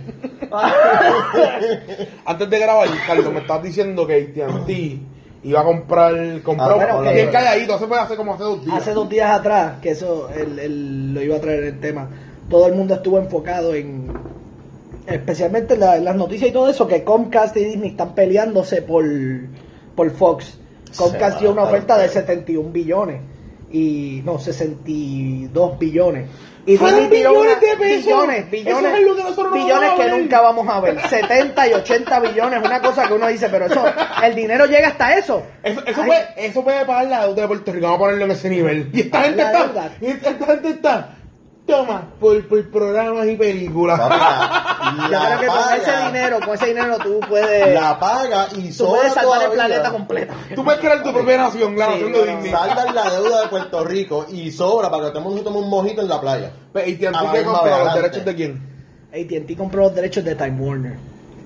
Antes 2.24 2.50
de 2.50 2.58
grabar, 2.58 2.88
Carlos, 3.06 3.32
me 3.32 3.40
estabas 3.40 3.62
diciendo 3.62 4.06
que 4.06 4.34
AT&T 4.46 4.98
iba 5.42 5.60
a 5.60 5.64
comprar... 5.64 6.14
Compró, 6.42 6.64
Ah, 6.66 6.74
bueno, 6.74 7.12
bien 7.12 7.30
calladito, 7.30 7.76
eso 7.76 7.88
fue 7.88 7.98
hace 7.98 8.16
como 8.16 8.34
hace 8.34 8.42
dos 8.44 8.64
días. 8.64 8.76
Hace 8.76 8.92
dos 8.92 9.08
días 9.08 9.30
atrás, 9.30 9.74
que 9.80 9.90
eso 9.90 10.28
él, 10.34 10.58
él 10.58 11.14
lo 11.14 11.22
iba 11.22 11.36
a 11.36 11.40
traer 11.40 11.64
el 11.64 11.80
tema, 11.80 12.08
todo 12.48 12.66
el 12.66 12.74
mundo 12.74 12.94
estuvo 12.94 13.18
enfocado 13.18 13.74
en, 13.74 14.12
especialmente 15.06 15.74
en, 15.74 15.80
la- 15.80 15.98
las 15.98 16.16
noticias 16.16 16.50
y 16.50 16.52
todo 16.52 16.68
eso, 16.68 16.86
que 16.86 17.04
Comcast 17.04 17.56
y 17.56 17.64
Disney 17.64 17.90
están 17.90 18.14
peleándose 18.14 18.82
por, 18.82 19.04
por 19.94 20.10
Fox. 20.10 20.58
Comcast 20.96 21.40
dio 21.40 21.52
una 21.52 21.62
oferta 21.62 21.96
de 21.96 22.08
pero- 22.08 22.20
71 22.20 22.70
billones, 22.70 23.20
y 23.72 24.22
no, 24.24 24.38
62 24.38 25.78
billones. 25.78 26.28
Y 26.66 26.72
Disney 26.76 27.08
tiró 27.08 27.30
billones 27.30 27.56
una- 27.56 27.60
de 27.70 27.76
pesos. 27.78 28.04
billones, 28.04 28.50
billones, 28.50 28.76
Eso 28.76 28.86
es 28.86 28.94
que 29.16 29.22
nosotros 29.22 29.50
no 29.50 29.52
billones 29.64 29.88
vamos 29.90 30.00
a 30.00 30.04
que 30.04 30.10
nunca 30.10 30.40
vamos 30.42 30.68
a 30.68 30.80
ver. 30.80 31.00
70 31.08 31.68
y 31.68 31.72
80 31.72 32.20
billones, 32.20 32.60
una 32.62 32.80
cosa 32.82 33.08
que 33.08 33.14
uno 33.14 33.26
dice, 33.28 33.48
pero 33.48 33.66
eso, 33.66 33.82
el 34.22 34.34
dinero 34.34 34.66
llega 34.66 34.88
hasta 34.88 35.16
eso. 35.16 35.42
Eso, 35.62 35.82
eso, 35.86 36.02
Ay. 36.02 36.06
puede, 36.08 36.26
eso 36.36 36.62
puede 36.64 36.84
pagar 36.84 37.06
la 37.06 37.26
deuda 37.26 37.42
de 37.42 37.48
Puerto 37.48 37.72
Rico, 37.72 37.86
vamos 37.86 37.96
a 37.96 38.00
ponerlo 38.00 38.24
en 38.26 38.30
ese 38.32 38.50
nivel. 38.50 38.90
Y 38.92 39.00
esta 39.00 39.22
gente 39.22 39.42
está, 39.42 39.90
y 40.00 40.06
esta 40.06 40.46
gente 40.46 40.68
está, 40.68 41.16
toma, 41.66 42.08
por, 42.18 42.46
por 42.48 42.70
programas 42.70 43.26
y 43.28 43.36
películas. 43.36 43.98
Papi, 44.00 44.16
la, 45.10 45.20
Yo 45.20 45.26
creo 45.26 45.40
que 45.40 45.46
con 45.46 45.56
paga, 45.56 45.76
ese 45.76 46.06
dinero, 46.06 46.40
con 46.40 46.54
ese 46.54 46.66
dinero 46.66 46.98
tú 47.02 47.20
puedes, 47.28 47.74
La 47.74 47.98
paga 47.98 48.48
y 48.56 48.68
tú 48.68 48.72
sobra 48.74 48.92
puedes 48.98 49.14
salvar 49.14 49.42
el 49.42 49.50
todavía. 49.50 49.66
planeta 49.66 49.90
completo. 49.92 50.34
Tú 50.54 50.64
puedes 50.64 50.80
crear 50.80 51.02
tu 51.02 51.12
propia 51.12 51.36
nación, 51.38 51.78
la 51.78 51.86
Sí, 51.86 51.90
nación 51.92 52.12
no, 52.12 52.18
de. 52.18 52.30
Disney. 52.36 52.50
Saldan 52.52 52.94
la 52.94 53.10
deuda 53.10 53.40
de 53.42 53.48
Puerto 53.48 53.84
Rico 53.84 54.26
y 54.30 54.50
sobra 54.50 54.90
para 54.90 55.04
que 55.04 55.08
todo 55.10 55.18
el 55.20 55.24
mundo 55.26 55.42
tome 55.42 55.58
un 55.58 55.70
mojito 55.70 56.02
en 56.02 56.08
la 56.08 56.20
playa. 56.20 56.50
Pe- 56.72 56.88
¿Y 56.90 56.94
te 56.96 57.08
A 57.08 57.10
la 57.12 57.22
misma 57.22 57.40
los 57.52 57.62
adelante. 57.62 58.00
derechos 58.02 58.24
de 58.24 58.34
quién? 58.34 58.70
AT&T 59.12 59.56
compró 59.56 59.82
los 59.82 59.94
derechos 59.94 60.24
de 60.24 60.34
Time 60.34 60.56
Warner. 60.60 60.96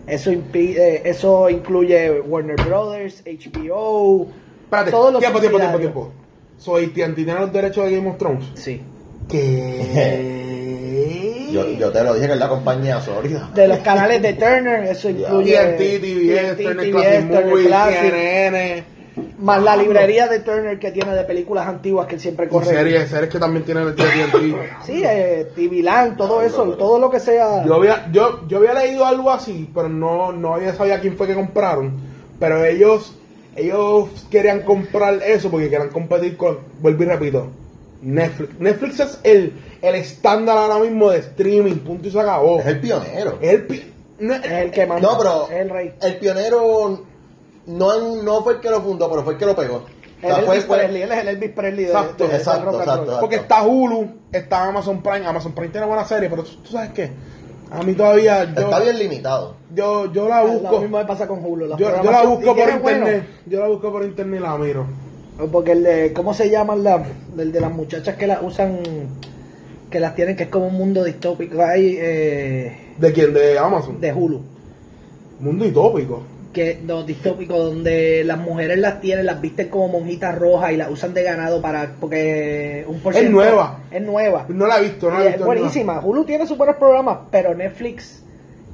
Eso, 0.07 0.31
impi- 0.31 0.77
eh, 0.77 1.03
eso 1.05 1.48
incluye 1.48 2.20
Warner 2.20 2.57
Brothers, 2.64 3.22
HBO, 3.24 4.27
Espérate, 4.64 4.90
todos 4.90 5.12
los 5.14 5.20
tiempo, 5.20 5.40
tiempo, 5.40 5.59
tiempo, 5.59 5.79
subsidiarios. 5.79 5.81
tiempo. 5.81 6.12
So, 6.59 6.77
AT&T 6.77 7.14
tiene 7.24 7.35
los 7.40 7.53
derechos 7.53 7.85
de 7.87 7.96
Game 7.96 8.11
of 8.11 8.18
Thrones. 8.18 8.44
Sí. 8.55 8.83
¿Qué? 9.28 10.40
Yo, 11.54 11.68
yo 11.70 11.92
te 11.92 12.02
lo 12.02 12.14
dije 12.14 12.26
que 12.26 12.32
es 12.32 12.38
la 12.40 12.48
compañía 12.48 13.00
sólida. 13.00 13.48
De 13.54 13.68
los 13.68 13.78
canales 13.78 14.20
de 14.20 14.32
Turner, 14.32 14.82
eso 14.90 15.08
incluye 15.08 15.56
TNT, 15.56 16.00
TBS, 16.02 16.56
TNT, 16.56 16.62
Turner 16.64 16.90
TBS, 16.90 17.30
Classic 17.30 17.46
Movies, 17.46 18.00
CNN. 18.00 18.84
más 19.38 19.62
la 19.62 19.76
librería 19.76 20.26
de 20.26 20.40
Turner 20.40 20.80
que 20.80 20.90
tiene 20.90 21.14
de 21.14 21.22
películas 21.22 21.68
antiguas 21.68 22.08
que 22.08 22.16
él 22.16 22.20
siempre 22.20 22.46
Y 22.46 22.48
corre. 22.48 22.66
series, 22.66 23.08
series 23.08 23.30
que 23.30 23.38
también 23.38 23.64
tienen 23.64 23.87
el 23.87 23.94
TNT. 23.94 24.56
Sí, 24.84 25.02
eh, 25.06 25.46
TV 25.54 25.80
Land, 25.84 26.16
todo 26.16 26.42
eso, 26.42 26.64
todo 26.72 26.98
lo 26.98 27.08
que 27.08 27.20
sea. 27.20 27.64
Yo 27.64 27.74
había, 27.74 28.10
yo, 28.10 28.48
yo 28.48 28.58
había 28.58 28.74
leído 28.74 29.06
algo 29.06 29.30
así, 29.30 29.70
pero 29.72 29.88
no, 29.88 30.32
no 30.32 30.54
había 30.54 30.74
sabido 30.74 30.98
quién 31.00 31.16
fue 31.16 31.28
que 31.28 31.34
compraron. 31.34 31.92
Pero 32.40 32.64
ellos, 32.64 33.14
ellos 33.54 34.08
querían 34.28 34.62
comprar 34.62 35.20
eso 35.24 35.52
porque 35.52 35.70
querían 35.70 35.90
competir 35.90 36.37
con, 36.37 36.58
vuelvo 36.80 37.04
y 37.04 37.06
repito, 37.06 37.46
Netflix. 38.05 38.61
Netflix 38.61 39.01
es 39.01 39.21
el, 39.25 39.53
el 39.83 39.95
estándar 39.95 40.57
ahora 40.59 40.79
mismo 40.79 41.11
de 41.11 41.19
streaming, 41.19 41.77
punto 41.77 42.09
y 42.09 42.11
se 42.11 42.21
acabó. 42.21 42.61
Es 42.61 42.67
el 42.67 42.81
pionero. 42.81 43.38
Es 43.40 43.51
el 43.51 43.67
pi- 43.67 43.93
no- 44.21 44.35
es 44.35 44.45
el 44.51 44.71
que 44.71 44.87
manda, 44.87 45.09
No, 45.11 45.19
pero 45.19 45.45
es 45.51 45.53
el 45.61 45.71
rey. 45.71 45.95
el 46.03 46.17
pionero 46.19 47.03
no, 47.67 48.23
no 48.23 48.43
fue 48.45 48.55
el 48.55 48.61
que 48.61 48.71
lo 48.71 48.81
fundó, 48.83 49.09
pero 49.11 49.23
fue 49.25 49.33
el 49.35 49.38
que 49.38 49.47
lo 49.47 49.57
pegó. 49.57 49.77
O 49.77 50.27
El 50.27 50.35
sea, 50.35 50.38
Elvis 50.45 50.64
fue- 50.64 50.79
Presley, 50.79 51.03
él 51.03 51.12
es 51.12 51.19
el 51.19 51.29
Elvis 51.29 51.51
Presley 51.51 51.85
de, 51.85 51.90
Exacto, 51.90 52.25
de- 52.25 52.31
de 52.31 52.37
exacto, 52.37 52.64
rock 52.71 52.81
exacto. 52.81 53.17
Porque 53.21 53.37
está 53.37 53.62
Hulu, 53.62 54.09
está 54.33 54.64
Amazon 54.69 55.03
Prime. 55.03 55.27
Amazon 55.27 55.53
Prime 55.53 55.69
tiene 55.71 55.87
buena 55.87 56.05
serie, 56.05 56.31
pero 56.31 56.43
tú, 56.45 56.51
tú 56.62 56.71
sabes 56.71 56.90
qué. 56.93 57.11
A 57.71 57.83
mí 57.83 57.93
todavía. 57.95 58.45
Yo, 58.55 58.62
Está 58.62 58.81
bien 58.81 58.99
limitado. 58.99 59.57
yo, 59.75 60.12
yo 60.12 60.29
la 60.29 60.45
Lo 60.45 60.53
busco. 60.53 60.81
mismo 60.81 60.99
me 60.99 61.05
pasa 61.05 61.27
con 61.27 61.45
Hulu. 61.45 61.77
Yo, 61.77 61.77
yo 62.03 62.11
la 62.11 62.23
busco 62.23 62.55
por 62.55 62.81
bueno, 62.81 62.99
internet. 63.09 63.27
Yo 63.47 63.61
la 63.61 63.69
busco 63.69 63.90
por 63.90 64.05
internet 64.05 64.40
y 64.40 64.43
la 64.43 64.57
miro. 64.57 64.87
Porque 65.51 65.73
el 65.73 65.83
de, 65.83 66.12
¿cómo 66.12 66.33
se 66.33 66.49
llaman 66.49 66.85
las, 66.85 67.07
el 67.37 67.51
de 67.51 67.61
las 67.61 67.73
muchachas 67.73 68.16
que 68.16 68.27
las 68.27 68.40
usan, 68.42 68.79
que 69.90 69.99
las 70.01 70.14
tienen, 70.14 70.37
que 70.37 70.44
es 70.44 70.49
como 70.49 70.68
un 70.68 70.75
mundo 70.75 71.03
distópico, 71.03 71.62
hay 71.62 71.97
eh, 72.01 72.77
¿De 72.99 73.12
quién? 73.12 73.35
De 73.35 73.59
Amazon. 73.59 74.01
de 74.01 74.12
Hulu, 74.12 74.40
Mundo 75.40 75.64
utópico. 75.66 76.23
que 76.53 76.79
no, 76.85 77.03
distópico, 77.03 77.59
donde 77.59 78.23
las 78.25 78.38
mujeres 78.38 78.79
las 78.79 79.01
tienen, 79.01 79.27
las 79.27 79.40
visten 79.40 79.68
como 79.68 79.88
monjitas 79.88 80.38
rojas 80.38 80.70
y 80.73 80.77
las 80.77 80.88
usan 80.88 81.12
de 81.12 81.25
ganado 81.25 81.61
para, 81.61 81.97
porque 81.99 82.85
un 82.87 83.01
por 83.01 83.16
Es 83.16 83.29
nueva. 83.29 83.81
Es 83.90 84.03
nueva. 84.03 84.47
No 84.49 84.68
la 84.68 84.79
he 84.79 84.83
visto, 84.83 85.11
no 85.11 85.18
la 85.18 85.25
he 85.25 85.27
es 85.27 85.33
visto. 85.33 85.47
buenísima. 85.47 86.01
Hulu 86.01 86.25
tiene 86.25 86.47
sus 86.47 86.57
buenos 86.57 86.77
programas, 86.77 87.18
pero 87.33 87.55
Netflix 87.57 88.23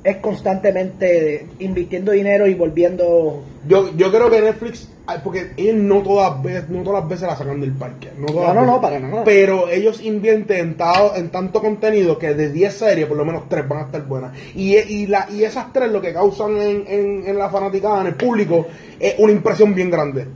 es 0.03 0.17
constantemente 0.17 1.47
invirtiendo 1.59 2.13
dinero 2.13 2.47
y 2.47 2.55
volviendo 2.55 3.43
Yo, 3.69 3.95
yo 3.97 4.11
creo 4.11 4.31
que 4.31 4.41
Netflix, 4.41 4.89
ay, 5.07 5.19
porque 5.23 5.53
ellos 5.59 5.77
no 5.77 6.03
todas, 6.03 6.43
veces, 6.43 6.71
no 6.71 6.83
todas 6.83 7.03
las 7.03 7.11
veces 7.11 7.29
la 7.29 7.37
sacan 7.37 7.61
del 7.61 7.73
parque. 7.73 8.09
No, 8.17 8.27
todas 8.27 8.55
No, 8.55 8.65
no, 8.65 8.81
para 8.81 8.99
nada. 8.99 9.25
Pero 9.25 9.69
ellos 9.69 10.01
invierten 10.01 10.77
en, 10.79 11.17
en 11.17 11.29
tanto 11.29 11.61
contenido 11.61 12.19
que 12.19 12.35
de 12.35 12.51
10 12.51 12.75
series, 12.75 13.07
por 13.07 13.19
lo 13.19 13.27
menos 13.27 13.49
3 13.49 13.69
van 13.69 13.79
a 13.81 13.83
estar 13.83 14.03
buenas. 14.07 14.33
Y, 14.55 14.77
y, 14.77 15.07
la, 15.07 15.29
y 15.31 15.45
esas 15.45 15.71
3 15.73 15.91
lo 15.93 16.01
que 16.01 16.15
causan 16.15 16.57
en, 16.57 16.85
en, 16.87 17.25
en 17.27 17.39
la 17.39 17.51
fanaticada, 17.51 18.01
en 18.01 18.07
el 18.09 18.15
público, 18.15 18.67
es 18.99 19.17
una 19.19 19.33
impresión 19.33 19.75
bien 19.75 19.91
grande. 19.91 20.27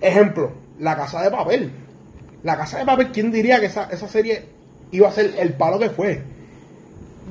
Ejemplo, 0.00 0.52
La 0.78 0.94
Casa 0.94 1.22
de 1.22 1.30
Papel. 1.30 1.70
La 2.42 2.56
Casa 2.58 2.78
de 2.78 2.84
Papel, 2.84 3.08
¿quién 3.12 3.32
diría 3.32 3.60
que 3.60 3.66
esa, 3.66 3.88
esa 3.90 4.08
serie 4.08 4.44
iba 4.90 5.08
a 5.08 5.12
ser 5.12 5.32
el 5.38 5.54
palo 5.54 5.78
que 5.78 5.88
fue? 5.88 6.35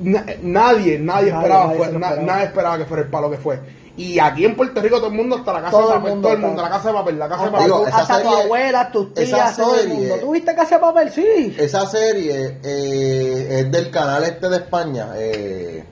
Na- 0.00 0.24
nadie, 0.42 0.98
nadie, 0.98 0.98
Nadie, 1.00 1.28
esperaba, 1.30 1.64
nadie 1.66 1.78
fue- 1.78 1.92
lo 1.92 1.98
na- 1.98 2.06
esperaba. 2.08 2.32
nadie 2.32 2.44
esperaba 2.46 2.78
que 2.78 2.84
fuera 2.84 3.02
el 3.02 3.08
palo 3.08 3.30
que 3.30 3.36
fue. 3.38 3.60
Y 3.98 4.18
aquí 4.18 4.44
en 4.44 4.54
Puerto 4.54 4.82
Rico 4.82 4.98
todo 4.98 5.06
el 5.08 5.14
mundo 5.14 5.38
está 5.38 5.54
la 5.54 5.60
casa 5.60 5.70
Todo 5.70 5.88
de 5.88 5.94
el 5.94 6.00
papel, 6.00 6.10
mundo 6.12 6.28
todo 6.28 6.36
el 6.36 6.42
mundo, 6.42 6.62
la 6.62 6.68
casa 6.68 6.88
de 6.88 6.94
papel, 6.94 7.18
la 7.18 7.28
casa 7.30 7.40
de 7.40 7.46
hasta, 7.46 7.52
papel. 7.58 7.66
Digo, 7.72 7.78
tu, 7.78 7.96
hasta 7.96 8.18
tu 8.22 8.28
serie- 8.28 8.42
abuela, 8.44 8.92
tus 8.92 9.06
esa 9.16 9.36
tías, 9.36 9.56
todo 9.56 9.74
el 9.74 9.80
serie- 9.80 9.94
mundo. 9.94 10.14
¿Tuviste 10.16 10.54
Casa 10.54 10.74
de 10.74 10.80
Papel? 10.82 11.10
Sí. 11.12 11.56
Esa 11.58 11.86
serie 11.86 12.58
eh, 12.62 13.46
es 13.60 13.70
del 13.72 13.90
canal 13.90 14.24
este 14.24 14.48
de 14.50 14.56
España. 14.56 15.08
Eh, 15.16 15.84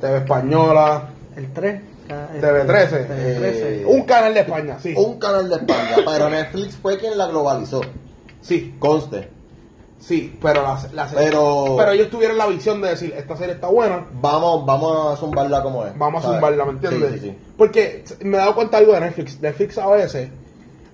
TV 0.00 0.16
Española, 0.18 1.08
El 1.36 1.52
3. 1.52 1.80
TV13. 2.40 3.06
Eh, 3.10 3.84
un 3.86 4.02
canal 4.02 4.34
de 4.34 4.40
España, 4.40 4.78
sí. 4.82 4.92
un 4.96 5.18
canal 5.20 5.48
de 5.48 5.54
España, 5.54 5.96
pero 6.04 6.28
Netflix 6.28 6.74
fue 6.76 6.98
quien 6.98 7.16
la 7.16 7.26
globalizó. 7.28 7.80
Sí, 8.40 8.74
Conste. 8.80 9.28
Sí, 10.00 10.36
pero 10.42 10.62
la, 10.62 10.78
la 10.92 11.08
serie- 11.08 11.26
Pero- 11.26 11.74
pero 11.78 11.92
ellos 11.92 12.10
tuvieron 12.10 12.36
la 12.36 12.46
visión 12.46 12.80
de 12.82 12.88
decir, 12.90 13.14
esta 13.16 13.36
serie 13.36 13.54
está 13.54 13.68
buena, 13.68 14.06
Vamos, 14.20 14.66
vamos 14.66 15.12
a 15.12 15.16
zumbarla 15.16 15.62
como 15.62 15.86
es. 15.86 15.96
vamos 15.96 16.24
a 16.24 16.32
zumbarla, 16.32 16.64
¿me 16.64 16.72
entiendes? 16.72 17.12
Sí, 17.12 17.18
sí, 17.20 17.26
sí. 17.28 17.38
Porque 17.56 18.04
me 18.22 18.36
he 18.36 18.40
dado 18.40 18.54
cuenta 18.54 18.78
de 18.78 18.82
algo 18.84 18.94
de 18.94 19.00
Netflix. 19.00 19.40
Netflix 19.40 19.78
a 19.78 19.86
veces, 19.90 20.28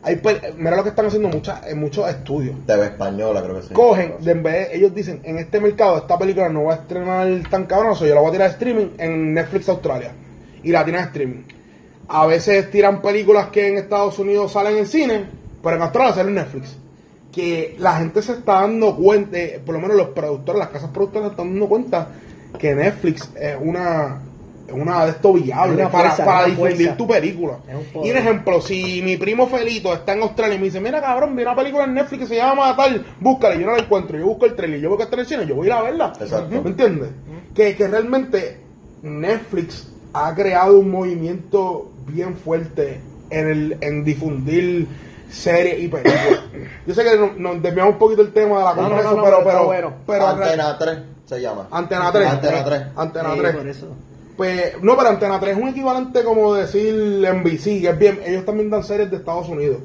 hay, 0.02 0.20
mira 0.56 0.76
lo 0.76 0.82
que 0.82 0.90
están 0.90 1.06
haciendo 1.06 1.28
muchas, 1.28 1.66
en 1.66 1.80
muchos 1.80 2.08
estudios. 2.08 2.54
TV 2.66 2.84
española, 2.84 3.42
creo 3.42 3.56
que 3.56 3.62
sí. 3.62 3.74
cogen, 3.74 4.14
de 4.20 4.32
en 4.32 4.42
vez 4.42 4.70
de- 4.70 4.76
ellos 4.76 4.94
dicen, 4.94 5.20
en 5.24 5.38
este 5.38 5.58
mercado 5.60 5.96
esta 5.98 6.18
película 6.18 6.48
no 6.48 6.64
va 6.64 6.74
a 6.74 6.76
estrenar 6.76 7.28
tan 7.50 7.64
cabroso, 7.66 8.04
yo 8.06 8.14
la 8.14 8.20
voy 8.20 8.28
a 8.28 8.32
tirar 8.32 8.48
a 8.48 8.52
streaming 8.52 8.88
en 8.98 9.32
Netflix 9.34 9.68
Australia. 9.68 10.12
Y 10.62 10.70
la 10.72 10.84
tiran 10.84 11.04
streaming. 11.04 11.42
A 12.08 12.26
veces 12.26 12.70
tiran 12.70 13.00
películas 13.02 13.48
que 13.48 13.66
en 13.68 13.78
Estados 13.78 14.18
Unidos 14.18 14.52
salen 14.52 14.76
en 14.78 14.86
cine, 14.86 15.24
pero 15.62 15.76
en 15.76 15.82
Australia 15.82 16.12
salen 16.14 16.28
en 16.30 16.34
Netflix. 16.44 16.76
Que 17.36 17.76
la 17.78 17.98
gente 17.98 18.22
se 18.22 18.32
está 18.32 18.62
dando 18.62 18.96
cuenta, 18.96 19.38
eh, 19.38 19.60
por 19.62 19.74
lo 19.74 19.80
menos 19.82 19.94
los 19.94 20.08
productores, 20.08 20.58
las 20.58 20.70
casas 20.70 20.88
productoras 20.88 21.28
se 21.28 21.30
están 21.32 21.50
dando 21.50 21.68
cuenta 21.68 22.08
que 22.58 22.74
Netflix 22.74 23.30
es 23.38 23.58
una, 23.60 24.22
es 24.66 24.72
una 24.72 25.04
de 25.04 25.10
esto 25.10 25.34
viable 25.34 25.82
para, 25.88 25.90
fuerza, 25.90 26.24
para 26.24 26.38
una 26.38 26.46
difundir 26.46 26.76
fuerza. 26.76 26.96
tu 26.96 27.06
película. 27.06 27.58
Es 27.68 27.74
un. 27.94 28.06
Y 28.06 28.10
un 28.10 28.16
ejemplo, 28.16 28.60
si 28.62 29.02
mi 29.02 29.18
primo 29.18 29.48
Felito 29.48 29.92
está 29.92 30.14
en 30.14 30.22
Australia 30.22 30.54
y 30.54 30.58
me 30.58 30.64
dice, 30.64 30.80
mira 30.80 31.02
cabrón, 31.02 31.36
vi 31.36 31.42
una 31.42 31.54
película 31.54 31.84
en 31.84 31.92
Netflix 31.92 32.22
que 32.22 32.26
se 32.28 32.36
llama 32.36 32.74
tal, 32.74 33.04
búscala, 33.20 33.54
y 33.54 33.60
yo 33.60 33.66
no 33.66 33.76
la 33.76 33.82
encuentro, 33.82 34.18
yo 34.18 34.24
busco 34.24 34.46
el 34.46 34.54
trailer, 34.54 34.80
yo 34.80 34.88
busco 34.88 35.02
está 35.02 35.16
en 35.16 35.20
el 35.20 35.26
cine, 35.26 35.46
yo 35.46 35.56
voy 35.56 35.66
a 35.66 35.68
ir 35.68 35.72
a 35.74 35.82
verla. 35.82 36.12
Exacto. 36.18 36.62
¿Me 36.62 36.70
entiendes? 36.70 37.10
Que, 37.54 37.76
que 37.76 37.86
realmente 37.86 38.60
Netflix 39.02 39.92
ha 40.14 40.34
creado 40.34 40.78
un 40.78 40.90
movimiento 40.90 41.92
bien 42.06 42.34
fuerte 42.34 42.98
en, 43.28 43.46
el, 43.46 43.76
en 43.82 44.04
difundir 44.04 44.86
series 45.30 45.80
y 45.82 45.88
películas. 45.88 46.40
Yo 46.86 46.94
sé 46.94 47.04
que 47.04 47.16
nos, 47.16 47.36
nos 47.36 47.62
desviamos 47.62 47.94
un 47.94 47.98
poquito 47.98 48.22
el 48.22 48.32
tema 48.32 48.58
de 48.58 48.64
la 48.64 48.74
No, 48.74 48.82
no, 48.82 48.88
compra, 48.88 49.02
no, 49.02 49.08
eso, 49.08 49.16
no, 49.16 49.24
pero, 49.24 49.44
pero 49.44 49.64
bueno. 49.66 49.92
pero 50.06 50.26
Antena 50.28 50.78
3 50.78 50.98
se 51.26 51.40
llama. 51.40 51.68
Antena 51.70 52.12
3. 52.12 52.26
Antena 52.28 52.64
3. 52.64 52.82
Antena 52.96 53.32
Sí, 53.32 53.38
3. 53.40 53.56
por 53.56 53.68
eso. 53.68 53.86
Pues, 54.36 54.82
no, 54.82 54.96
pero 54.96 55.08
Antena 55.08 55.40
3 55.40 55.56
es 55.56 55.62
un 55.62 55.68
equivalente 55.68 56.22
como 56.24 56.54
decir 56.54 56.94
NBC, 56.94 57.80
que 57.80 57.88
es 57.88 57.98
bien, 57.98 58.20
ellos 58.24 58.44
también 58.44 58.68
dan 58.70 58.84
series 58.84 59.10
de 59.10 59.16
Estados 59.16 59.48
Unidos. 59.48 59.78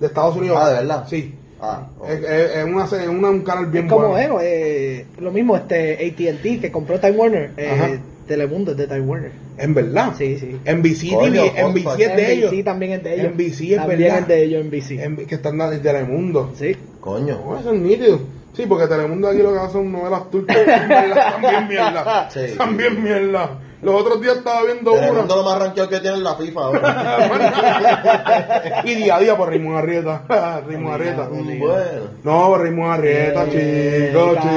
De 0.00 0.06
Estados 0.06 0.36
Unidos. 0.36 0.58
Ah, 0.60 0.68
¿de 0.70 0.74
verdad? 0.76 1.04
Sí. 1.08 1.34
Ah. 1.60 1.86
Es, 2.08 2.20
es- 2.20 2.56
es 2.56 2.64
una, 2.64 2.86
serie- 2.86 3.08
una- 3.10 3.28
un 3.28 3.42
canal 3.42 3.66
bien 3.66 3.84
Es 3.84 3.92
como 3.92 4.08
bueno. 4.08 4.38
eh, 4.40 5.04
lo 5.18 5.30
mismo 5.30 5.54
este 5.56 5.92
AT&T 5.94 6.58
que 6.60 6.72
compró 6.72 6.98
Time 6.98 7.12
Warner, 7.12 7.52
eh, 7.58 8.00
Telemundo 8.26 8.70
es 8.70 8.78
de 8.78 8.86
Time 8.86 9.00
Warner. 9.02 9.32
En 9.60 9.74
verdad. 9.74 10.12
Sí, 10.16 10.38
sí. 10.38 10.58
NBC, 10.64 11.14
Coño, 11.14 11.42
NBC 11.68 12.00
es 12.00 12.16
de 12.16 12.32
ellos. 12.32 12.52
NBC 12.52 12.64
también 12.64 12.92
es 12.92 13.02
de 13.04 13.14
ellos. 13.14 13.32
NBC 13.34 13.60
es 13.72 13.76
también 13.76 14.00
verdad. 14.00 14.18
es 14.20 14.28
de 14.28 14.42
ellos 14.42 14.64
NBC. 14.64 15.26
Que 15.28 15.34
están 15.34 15.58
dando 15.58 15.74
en 15.76 15.82
Telemundo. 15.82 16.52
Sí. 16.56 16.76
Coño. 17.00 17.40
No, 17.44 17.58
eso 17.58 17.72
es 17.72 17.80
nítido. 17.80 18.20
Sí, 18.52 18.66
porque 18.66 18.86
Telemundo 18.88 19.28
aquí 19.28 19.38
lo 19.38 19.52
que 19.52 19.58
hace 19.60 19.72
son 19.74 19.92
novelas 19.92 20.28
turcas. 20.30 20.56
También 20.66 21.68
mierda. 21.68 22.28
Sí. 22.30 22.40
También 22.58 23.02
mierda. 23.02 23.58
Los 23.82 23.94
otros 24.02 24.20
días 24.20 24.36
estaba 24.36 24.62
viendo 24.64 24.94
El 24.94 25.06
mundo 25.14 25.22
una. 25.24 25.36
lo 25.36 25.42
más 25.42 25.58
ranqueado 25.58 25.88
que 25.88 26.00
tiene 26.00 26.16
en 26.18 26.22
la 26.24 26.34
FIFA 26.34 26.60
ahora. 26.60 28.82
y 28.84 28.94
día 28.94 29.16
a 29.16 29.20
día 29.20 29.34
por 29.38 29.48
Raymond 29.48 29.78
Arrieta. 29.78 30.22
Raymond 30.66 30.94
Arrieta. 30.94 31.28
bueno. 31.28 32.10
No, 32.22 32.48
por 32.48 32.60
Raymond 32.60 32.92
Arrieta, 32.92 33.46
Eh, 33.50 34.08
chicos, 34.12 34.34
chicos. 34.34 34.52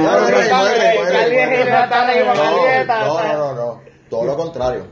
No, 2.36 3.32
no, 3.32 3.54
no. 3.54 3.80
Todo 4.14 4.26
lo 4.26 4.36
contrario. 4.36 4.86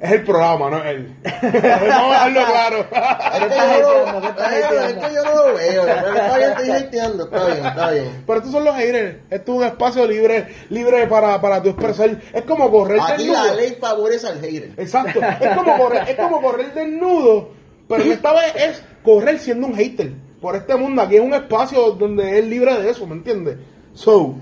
Es 0.00 0.10
el 0.10 0.24
programa, 0.24 0.68
no 0.68 0.78
es 0.78 0.86
él. 0.86 1.16
Vamos 1.22 2.16
a 2.16 2.28
dejarlo 2.28 2.46
claro. 2.46 2.80
Es 2.80 4.94
que, 4.94 5.14
yo 5.14 5.24
no, 5.24 5.34
lo 5.34 5.54
veo. 5.54 5.82
Pero 5.84 6.16
está 6.16 6.36
bien, 6.36 6.50
estoy 6.50 6.70
hateando. 6.70 7.24
Está 7.24 7.46
bien, 7.46 7.66
está 7.66 7.90
bien. 7.92 8.24
Pero 8.26 8.38
estos 8.38 8.52
son 8.52 8.64
los 8.64 8.74
haters. 8.74 9.16
Esto 9.30 9.52
es 9.52 9.58
un 9.58 9.64
espacio 9.64 10.06
libre, 10.06 10.48
libre 10.68 11.06
para, 11.06 11.40
para 11.40 11.62
tu 11.62 11.68
expresar. 11.68 12.20
Es 12.32 12.42
como 12.42 12.72
correr 12.72 12.98
Aquí 13.00 13.24
desnudo. 13.24 13.46
la 13.46 13.54
ley 13.54 13.76
favorece 13.80 14.26
al 14.26 14.40
hater. 14.40 14.72
Exacto. 14.76 15.20
Es 15.40 15.56
como 15.56 15.78
correr, 15.78 16.08
es 16.08 16.16
como 16.16 16.42
correr 16.42 16.74
desnudo. 16.74 17.50
Pero 17.88 18.02
esta 18.02 18.32
vez 18.32 18.52
es 18.56 18.82
correr 19.04 19.38
siendo 19.38 19.68
un 19.68 19.76
hater. 19.76 20.12
Por 20.40 20.56
este 20.56 20.74
mundo. 20.74 21.02
Aquí 21.02 21.14
es 21.16 21.22
un 21.22 21.34
espacio 21.34 21.92
donde 21.92 22.40
es 22.40 22.44
libre 22.44 22.82
de 22.82 22.90
eso, 22.90 23.06
¿me 23.06 23.14
entiendes? 23.14 23.58
So, 23.94 24.34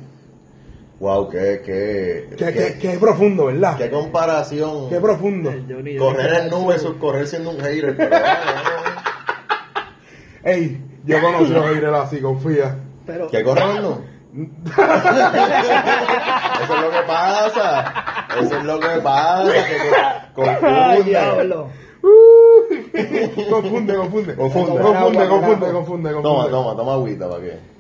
Wow, 1.03 1.29
qué, 1.29 1.61
qué, 1.67 2.29
que, 2.37 2.79
qué, 2.79 2.97
profundo, 2.97 3.47
¿verdad? 3.47 3.77
qué 3.77 3.91
comparación. 3.91 4.89
Qué 4.89 5.01
profundo. 5.01 5.51
Johnny, 5.51 5.75
Johnny, 5.75 5.97
Correr 5.97 6.45
en 6.45 6.67
versus 6.69 6.95
correr 6.99 7.27
siendo 7.27 7.51
un 7.51 7.59
hater. 7.59 7.97
Pero, 7.97 8.17
Ey, 10.45 10.81
yo 11.05 11.21
conocí 11.21 11.53
a 11.53 11.57
los 11.57 11.67
haters 11.71 11.93
así, 11.93 12.21
confía. 12.21 12.77
Pero, 13.05 13.27
¿Qué 13.27 13.43
correr 13.43 13.65
en 13.79 13.83
nubes? 13.83 13.99
Eso 16.63 16.75
es 16.77 16.81
lo 16.83 16.91
que 16.93 17.03
pasa. 17.05 17.95
Eso 18.41 18.59
es 18.59 18.65
lo 18.65 18.79
que 18.79 19.01
pasa. 19.03 19.53
Que 19.53 19.79
confunde. 20.35 21.17
confunde, 23.51 23.97
confunde. 23.97 24.37
Confunde. 24.37 24.37
Confunde, 24.37 25.27
confunde, 25.27 25.27
confunde, 25.29 25.73
confunde, 25.73 26.11
Toma, 26.13 26.23
confunde. 26.23 26.51
toma, 26.53 26.77
toma 26.77 26.93
agüita 26.93 27.29
para 27.29 27.43
que. 27.43 27.72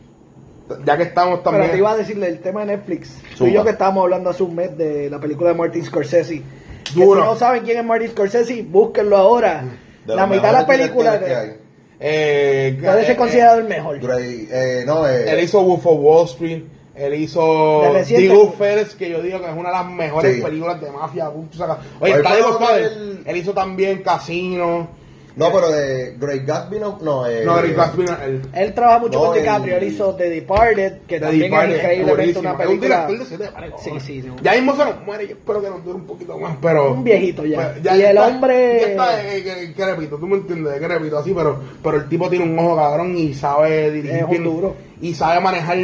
Ya 0.85 0.97
que 0.97 1.03
estamos 1.05 1.41
Pero 1.41 1.51
te 1.57 1.59
también. 1.59 1.79
iba 1.79 1.91
a 1.93 1.97
decirle 1.97 2.29
el 2.29 2.41
tema 2.41 2.61
de 2.61 2.77
Netflix. 2.77 3.11
Tú 3.37 3.47
y 3.47 3.53
yo 3.53 3.65
que 3.65 3.71
estábamos 3.71 4.03
hablando 4.05 4.31
hace 4.31 4.43
un 4.43 4.55
mes 4.55 4.77
de 4.77 5.11
la 5.11 5.19
película 5.19 5.51
de 5.51 5.57
Martin 5.57 5.85
Scorsese. 5.85 6.43
Que 6.85 6.93
si 6.93 7.01
no 7.01 7.37
saben 7.37 7.63
quién 7.65 7.79
es 7.79 7.85
Martin 7.85 8.11
Scorsese, 8.11 8.63
búsquenlo 8.63 9.17
ahora. 9.17 9.65
De 10.07 10.17
la 10.17 10.27
mitad 10.27 10.49
de 10.49 10.53
la 10.53 10.67
película 10.67 11.19
que 11.19 11.35
hay. 11.35 11.57
Eh, 12.05 12.79
puede 12.83 13.03
eh, 13.03 13.07
ser 13.07 13.17
considerado 13.17 13.59
el 13.59 13.69
mejor. 13.69 14.01
Eh, 14.19 14.83
no, 14.85 15.09
eh, 15.09 15.31
Él 15.31 15.41
hizo 15.45 15.63
Wolf 15.63 15.87
of 15.87 15.99
Wall 16.01 16.25
Street. 16.27 16.63
Él 16.95 17.15
hizo 17.15 17.83
De 17.95 18.05
The 18.05 18.29
Goodfellas, 18.29 18.95
que 18.95 19.09
yo 19.09 19.23
digo 19.23 19.41
que 19.41 19.47
es 19.47 19.57
una 19.57 19.71
de 19.71 19.75
las 19.77 19.87
mejores 19.87 20.37
Sí. 20.37 20.43
películas 20.43 20.81
de 20.81 20.91
mafia. 20.91 21.31
Oye, 21.31 22.13
está 22.13 22.37
donde 22.37 22.43
Godfather. 22.43 22.93
Él 23.25 23.37
hizo 23.37 23.55
también 23.55 24.03
Casino. 24.03 24.89
No, 25.37 25.53
pero 25.53 25.71
de 25.71 26.17
Great 26.19 26.45
Gatsby 26.47 26.79
no. 26.79 26.99
No, 27.03 27.27
eh, 27.27 27.43
No, 27.45 27.59
Eric 27.59 27.77
Gatsby, 27.77 28.05
no, 28.05 28.23
él. 28.23 28.43
Él 28.55 28.75
trabaja 28.75 28.99
mucho 28.99 29.19
No, 29.19 29.27
con 29.27 29.39
DiCaprio. 29.39 29.77
Él 29.77 29.85
hizo 29.85 30.15
The 30.15 30.29
Departed, 30.31 30.93
que 31.07 31.15
The 31.19 31.21
también 31.21 31.51
Departed, 31.51 31.75
es 31.75 31.81
increíblemente 31.83 32.39
una 32.39 32.51
Es 32.51 32.57
un 32.57 32.67
película. 32.67 33.07
director 33.07 33.39
de 33.39 33.49
pares, 33.49 33.73
Sí, 33.83 33.91
sí, 34.01 34.23
sí. 34.23 34.29
Ya 34.43 34.53
mismo 34.53 34.77
se 34.77 34.85
nos 34.85 35.05
muere. 35.05 35.27
Yo 35.29 35.33
espero 35.35 35.63
que 35.63 35.69
nos 35.71 35.85
dure 35.85 35.97
un 35.97 36.07
poquito 36.07 36.39
más, 36.39 36.57
pero. 36.61 36.93
Un 36.93 37.05
viejito 37.05 37.45
ya. 37.45 37.73
Pues, 37.83 37.97
Y 37.97 38.01
el 38.03 38.17
está- 38.17 38.27
hombre- 38.29 38.79
ya 38.81 38.87
está, 38.89 39.35
eh, 39.37 39.43
que, 39.43 39.75
que 39.75 39.85
repito, 39.87 40.17
tú 40.19 40.27
me 40.27 40.37
entiendes, 40.37 40.79
que 40.79 40.89
repito 40.89 41.19
así, 41.19 41.33
pero, 41.35 41.61
pero 41.83 41.97
el 41.97 42.09
tipo 42.09 42.29
tiene 42.29 42.45
un 42.45 42.59
ojo 42.59 42.77
cabrón 42.77 43.17
y 43.17 43.33
sabe 43.35 43.91
dirigir 43.91 44.17
Es 44.19 44.23
un 44.25 44.31
bien. 44.31 44.45
duro. 44.45 44.75
Y 45.03 45.15
sabe 45.15 45.41
manejar 45.41 45.77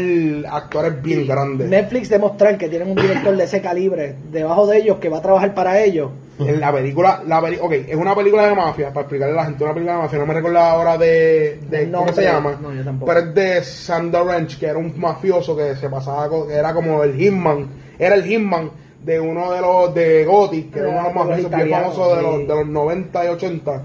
actores 0.48 1.02
bien 1.02 1.26
grandes. 1.26 1.68
Netflix 1.68 2.08
demostrar 2.08 2.56
que 2.56 2.68
tienen 2.68 2.90
un 2.90 2.94
director 2.94 3.36
de 3.36 3.44
ese 3.44 3.60
calibre 3.60 4.14
debajo 4.30 4.66
de 4.68 4.78
ellos 4.78 4.98
que 4.98 5.08
va 5.08 5.18
a 5.18 5.22
trabajar 5.22 5.54
para 5.54 5.82
ellos. 5.82 6.12
En 6.38 6.60
la 6.60 6.72
película, 6.72 7.20
la 7.26 7.42
peli 7.42 7.58
ok, 7.60 7.72
es 7.88 7.96
una 7.96 8.14
película 8.14 8.46
de 8.46 8.54
mafia, 8.54 8.92
para 8.92 9.00
explicarle 9.00 9.34
a 9.34 9.38
la 9.38 9.44
gente 9.46 9.64
una 9.64 9.74
película 9.74 9.96
de 9.96 10.02
mafia, 10.02 10.18
no 10.20 10.26
me 10.26 10.34
recuerdo 10.34 10.58
ahora 10.60 10.96
de, 10.96 11.58
de 11.68 11.90
¿cómo 11.90 12.12
se 12.12 12.22
llama? 12.22 12.56
no, 12.62 12.72
yo 12.72 12.84
tampoco. 12.84 13.12
Pero 13.12 13.26
es 13.26 13.34
de 13.34 13.64
Sander 13.64 14.22
Ranch, 14.22 14.56
que 14.56 14.66
era 14.66 14.78
un 14.78 14.96
mafioso 15.00 15.56
que 15.56 15.74
se 15.74 15.88
pasaba, 15.88 16.28
que 16.46 16.54
era 16.54 16.72
como 16.72 17.02
el 17.02 17.16
Hitman, 17.16 17.66
era 17.98 18.14
el 18.14 18.22
Hitman 18.22 18.70
de 19.04 19.18
uno 19.18 19.50
de 19.50 19.60
los 19.60 19.92
de 19.92 20.24
Gotti, 20.24 20.62
que 20.64 20.78
era 20.78 20.90
uno 20.90 20.98
de 20.98 21.04
los 21.04 21.14
mafiosos 21.14 21.50
bien 21.50 21.70
famosos 21.70 22.16
de 22.16 22.22
los, 22.22 22.38
de 22.38 22.54
los 22.54 22.66
90 22.68 23.24
y 23.24 23.28
80. 23.28 23.82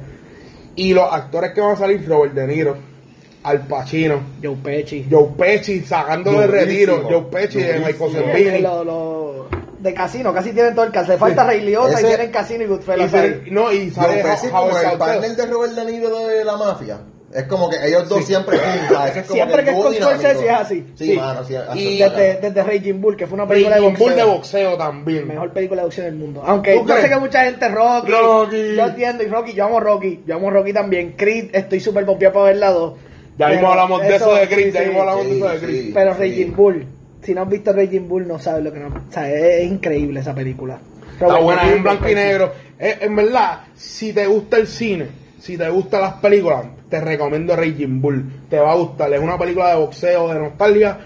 Y 0.76 0.94
los 0.94 1.12
actores 1.12 1.54
que 1.54 1.62
van 1.62 1.72
a 1.72 1.76
salir, 1.76 2.08
Robert 2.08 2.36
De 2.36 2.46
Niro, 2.46 2.93
Al 3.44 3.60
Pacino, 3.68 4.22
Joe 4.42 4.56
Pesci. 4.64 5.06
Joe 5.10 5.28
Pesci 5.38 5.82
sacándolo 5.82 6.40
de 6.42 6.48
retiro, 6.48 7.04
Joe 7.10 7.24
Pesci 7.30 7.60
de 7.60 7.80
Michael 7.80 8.64
lo- 8.64 9.48
de 9.80 9.94
casino, 9.94 10.34
casi 10.34 10.54
tienen 10.54 10.74
todo 10.74 10.86
el 10.86 10.92
caso. 10.94 11.12
Le 11.12 11.18
falta 11.18 11.44
Ray 11.44 11.60
Liotta 11.60 11.92
y 11.92 11.94
Ese- 11.96 12.08
tienen 12.08 12.32
casino 12.32 12.62
y 12.62 12.66
Y 12.66 12.70
Goodfellas 12.70 13.12
no, 13.52 13.72
y 13.74 13.92
Joe 13.92 14.08
sale 14.08 14.24
Pesci 14.24 14.48
Howard 14.48 14.52
como 14.62 14.68
el 14.78 14.84
Salter. 14.84 14.98
partner 14.98 15.32
de 15.36 15.46
Robert 15.48 15.74
De 15.74 15.92
Niro 15.92 16.20
de 16.28 16.46
la 16.46 16.56
mafia. 16.58 17.00
Es 17.34 17.44
como 17.46 17.68
que 17.70 17.76
ellos 17.86 18.08
dos 18.08 18.20
Sí. 18.20 18.26
siempre 18.28 18.56
es 18.58 18.62
como 19.24 19.34
Siempre 19.34 19.64
que 19.64 19.72
es 19.72 19.76
dúo 19.76 19.84
con 19.86 19.94
dinámico. 19.94 20.20
Scorsese 20.22 20.46
es 20.46 20.52
así. 20.54 20.86
Sí, 20.96 21.06
Sí. 21.08 21.18
mano, 21.18 21.44
sí. 21.44 21.56
así 21.56 21.80
Y- 21.80 22.02
es. 22.04 22.12
Desde, 22.16 22.36
desde 22.50 22.64
Raging 22.64 23.02
Bull, 23.02 23.18
que 23.18 23.26
fue 23.28 23.34
una 23.36 23.48
película 23.48 23.76
de 23.76 23.82
Raging 23.82 23.98
Bull 23.98 24.10
boxeo. 24.12 24.26
de 24.28 24.32
boxeo 24.34 24.78
también. 24.78 25.28
Mejor 25.28 25.52
película 25.52 25.82
de 25.82 25.86
boxeo 25.88 26.06
del 26.06 26.16
mundo. 26.16 26.44
Aunque 26.46 26.74
¿Tú 26.76 26.80
yo 26.82 26.86
crees? 26.86 27.02
sé 27.02 27.10
que 27.10 27.16
mucha 27.18 27.44
gente 27.44 27.68
Rocky. 27.70 28.12
Rocky. 28.12 28.76
Yo 28.78 28.86
entiendo, 28.86 29.24
y 29.24 29.28
Rocky, 29.28 29.54
yo 29.54 29.66
amo 29.66 29.80
Rocky. 29.80 30.24
Yo 30.28 30.36
amo 30.36 30.50
Rocky 30.52 30.72
también. 30.74 31.14
Creed, 31.18 31.50
estoy 31.54 31.80
súper 31.80 32.06
pompeado 32.06 32.34
para 32.36 32.46
ver 32.46 32.58
la 32.58 32.70
2. 32.72 32.94
Ya 33.38 33.48
mismo 33.50 33.68
hablamos 33.70 34.02
de 34.02 34.16
eso 34.16 34.34
de 34.36 34.48
Creed, 34.48 34.66
sí, 34.68 34.72
ya 34.74 34.80
sí. 34.82 34.86
mismo 34.88 35.02
hablamos 35.02 35.26
de 35.26 35.32
Sí, 35.32 35.38
eso 35.38 35.48
de 35.50 35.60
sí. 35.60 35.66
Creed. 35.66 35.94
Pero 35.94 36.14
Sí. 36.14 36.20
Raging 36.20 36.56
Bull, 36.56 36.86
si 37.22 37.34
no 37.34 37.42
has 37.42 37.50
visto 37.50 37.74
Raging 37.74 38.08
Bull, 38.08 38.28
no 38.28 38.40
sabes 38.40 38.64
lo 38.64 38.72
que 38.74 38.80
no. 38.80 38.88
O 38.88 39.12
sea, 39.12 39.30
es, 39.32 39.62
es 39.64 39.72
increíble 39.72 40.20
esa 40.20 40.34
película. 40.36 40.80
Está 41.14 41.26
Robert 41.26 41.44
buena, 41.44 41.64
es 41.68 41.76
en 41.76 41.84
blanco 41.84 42.10
y 42.10 42.16
negro. 42.16 42.52
Eh, 42.80 42.98
en 43.02 43.16
verdad, 43.16 43.62
si 43.76 44.14
te 44.14 44.26
gusta 44.28 44.58
el 44.58 44.68
cine, 44.68 45.08
si 45.40 45.58
te 45.58 45.70
gustan 45.70 46.02
las 46.02 46.14
películas, 46.14 46.66
te 46.90 47.00
recomiendo 47.02 47.56
Raging 47.56 48.02
Bull. 48.02 48.26
Te 48.50 48.60
va 48.60 48.72
a 48.72 48.76
gustar. 48.76 49.14
Es 49.14 49.20
una 49.20 49.38
película 49.38 49.70
de 49.70 49.76
boxeo, 49.78 50.28
de 50.34 50.40
nostalgia. 50.40 50.98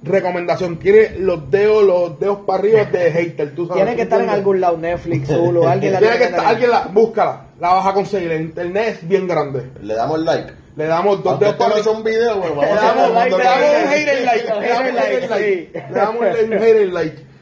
Recomendación, 0.00 0.78
tiene 0.78 1.10
los 1.18 1.50
dedos, 1.50 1.82
los 1.84 2.20
dedos 2.20 2.38
para 2.46 2.60
arriba 2.60 2.84
de 2.84 3.10
hater. 3.12 3.52
Tú 3.54 3.66
sabes, 3.66 3.82
Tiene 3.82 3.96
que 3.96 4.02
¿tú 4.06 4.14
estar 4.14 4.20
en 4.22 4.30
algún 4.30 4.60
lado, 4.60 4.78
Netflix, 4.78 5.28
Hulu, 5.28 5.66
alguien 5.66 5.92
la 5.94 5.98
Tiene 5.98 6.18
que 6.18 6.24
estar, 6.24 6.46
alguien 6.46 6.70
la, 6.70 6.82
búscala, 6.86 7.46
la 7.60 7.74
vas 7.74 7.86
a 7.86 7.92
conseguir. 7.94 8.30
El 8.32 8.42
internet 8.42 8.98
es 9.02 9.08
bien 9.08 9.26
grande. 9.26 9.70
Le 9.82 9.94
damos 9.94 10.20
like. 10.20 10.52
Le 10.76 10.86
damos 10.86 11.22
dos 11.24 11.40
dedos 11.40 11.56
para 11.56 11.74
arriba. 11.74 11.90
un 11.90 12.04
video, 12.04 12.38
bueno, 12.38 12.54
vamos 12.54 12.70
Le 12.70 12.80
damos 12.80 13.12
like, 13.12 13.34
un 13.34 13.38
Le 13.40 13.44
damos 13.44 13.62
damos 13.62 13.84
un 13.84 13.88
hater 13.90 14.24
like. 14.24 14.44
Le 14.60 14.68
damos 14.68 14.90
un 14.90 14.98
hater 14.98 15.30
like. 15.30 15.72
Le 15.90 15.94
damos 15.98 16.16
un 16.20 16.52
hater 16.52 16.88
like. 16.92 17.16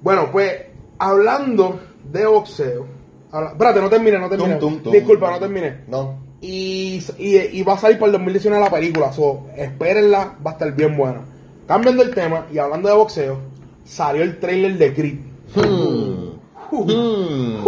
Bueno, 0.00 0.28
pues, 0.30 0.52
hablando 1.00 1.80
de 2.04 2.24
boxeo. 2.24 2.86
habla- 3.32 3.50
Espérate, 3.50 3.80
no 3.80 3.88
terminé, 3.90 4.16
no 4.18 4.28
terminé. 4.28 4.54
Tum, 4.54 4.74
tum, 4.74 4.82
tum. 4.84 4.92
Disculpa, 4.92 5.32
no 5.32 5.40
terminé. 5.40 5.80
No. 5.88 6.20
Y, 6.40 7.02
y, 7.18 7.36
y 7.36 7.62
va 7.64 7.74
a 7.74 7.78
salir 7.78 7.98
para 7.98 8.06
el 8.06 8.12
2019 8.12 8.64
la 8.64 8.70
película. 8.70 9.12
So, 9.12 9.48
espérenla, 9.56 10.36
va 10.46 10.50
a 10.50 10.54
estar 10.54 10.72
bien 10.72 10.96
buena. 10.96 11.22
Cambiando 11.66 12.04
el 12.04 12.14
tema 12.14 12.46
y 12.52 12.58
hablando 12.58 12.88
de 12.88 12.94
boxeo, 12.94 13.38
salió 13.84 14.22
el 14.22 14.38
trailer 14.38 14.78
de 14.78 14.94
Creed. 14.94 15.18
Hmm. 15.56 16.28
Hmm. 16.70 17.64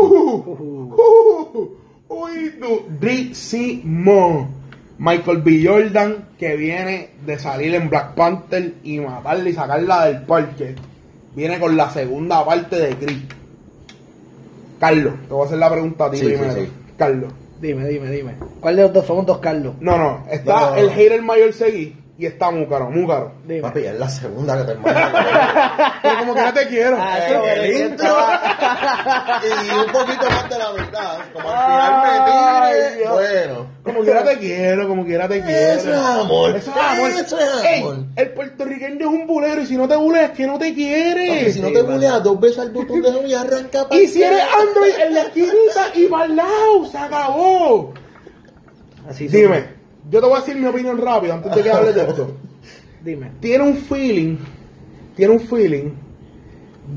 Uy, 2.10 2.52
durísimo. 2.60 4.48
Michael 4.98 5.38
B. 5.38 5.64
Jordan, 5.64 6.28
que 6.38 6.56
viene 6.56 7.10
de 7.24 7.38
salir 7.38 7.74
en 7.74 7.88
Black 7.88 8.14
Panther 8.14 8.74
y 8.82 8.98
matarla 9.00 9.48
y 9.48 9.52
sacarla 9.54 10.06
del 10.06 10.22
parque. 10.22 10.74
Viene 11.34 11.58
con 11.58 11.76
la 11.76 11.88
segunda 11.90 12.44
parte 12.44 12.76
de 12.76 12.96
Creed. 12.96 13.18
Carlos, 14.78 15.14
te 15.28 15.32
voy 15.34 15.42
a 15.42 15.46
hacer 15.46 15.58
la 15.58 15.70
pregunta 15.70 16.06
a 16.06 16.10
ti 16.10 16.16
Sí, 16.18 16.24
primero. 16.26 16.52
sí. 16.54 16.68
Carlos. 16.98 17.32
Dime, 17.60 17.86
dime, 17.86 18.10
dime. 18.10 18.34
¿Cuál 18.60 18.76
de 18.76 18.82
los 18.82 18.92
dos? 18.92 19.06
Somos 19.06 19.24
dos 19.26 19.38
Carlos. 19.38 19.74
No, 19.80 19.96
no, 19.96 20.24
está 20.30 20.70
No. 20.70 20.76
el 20.76 20.90
hater 20.90 21.22
mayor 21.22 21.52
seguí 21.52 21.96
y 22.20 22.26
está 22.26 22.50
muy 22.50 22.66
caro, 22.66 22.90
muy 22.90 23.06
caro. 23.06 23.32
Dime. 23.46 23.62
Papi, 23.62 23.80
es 23.80 23.98
la 23.98 24.06
segunda 24.10 24.58
que 24.58 24.64
te 24.64 24.74
manda. 24.74 25.98
Pero 26.02 26.18
como 26.18 26.34
que 26.34 26.42
no 26.42 26.52
te 26.52 26.68
quiero. 26.68 26.96
Ah, 27.00 27.18
Eh, 27.18 27.52
el 27.56 27.90
intro 27.92 28.14
y 29.64 29.70
un 29.78 29.86
poquito 29.90 30.26
más 30.28 30.50
de 30.50 30.58
la 30.58 30.72
mitad. 30.72 31.18
Como 31.32 31.48
al 31.48 31.64
final 31.64 32.72
me 32.72 32.90
tire. 32.90 33.08
Bueno. 33.10 33.66
Como 33.82 34.00
quiera 34.02 34.22
te 34.22 34.38
quiero, 34.38 34.86
como 34.86 35.04
quiera 35.06 35.28
te 35.28 35.42
quiero. 35.42 35.72
Eso 35.80 35.90
es 35.94 35.96
amor. 35.98 36.56
Eso 36.56 36.70
es 36.70 36.76
amor. 36.76 37.10
Eso 37.10 37.38
es 37.38 37.64
Ey, 37.64 37.80
amor. 37.80 37.96
el 38.16 38.30
puertorriqueño 38.32 38.98
es 39.00 39.06
un 39.14 39.26
bulero 39.26 39.62
y 39.62 39.66
si 39.66 39.76
no 39.78 39.88
te 39.88 39.96
bulea 39.96 40.24
es 40.26 40.30
que 40.32 40.46
no 40.46 40.58
te 40.58 40.74
quiere. 40.74 41.26
Papi, 41.38 41.52
si 41.52 41.62
no 41.62 41.72
te 41.72 41.80
buleas 41.80 42.22
dos 42.22 42.38
veces 42.38 42.58
al 42.58 42.70
botón 42.70 43.00
de 43.00 43.28
y 43.28 43.32
arranca 43.32 43.88
para 43.88 43.98
Y 43.98 44.06
si 44.08 44.22
eres 44.22 44.42
Android 44.42 44.92
en 45.06 45.14
la 45.14 45.22
esquinita 45.22 45.86
y 45.94 46.04
para 46.04 46.24
el 46.26 46.36
lado, 46.36 46.84
se 46.92 46.98
acabó. 46.98 47.94
Así. 49.08 49.26
Dime, 49.26 49.79
yo 50.10 50.20
te 50.20 50.26
voy 50.26 50.36
a 50.36 50.40
decir 50.40 50.56
mi 50.56 50.66
opinión 50.66 50.98
rápido 50.98 51.34
antes 51.34 51.54
de 51.54 51.62
que 51.62 51.70
hables 51.70 51.94
de 51.94 52.02
esto. 52.02 52.32
Dime. 53.04 53.30
Tiene 53.40 53.64
un 53.64 53.76
feeling, 53.76 54.36
tiene 55.16 55.32
un 55.32 55.40
feeling 55.40 55.90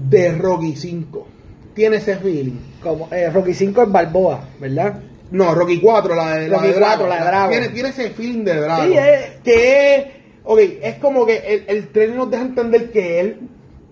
de 0.10 0.32
Rocky 0.34 0.76
5. 0.76 1.28
Tiene 1.74 1.98
ese 1.98 2.18
feeling. 2.18 2.58
Como, 2.82 3.08
eh, 3.12 3.30
Rocky 3.30 3.54
5 3.54 3.84
es 3.84 3.92
Balboa, 3.92 4.48
¿verdad? 4.60 5.00
No, 5.32 5.56
Rocky 5.56 5.80
4, 5.80 6.14
la 6.16 6.38
de, 6.38 6.48
la 6.48 6.58
Rocky 6.58 6.68
de 6.68 6.74
Drago. 6.76 7.06
4, 7.06 7.08
la 7.08 7.16
de 7.16 7.26
Drago. 7.26 7.50
Tiene, 7.50 7.70
tiene 7.70 7.90
ese 7.90 8.10
feeling 8.12 8.44
de 8.44 8.56
Drago. 8.56 8.84
Sí, 8.84 8.94
es- 8.98 9.42
Que 9.44 9.96
es, 9.96 10.06
ok, 10.44 10.60
es 10.82 10.96
como 10.96 11.26
que 11.26 11.38
el, 11.38 11.64
el 11.68 11.88
trailer 11.88 12.18
nos 12.18 12.30
deja 12.30 12.44
entender 12.44 12.92
que 12.92 13.20
él, 13.20 13.40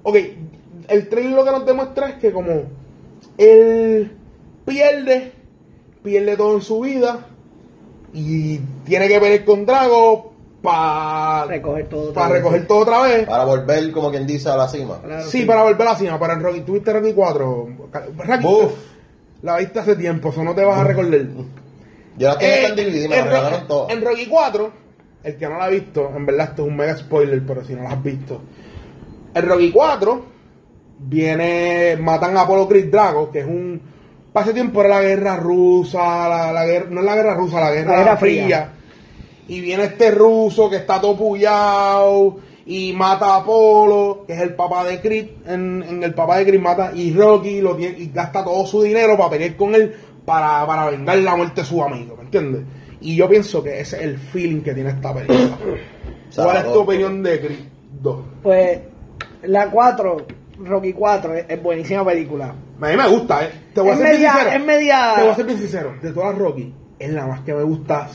ok, 0.03 0.15
el 0.89 1.07
trailer 1.09 1.31
lo 1.33 1.45
que 1.45 1.51
nos 1.51 1.65
demuestra 1.65 2.09
es 2.09 2.15
que 2.15 2.31
como 2.31 2.63
él 3.37 4.11
pierde, 4.65 5.31
pierde 6.03 6.35
todo 6.37 6.55
en 6.55 6.61
su 6.61 6.81
vida 6.81 7.27
y 8.13 8.57
tiene 8.85 9.07
que 9.07 9.19
pelear 9.19 9.45
con 9.45 9.65
Drago 9.65 10.31
para 10.61 11.45
Recoger 11.45 11.87
todo. 11.89 12.09
otra 12.11 12.23
vez. 12.27 12.33
recoger 12.33 12.67
todo 12.67 12.77
otra 12.79 13.01
vez. 13.01 13.27
Para 13.27 13.45
volver, 13.45 13.91
como 13.91 14.11
quien 14.11 14.27
dice, 14.27 14.49
a 14.49 14.57
la 14.57 14.67
cima. 14.67 14.99
Claro, 15.03 15.25
Sí, 15.27 15.43
para 15.45 15.63
volver 15.63 15.81
a 15.87 15.91
la 15.93 15.97
cima, 15.97 16.19
para 16.19 16.33
el 16.33 16.41
Rocky, 16.43 16.61
tuviste 16.61 16.93
Rocky 16.93 17.13
4. 17.13 17.67
Rocky, 18.17 18.45
Uf. 18.47 18.71
la 19.41 19.57
viste 19.57 19.79
hace 19.79 19.95
tiempo, 19.95 20.29
eso 20.29 20.43
no 20.43 20.53
te 20.53 20.63
vas 20.63 20.79
a 20.79 20.83
recordar. 20.83 21.19
Yo 22.17 22.27
la 22.27 22.37
tengo 22.37 22.53
Eh, 22.53 22.63
tan 22.67 22.75
dividida, 22.75 23.07
me 23.09 23.15
en, 23.15 23.19
la 23.19 23.25
Ro- 23.25 23.31
regalaron 23.37 23.67
todas. 23.67 23.93
en 23.93 24.05
Rocky 24.05 24.25
4, 24.27 24.71
el 25.23 25.37
que 25.37 25.47
no 25.49 25.57
la 25.57 25.63
ha 25.65 25.69
visto, 25.69 26.11
en 26.15 26.25
verdad 26.25 26.49
esto 26.49 26.61
es 26.63 26.67
un 26.67 26.75
mega 26.77 26.97
spoiler, 26.97 27.41
pero 27.45 27.63
si 27.63 27.73
no 27.73 27.83
la 27.83 27.91
has 27.91 28.03
visto. 28.03 28.41
En 29.33 29.47
Rocky 29.47 29.71
4 29.71 30.25
viene, 30.99 31.97
matan 31.99 32.37
a 32.37 32.41
Apollo 32.41 32.67
Creed 32.67 32.91
Drago, 32.91 33.31
que 33.31 33.39
es 33.39 33.45
un... 33.45 33.81
Pase 34.33 34.53
tiempo 34.53 34.79
era 34.81 34.89
la 34.95 35.01
guerra 35.01 35.35
rusa, 35.35 36.29
la, 36.29 36.51
la 36.53 36.65
guerra, 36.65 36.87
no 36.89 37.01
es 37.01 37.05
la 37.05 37.15
guerra 37.15 37.33
rusa, 37.33 37.59
la 37.59 37.71
guerra, 37.71 37.91
La 37.91 37.97
Guerra 37.97 38.17
fría. 38.17 38.43
Fría. 38.45 38.69
Y 39.47 39.59
viene 39.59 39.83
este 39.83 40.11
ruso 40.11 40.69
que 40.69 40.77
está 40.77 41.01
todo 41.01 41.17
puyado 41.17 42.37
y 42.65 42.93
mata 42.93 43.25
a 43.25 43.37
Apolo, 43.37 44.23
que 44.25 44.33
es 44.33 44.39
el 44.39 44.53
papá 44.53 44.85
de 44.85 45.01
Creed. 45.01 45.27
En, 45.47 45.83
en 45.83 46.03
el 46.03 46.13
papá 46.13 46.37
de 46.37 46.45
Creed 46.45 46.61
mata 46.61 46.91
y 46.95 47.13
Rocky 47.13 47.59
lo 47.59 47.75
tiene, 47.75 47.97
y 47.99 48.11
gasta 48.13 48.43
todo 48.43 48.65
su 48.65 48.81
dinero 48.81 49.17
para 49.17 49.31
pelear 49.31 49.57
con 49.57 49.75
él 49.75 49.93
para, 50.25 50.65
para 50.65 50.89
vengar 50.89 51.17
la 51.17 51.35
muerte 51.35 51.61
de 51.61 51.67
su 51.67 51.83
amigo, 51.83 52.15
¿me 52.15 52.23
entiendes? 52.23 52.63
Y 53.01 53.15
yo 53.15 53.27
pienso 53.27 53.63
que 53.63 53.79
ese 53.79 53.97
es 53.97 54.03
el 54.03 54.17
feeling 54.17 54.61
que 54.61 54.73
tiene 54.73 54.91
esta 54.91 55.13
película. 55.13 55.57
¿Cuál 56.35 56.57
es 56.57 56.63
tu 56.63 56.79
opinión 56.79 57.23
de 57.23 57.39
Creed 57.39 57.59
2? 58.01 58.19
Pues 58.43 58.79
la 59.43 59.69
4, 59.69 60.17
Rocky 60.63 60.93
4, 60.93 61.33
es, 61.33 61.45
es 61.49 61.61
buenísima 61.61 62.05
película. 62.05 62.53
A 62.81 62.87
mí 62.87 62.97
me 62.97 63.07
gusta, 63.07 63.45
¿eh? 63.45 63.51
Te 63.73 63.81
voy 63.81 63.91
a 63.91 63.97
ser 63.97 64.17
bien 64.17 64.31
sincero. 64.31 64.49
es 64.51 64.65
media- 64.65 65.11
Te 65.15 65.21
voy 65.21 65.29
a 65.31 65.35
ser 65.35 65.45
bien 65.45 65.57
sincero. 65.59 65.93
De 66.01 66.11
todas 66.11 66.37
Rocky, 66.37 66.73
es 66.99 67.11
la 67.11 67.27
más 67.27 67.41
que 67.41 67.53
me 67.53 67.63
gusta. 67.63 68.07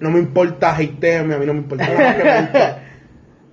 No 0.00 0.10
me 0.10 0.18
importa 0.18 0.76
hatearme, 0.76 1.34
a 1.34 1.38
mí 1.38 1.46
no 1.46 1.54
me 1.54 1.60
importa. 1.60 1.84
Es 1.84 1.98
la 1.98 2.04
más 2.04 2.16
que 2.16 2.24
me 2.24 2.40
gusta. 2.42 2.82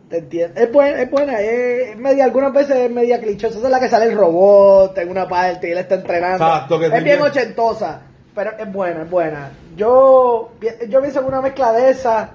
Te 0.10 0.18
entiendo. 0.20 0.60
Es 0.60 0.72
buena, 0.72 1.02
es 1.02 1.10
buena, 1.10 1.40
es 1.40 1.98
media, 1.98 2.26
algunas 2.26 2.54
veces 2.54 2.76
es 2.76 2.92
media 2.92 3.20
clichosa. 3.20 3.58
Esa 3.58 3.68
es 3.68 3.72
la 3.72 3.80
que 3.80 3.90
sale 3.90 4.06
el 4.06 4.18
robot 4.18 4.98
en 4.98 5.10
una 5.10 5.28
parte 5.28 5.70
y 5.70 5.72
él 5.72 5.78
está 5.80 5.96
entrenando. 5.96 6.46
Exacto, 6.46 6.80
que 6.80 6.86
es 6.88 7.04
bien 7.04 7.22
ochentosa, 7.22 8.02
pero 8.36 8.52
es 8.60 8.72
buena, 8.72 9.04
es 9.04 9.10
buena. 9.10 9.50
Yo, 9.78 10.52
yo 10.90 11.02
pienso 11.02 11.22
en 11.22 11.26
una 11.26 11.42
mezcla 11.42 11.72
de 11.74 11.90
esa 11.90 12.32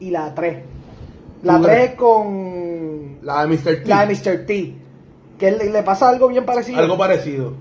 y 0.00 0.10
la 0.10 0.34
3. 0.34 0.56
La 1.44 1.56
¿Tú 1.58 1.62
3 1.64 1.76
crees? 1.76 1.94
con 1.94 3.18
La 3.22 3.46
de 3.46 3.48
Mr. 3.54 3.62
T. 3.64 3.82
la 3.86 4.06
de 4.06 4.14
Mr. 4.14 4.46
T. 4.46 4.74
Que 5.40 5.50
le, 5.50 5.70
le 5.70 5.82
pasa 5.82 6.08
algo 6.10 6.28
bien 6.28 6.44
parecido. 6.46 6.78
Algo 6.78 6.96
parecido. 6.96 7.54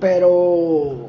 pero 0.00 1.08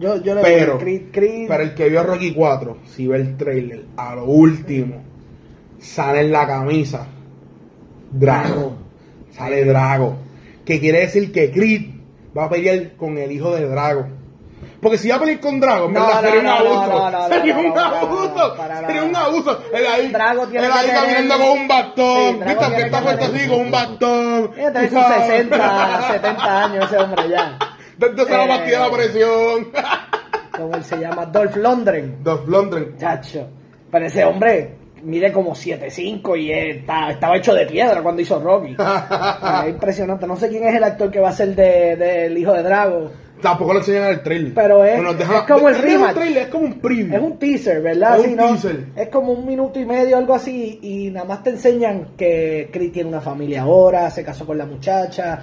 yo, 0.00 0.20
yo 0.22 0.34
le 0.34 0.42
Pero, 0.42 0.78
Creed, 0.78 1.02
Creed- 1.12 1.48
para 1.48 1.62
el 1.62 1.74
que 1.74 1.88
vio 1.88 2.02
Rocky 2.02 2.32
4, 2.34 2.78
si 2.86 3.06
ve 3.06 3.16
el 3.18 3.36
trailer, 3.36 3.84
a 3.96 4.14
lo 4.14 4.24
último, 4.24 5.02
sale 5.78 6.20
en 6.22 6.32
la 6.32 6.46
camisa 6.46 7.06
Drago. 8.12 8.72
Sale 9.30 9.64
Drago. 9.64 10.16
Que 10.64 10.80
quiere 10.80 11.00
decir 11.00 11.30
que 11.32 11.50
Creed 11.50 11.82
va 12.36 12.44
a 12.44 12.48
pelear 12.50 12.92
con 12.96 13.16
el 13.18 13.30
hijo 13.32 13.54
de 13.54 13.66
Drago. 13.68 14.06
Porque 14.80 14.98
si 14.98 15.08
va 15.08 15.16
a 15.16 15.20
pelear 15.20 15.40
con 15.40 15.58
Drago, 15.58 15.88
No, 15.88 16.00
no, 16.00 16.20
sería 16.20 16.38
un 16.38 16.44
no, 16.44 16.58
no, 16.62 17.06
abuso. 17.06 17.28
sería 17.28 17.56
un 17.58 17.78
abuso. 17.78 18.56
sería 18.86 19.02
un 19.04 19.16
abuso. 19.16 19.62
Él 19.72 19.84
ahí, 19.92 20.08
Drago 20.08 20.46
tiene 20.48 20.66
él 20.66 20.72
ahí 20.72 20.88
caminando 20.90 21.34
con 21.38 21.58
un 21.60 21.68
bastón. 21.68 22.32
Sí, 22.38 22.44
¿Viste? 22.46 22.52
Está 22.52 22.76
que 22.76 23.04
fuerte 23.04 23.26
tener- 23.26 23.40
así, 23.40 23.48
con 23.48 23.60
un 23.60 23.70
bastón. 23.70 24.50
Tiene 24.54 24.88
sus 24.88 24.98
sabes. 25.00 25.26
60, 25.26 26.02
70 26.12 26.64
años 26.64 26.84
ese 26.84 26.98
hombre 26.98 27.28
ya. 27.30 27.58
Desde 27.98 28.24
se 28.26 28.30
la 28.36 28.44
Eh. 28.44 28.48
pastilla 28.48 28.80
la 28.80 28.90
presión. 28.90 29.68
Como 30.56 30.74
él 30.74 30.84
se 30.84 30.96
llama, 30.98 31.26
Dolph 31.26 31.56
Lundgren. 31.56 32.22
Dos 32.22 32.46
Londres. 32.46 32.88
Chacho. 32.98 33.48
Pero 33.90 34.06
ese 34.06 34.24
hombre 34.24 34.76
mide 35.02 35.32
como 35.32 35.54
7'5 35.54 36.36
y 36.36 36.52
está, 36.52 37.10
estaba 37.10 37.36
hecho 37.36 37.54
de 37.54 37.66
piedra 37.66 38.02
cuando 38.02 38.20
hizo 38.22 38.38
Rocky. 38.40 38.76
es 39.64 39.68
impresionante. 39.70 40.26
No 40.26 40.36
sé 40.36 40.48
quién 40.48 40.64
es 40.66 40.74
el 40.74 40.84
actor 40.84 41.10
que 41.10 41.20
va 41.20 41.30
a 41.30 41.32
ser 41.32 41.54
del 41.54 41.98
de, 41.98 42.06
del 42.06 42.38
hijo 42.38 42.52
de 42.52 42.62
Drago. 42.62 43.10
Tampoco 43.42 43.74
lo 43.74 43.80
enseñan 43.80 44.04
en 44.04 44.10
el 44.10 44.22
trailer. 44.22 44.54
Pero 44.54 44.82
es- 44.84 45.18
deja- 45.18 45.36
es 45.38 45.42
como 45.42 45.68
el 45.68 45.74
no 45.74 45.78
es 45.78 45.84
un 45.84 45.90
rematch. 45.90 46.14
trailer, 46.14 46.42
es 46.44 46.48
como 46.48 46.64
un 46.64 46.80
preview. 46.80 47.14
Es 47.16 47.22
un 47.22 47.38
teaser, 47.38 47.82
¿verdad? 47.82 48.18
Es 48.20 48.26
un 48.28 48.36
¿no? 48.36 48.46
teaser. 48.48 48.84
Es 48.96 49.08
como 49.08 49.32
un 49.32 49.46
minuto 49.46 49.78
y 49.78 49.84
medio, 49.84 50.16
algo 50.16 50.34
así, 50.34 50.78
y 50.82 51.10
nada 51.10 51.26
más 51.26 51.42
te 51.42 51.50
enseñan 51.50 52.08
que 52.16 52.70
Chris 52.72 52.92
tiene 52.92 53.08
una 53.10 53.20
familia 53.20 53.62
ahora, 53.62 54.10
se 54.10 54.24
casó 54.24 54.46
con 54.46 54.56
la 54.56 54.64
muchacha. 54.66 55.40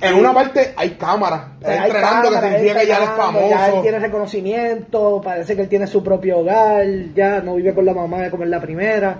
En 0.00 0.14
una 0.16 0.34
parte 0.34 0.74
hay 0.76 0.90
cámaras. 0.90 1.52
Está 1.60 1.86
entrenando, 1.86 2.28
cámara, 2.30 2.40
que 2.40 2.54
significa 2.56 2.80
que 2.80 2.86
ya 2.88 2.96
él 2.96 3.02
es 3.04 3.10
famoso. 3.10 3.48
Ya 3.48 3.68
él 3.68 3.82
tiene 3.82 3.98
reconocimiento, 4.00 5.20
parece 5.24 5.54
que 5.56 5.62
él 5.62 5.68
tiene 5.68 5.86
su 5.86 6.02
propio 6.02 6.38
hogar, 6.38 6.84
ya 7.14 7.40
no 7.40 7.54
vive 7.54 7.72
con 7.72 7.84
la 7.84 7.94
mamá 7.94 8.28
como 8.28 8.42
en 8.42 8.50
la 8.50 8.60
primera. 8.60 9.18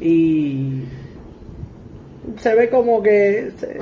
Y 0.00 0.82
se 2.38 2.54
ve 2.54 2.70
como 2.70 3.02
que 3.02 3.52
se- 3.58 3.78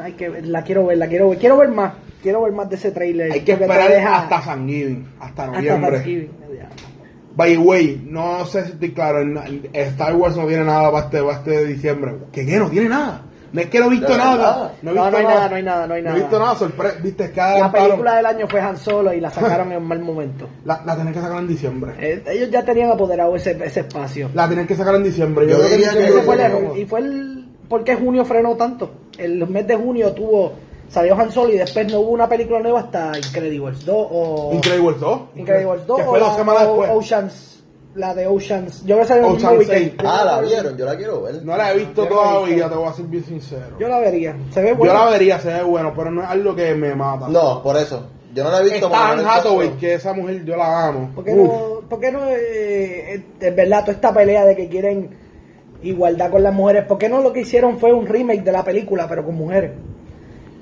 hay 0.00 0.12
que 0.12 0.28
la 0.42 0.62
quiero 0.62 0.86
ver, 0.86 0.98
la 0.98 1.08
quiero 1.08 1.28
ver, 1.30 1.38
quiero 1.38 1.56
ver 1.56 1.68
más, 1.70 1.94
quiero 2.22 2.42
ver 2.42 2.52
más 2.52 2.68
de 2.70 2.76
ese 2.76 2.90
trailer. 2.92 3.32
Hay 3.32 3.40
que 3.40 3.52
esperar 3.52 3.90
deja- 3.90 4.18
hasta 4.22 4.42
San 4.42 4.66
Giving, 4.68 5.08
hasta 5.20 5.46
noviembre. 5.46 5.90
Thanksgiving. 5.92 6.30
By 7.36 7.52
the 7.52 7.58
way, 7.58 8.02
no 8.04 8.44
sé 8.46 8.64
si 8.64 8.72
estoy 8.72 8.92
claro, 8.92 9.20
Star 9.72 10.14
Wars 10.16 10.36
no 10.36 10.46
tiene 10.46 10.64
nada 10.64 10.90
para 10.90 11.04
este, 11.04 11.22
para 11.22 11.36
este 11.38 11.66
diciembre. 11.66 12.14
¿Qué 12.32 12.44
qué? 12.44 12.56
No 12.58 12.68
tiene 12.68 12.88
nada. 12.88 13.22
No 13.52 13.60
es 13.62 13.68
que 13.68 13.78
no 13.78 13.86
he 13.86 13.90
visto 13.90 14.14
nada. 14.16 14.72
No, 14.82 14.90
he 14.90 14.94
visto 14.94 15.10
no 15.10 15.16
hay 15.16 15.24
nada, 15.24 15.48
no 15.48 15.54
hay 15.56 15.62
nada, 15.62 15.86
no 15.86 15.94
hay 15.94 16.02
No 16.02 16.08
he 16.08 16.12
nada. 16.12 16.22
visto 16.24 16.38
nada, 16.38 16.54
sorpresa. 16.56 16.96
Viste, 17.02 17.24
es 17.24 17.30
que 17.30 17.40
La 17.40 17.70
película 17.72 18.16
del 18.16 18.26
año 18.26 18.46
fue 18.48 18.60
Han 18.60 18.76
Solo 18.76 19.14
y 19.14 19.20
la 19.20 19.30
sacaron 19.30 19.70
en 19.72 19.78
un 19.78 19.84
mal 19.86 20.00
momento. 20.00 20.48
La, 20.64 20.82
la 20.84 20.96
tienen 20.96 21.14
que 21.14 21.20
sacar 21.20 21.38
en 21.38 21.46
diciembre. 21.48 21.92
Eh, 21.98 22.24
Ellos 22.26 22.50
ya 22.50 22.64
tenían 22.64 22.90
apoderado 22.90 23.34
ese, 23.36 23.52
ese 23.64 23.80
espacio. 23.80 24.30
La 24.34 24.48
tienen 24.48 24.66
que 24.66 24.74
sacar 24.74 24.96
en 24.96 25.04
diciembre. 25.04 25.48
Yo 25.48 25.56
creo 25.58 25.68
diría 25.68 25.92
que 25.92 26.04
Ese 26.06 26.12
yo 26.14 26.22
fue 26.22 26.34
el 26.34 26.40
error. 26.40 26.76
Y 26.76 26.84
fue 26.86 26.98
el. 27.00 27.48
¿Por 27.68 27.84
qué 27.84 27.94
junio 27.94 28.24
frenó 28.24 28.56
tanto? 28.56 28.90
El 29.16 29.46
mes 29.48 29.66
de 29.66 29.76
junio 29.76 30.12
tuvo. 30.12 30.54
Salió 30.88 31.14
Han 31.20 31.30
Solo 31.30 31.52
y 31.52 31.58
después 31.58 31.90
no 31.92 32.00
hubo 32.00 32.10
una 32.10 32.28
película 32.28 32.60
nueva 32.60 32.80
hasta 32.80 33.12
Incredibles 33.18 33.84
2 33.84 34.06
o. 34.10 34.50
Incredibles 34.54 35.00
2. 35.00 35.20
Incredibles 35.36 35.86
2 35.86 35.98
Que 35.98 36.04
fue 36.04 36.18
dos 36.18 36.28
la- 36.30 36.34
semanas 36.36 36.62
después. 36.66 36.90
Oceans. 36.92 37.54
La 37.94 38.14
de 38.14 38.26
Oceans. 38.26 38.84
Yo 38.86 38.94
voy 38.96 39.04
a 39.04 39.08
salir 39.08 39.24
el 39.24 39.30
mismo 39.32 39.48
Ocean's 39.50 39.68
weekend. 39.68 40.00
Ah, 40.06 40.22
la 40.24 40.40
vieron, 40.40 40.76
yo 40.76 40.84
la 40.84 40.96
quiero 40.96 41.22
ver. 41.22 41.42
No 41.44 41.56
la 41.56 41.72
he 41.72 41.78
visto 41.78 42.04
Yo 42.04 42.08
todavía, 42.08 42.54
visto. 42.54 42.70
te 42.70 42.76
voy 42.76 42.86
a 42.88 42.92
ser 42.92 43.04
bien 43.06 43.24
sincero. 43.24 43.76
Yo 43.80 43.88
la 43.88 43.98
vería. 43.98 44.36
Se 44.52 44.62
ve 44.62 44.68
Yo 44.70 44.76
bueno. 44.76 44.94
la 44.94 45.10
vería, 45.10 45.40
se 45.40 45.48
ve 45.52 45.62
bueno, 45.62 45.92
pero 45.96 46.10
no 46.10 46.22
es 46.22 46.28
algo 46.28 46.54
que 46.54 46.74
me 46.74 46.94
mata. 46.94 47.28
No, 47.28 47.62
por 47.62 47.76
eso. 47.76 48.06
Yo 48.34 48.44
no 48.44 48.50
la 48.50 48.60
he 48.60 48.64
visto. 48.64 48.86
Está 48.86 49.10
Anne. 49.12 49.22
Hathaway, 49.26 49.70
que 49.78 49.94
esa 49.94 50.12
mujer 50.12 50.44
yo 50.44 50.56
la 50.56 50.86
amo. 50.88 51.10
¿Por 51.14 51.24
qué 51.24 51.32
Uf. 51.32 51.48
no, 51.48 51.88
por 51.88 51.98
qué 52.00 52.12
no 52.12 52.28
eh, 52.28 53.14
eh, 53.14 53.24
es 53.40 53.56
verdad, 53.56 53.80
toda 53.80 53.92
esta 53.94 54.12
pelea 54.14 54.44
de 54.44 54.54
que 54.54 54.68
quieren 54.68 55.10
igualdad 55.82 56.30
con 56.30 56.42
las 56.42 56.54
mujeres, 56.54 56.84
¿por 56.84 56.98
qué 56.98 57.08
no 57.08 57.20
lo 57.20 57.32
que 57.32 57.40
hicieron 57.40 57.78
fue 57.78 57.92
un 57.92 58.06
remake 58.06 58.42
de 58.42 58.52
la 58.52 58.62
película, 58.64 59.06
pero 59.08 59.24
con 59.24 59.34
mujeres? 59.34 59.72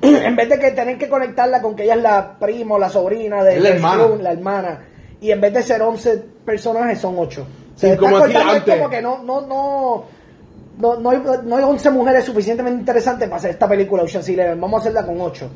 En 0.02 0.36
vez 0.36 0.48
de 0.48 0.58
que 0.58 0.70
tener 0.72 0.98
que 0.98 1.08
conectarla 1.08 1.60
con 1.62 1.74
que 1.74 1.84
ella 1.84 1.94
es 1.94 2.02
la 2.02 2.38
prima 2.38 2.74
o 2.74 2.78
la 2.78 2.88
sobrina 2.88 3.42
de 3.42 3.56
Es 3.56 3.62
la 3.62 3.68
hermana. 3.70 4.06
La 4.20 4.80
y 5.20 5.30
en 5.30 5.40
vez 5.40 5.52
de 5.54 5.62
ser 5.62 5.80
11 5.82 6.22
personajes 6.44 6.98
son 7.00 7.14
8. 7.18 7.46
Sí, 7.76 7.96
como 7.96 8.20
decía 8.20 8.40
es 8.40 8.46
antes. 8.56 8.76
como 8.76 8.90
que 8.90 9.02
no, 9.02 9.22
no, 9.22 9.40
no, 9.42 10.04
no, 10.78 10.96
no 11.00 11.10
hay, 11.10 11.22
no 11.44 11.56
hay 11.56 11.64
11 11.64 11.90
mujeres 11.90 12.24
suficientemente 12.24 12.80
interesantes 12.80 13.28
para 13.28 13.38
hacer 13.38 13.50
esta 13.52 13.68
película 13.68 14.02
Ocean's 14.02 14.28
Eleven, 14.28 14.60
vamos 14.60 14.78
a 14.78 14.80
hacerla 14.82 15.06
con 15.06 15.20
8. 15.20 15.50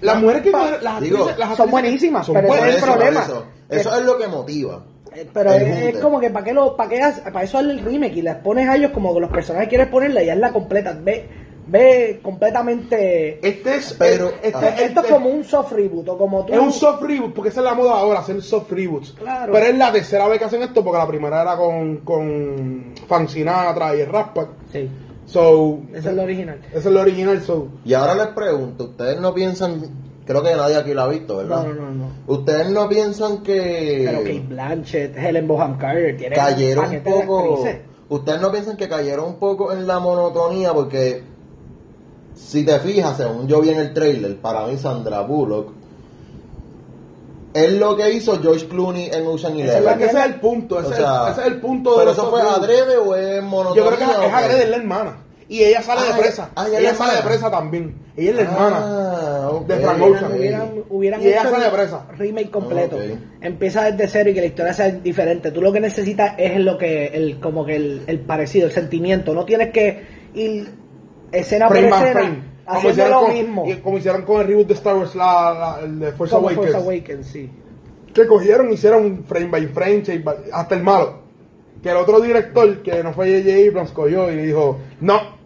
Las 0.00 0.20
mujeres 0.20 0.42
que 0.42 0.50
Pa- 0.50 0.78
las 0.80 1.00
Digo, 1.00 1.26
actrices- 1.28 1.36
las 1.38 1.56
son 1.56 1.70
buenísimas, 1.70 2.26
son 2.26 2.34
pero 2.36 2.54
ese 2.54 2.68
es 2.70 2.74
el 2.76 2.82
problema. 2.82 3.20
Eso, 3.22 3.44
Eso 3.68 3.96
es 3.98 4.04
lo 4.04 4.18
que 4.18 4.26
motiva. 4.28 4.84
Eh, 5.14 5.28
Pero 5.32 5.52
es, 5.52 5.94
es 5.94 5.98
como 5.98 6.20
que 6.20 6.30
para 6.30 6.44
qué 6.44 6.52
lo, 6.52 6.76
para 6.76 6.88
qué 6.90 7.00
para 7.32 7.42
eso 7.44 7.58
hazle 7.58 7.72
el 7.74 7.80
remake 7.80 8.16
y 8.18 8.22
les 8.22 8.36
pones 8.36 8.68
a 8.68 8.76
ellos 8.76 8.90
como 8.92 9.12
que 9.14 9.20
los 9.20 9.30
personajes 9.30 9.66
que 9.66 9.70
quieres 9.76 9.88
ponerle 9.88 10.24
y 10.24 10.30
hazla 10.30 10.52
completa. 10.52 10.96
Ve, 11.00 11.28
ve 11.68 12.20
completamente. 12.22 13.38
Este 13.46 13.76
es. 13.76 13.94
Pero- 13.98 14.28
este- 14.42 14.48
este- 14.68 14.84
Esto 14.84 15.00
es 15.00 15.06
como 15.06 15.28
un 15.30 15.44
soft 15.44 15.72
reboot 15.72 16.08
o 16.08 16.18
como 16.18 16.44
tú. 16.44 16.52
Es 16.52 16.58
un 16.58 16.72
soft 16.72 17.02
reboot, 17.02 17.34
porque 17.34 17.50
esa 17.50 17.60
es 17.60 17.64
la 17.64 17.74
moda 17.74 17.92
ahora, 17.98 18.20
hacer 18.20 18.40
soft 18.42 18.70
reboots. 18.72 19.12
Claro. 19.12 19.52
Pero 19.52 19.66
es 19.66 19.76
la 19.78 19.92
tercera 19.92 20.26
vez 20.28 20.38
que 20.38 20.44
hacen 20.46 20.62
esto, 20.62 20.82
porque 20.82 20.98
la 20.98 21.06
primera 21.06 21.42
era 21.42 21.56
con, 21.56 21.98
con 21.98 22.94
Frank 23.06 23.28
Sinatra 23.28 23.94
y 23.96 24.00
el. 24.00 24.08
Sí, 24.72 24.90
So, 25.26 25.80
esa 25.92 26.08
es 26.08 26.16
la 26.16 26.22
original. 26.22 26.58
esa 26.70 26.88
es 26.88 26.94
la 26.94 27.00
original, 27.02 27.42
so. 27.42 27.68
Y 27.84 27.92
ahora 27.92 28.14
les 28.14 28.28
pregunto, 28.28 28.84
¿ustedes 28.84 29.20
no 29.20 29.34
piensan, 29.34 29.82
creo 30.24 30.42
que 30.42 30.54
nadie 30.56 30.76
aquí 30.76 30.94
lo 30.94 31.02
ha 31.02 31.08
visto, 31.08 31.36
¿verdad? 31.36 31.66
No, 31.66 31.74
no, 31.74 31.82
no, 31.82 31.90
no. 31.90 32.10
¿Ustedes 32.26 32.70
no 32.70 32.88
piensan 32.88 33.42
que 33.42 34.04
Pero 34.06 34.20
Kate 34.20 34.44
Blanchett, 34.48 35.16
Helen 35.18 35.46
Bonham 35.46 35.76
Carter, 35.76 36.16
tiene 36.16 36.34
cayeron 36.34 36.90
un 36.96 37.02
poco, 37.02 37.62
ustedes 38.08 38.40
no 38.40 38.50
piensan 38.50 38.78
que 38.78 38.88
cayeron 38.88 39.26
un 39.26 39.34
poco 39.38 39.70
en 39.70 39.86
la 39.86 39.98
monotonía 39.98 40.72
porque 40.72 41.22
si 42.38 42.64
te 42.64 42.78
fijas, 42.80 43.16
según 43.16 43.46
yo 43.48 43.60
vi 43.60 43.70
en 43.70 43.78
el 43.80 43.92
trailer, 43.92 44.36
para 44.36 44.66
mí 44.66 44.76
Sandra 44.78 45.20
Bullock 45.22 45.72
es 47.54 47.72
lo 47.72 47.96
que 47.96 48.12
hizo 48.12 48.40
George 48.40 48.66
Clooney 48.68 49.10
en 49.12 49.26
Ocean 49.26 49.58
es 49.58 49.64
Eleven. 49.70 49.84
Porque 49.84 50.04
ese 50.04 50.18
es 50.18 50.24
el 50.26 50.34
punto, 50.36 50.80
ese, 50.80 50.88
O 51.02 51.26
es- 51.26 51.32
ese 51.32 51.40
es 51.40 51.46
el 51.46 51.60
punto 51.60 51.90
de 51.92 51.96
Pero 51.98 52.10
eso 52.12 52.30
fue 52.30 52.40
adrede 52.42 52.96
o 52.96 53.14
es 53.16 53.42
monotonía. 53.42 53.82
Yo 53.82 53.86
creo 53.88 53.98
que 53.98 54.04
es, 54.04 54.10
es 54.28 54.32
adrede, 54.34 54.62
es 54.64 54.70
la 54.70 54.76
hermana. 54.76 55.16
Y 55.50 55.62
ella 55.62 55.82
sale 55.82 56.02
de 56.02 56.12
Ah, 56.12 56.16
presa. 56.18 56.50
ah, 56.54 56.66
ella 56.68 56.74
es 56.76 56.80
ella 56.82 56.92
la 56.92 56.98
sale 56.98 57.12
de 57.12 57.18
hermana. 57.18 57.30
presa 57.36 57.50
también. 57.50 57.94
Ella 58.18 58.30
es 58.30 58.36
la 58.36 58.42
hermana. 58.42 58.76
Ah, 58.80 59.48
ok, 59.50 59.66
de 59.66 59.76
Frank. 59.78 60.02
Ocean. 60.02 60.32
hubieran, 60.34 60.70
hubieran 60.90 61.22
Y 61.22 61.26
ella 61.28 61.42
sale 61.42 61.64
el 61.64 61.72
presa. 61.72 62.06
remake 62.18 62.50
completo. 62.50 62.98
Empieza 63.40 63.90
desde 63.90 64.08
cero 64.08 64.30
y 64.30 64.34
que 64.34 64.40
la 64.40 64.46
historia 64.46 64.74
sea 64.74 64.88
diferente. 64.90 65.50
Tú 65.50 65.62
lo 65.62 65.72
que 65.72 65.80
necesitas 65.80 66.34
es 66.36 66.60
lo 66.60 66.76
que 66.76 67.06
el 67.06 67.40
como 67.40 67.64
que 67.64 67.76
el, 67.76 68.02
el 68.06 68.20
parecido, 68.20 68.66
el 68.66 68.72
sentimiento. 68.72 69.32
No 69.34 69.46
tienes 69.46 69.70
que 69.72 70.06
ir 70.34 70.68
escena 71.32 71.68
por 71.68 71.76
Frame 71.76 71.90
by 71.90 72.02
escena 72.02 72.20
frame. 72.20 72.42
Como 72.68 72.90
hicieron, 72.90 73.10
lo 73.12 73.20
con, 73.22 73.32
mismo. 73.34 73.64
como 73.82 73.98
hicieron 73.98 74.22
con 74.22 74.40
el 74.42 74.46
reboot 74.46 74.66
de 74.68 74.74
Star 74.74 74.96
Wars, 74.96 75.14
la, 75.14 75.54
la- 75.78 75.84
el 75.84 76.00
de 76.00 76.12
Force 76.12 76.34
Como 76.34 76.48
Awakens. 76.48 76.72
Force 76.74 76.86
Awakens, 76.86 77.26
sí. 77.26 77.50
que 78.12 78.26
cogieron, 78.26 78.70
hicieron 78.72 79.24
frame 79.24 79.46
by 79.46 79.66
frame, 79.68 80.02
hasta 80.52 80.74
el 80.74 80.82
malo. 80.82 81.18
Que 81.82 81.90
el 81.90 81.96
otro 81.96 82.20
director, 82.20 82.82
que 82.82 83.02
no 83.02 83.12
fue 83.12 83.40
J.J. 83.40 83.68
Abrams, 83.70 83.92
cogió 83.92 84.30
y 84.30 84.36
dijo, 84.36 84.78
no, 85.00 85.38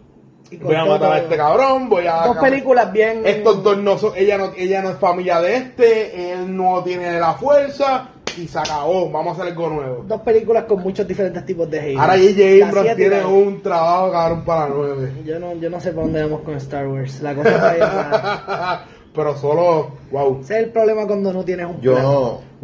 voy 0.61 0.75
a 0.75 0.83
matar 0.85 1.11
a 1.13 1.17
este 1.19 1.37
cabrón, 1.37 1.87
voy 1.89 2.07
a... 2.07 2.25
Dos 2.25 2.37
películas 2.37 2.91
bien. 2.91 3.21
Estos 3.23 3.63
dos 3.63 3.77
no 3.77 3.97
son, 3.97 4.13
ella 4.17 4.37
no, 4.37 4.51
ella 4.57 4.81
no 4.81 4.89
es 4.89 4.97
familia 4.97 5.39
de 5.39 5.55
este, 5.55 6.31
él 6.33 6.57
no 6.57 6.83
tiene 6.83 7.19
la 7.19 7.35
fuerza, 7.35 8.09
y 8.37 8.47
se 8.47 8.59
acabó, 8.59 9.09
vamos 9.11 9.37
a 9.37 9.41
hacer 9.41 9.53
algo 9.53 9.69
nuevo. 9.69 10.03
Dos 10.07 10.21
películas 10.21 10.63
con 10.65 10.81
muchos 10.81 11.07
diferentes 11.07 11.45
tipos 11.45 11.69
de 11.69 11.79
hate. 11.79 11.97
Ahora 11.99 12.13
J.J. 12.17 12.67
Abrams 12.67 12.95
tiene 12.95 13.17
la- 13.21 13.27
un 13.27 13.61
trabajo 13.61 14.11
cabrón 14.11 14.43
para 14.45 14.67
nueve. 14.73 15.11
Yo 15.25 15.39
no, 15.39 15.53
yo 15.55 15.69
no 15.69 15.79
sé 15.79 15.91
para 15.91 16.03
dónde 16.03 16.23
vamos 16.23 16.41
con 16.41 16.55
Star 16.55 16.87
Wars. 16.87 17.21
La 17.21 17.35
cosa 17.35 17.49
está 17.49 17.69
ahí 17.71 17.79
rara. 17.79 18.85
Pero 19.13 19.37
solo, 19.37 19.91
wow. 20.11 20.39
Ese 20.41 20.55
es 20.57 20.63
el 20.65 20.69
problema 20.71 21.05
cuando 21.05 21.31
no 21.31 21.45
tienes 21.45 21.67
un 21.67 21.79
Yo 21.81 21.93
plan. 21.93 22.05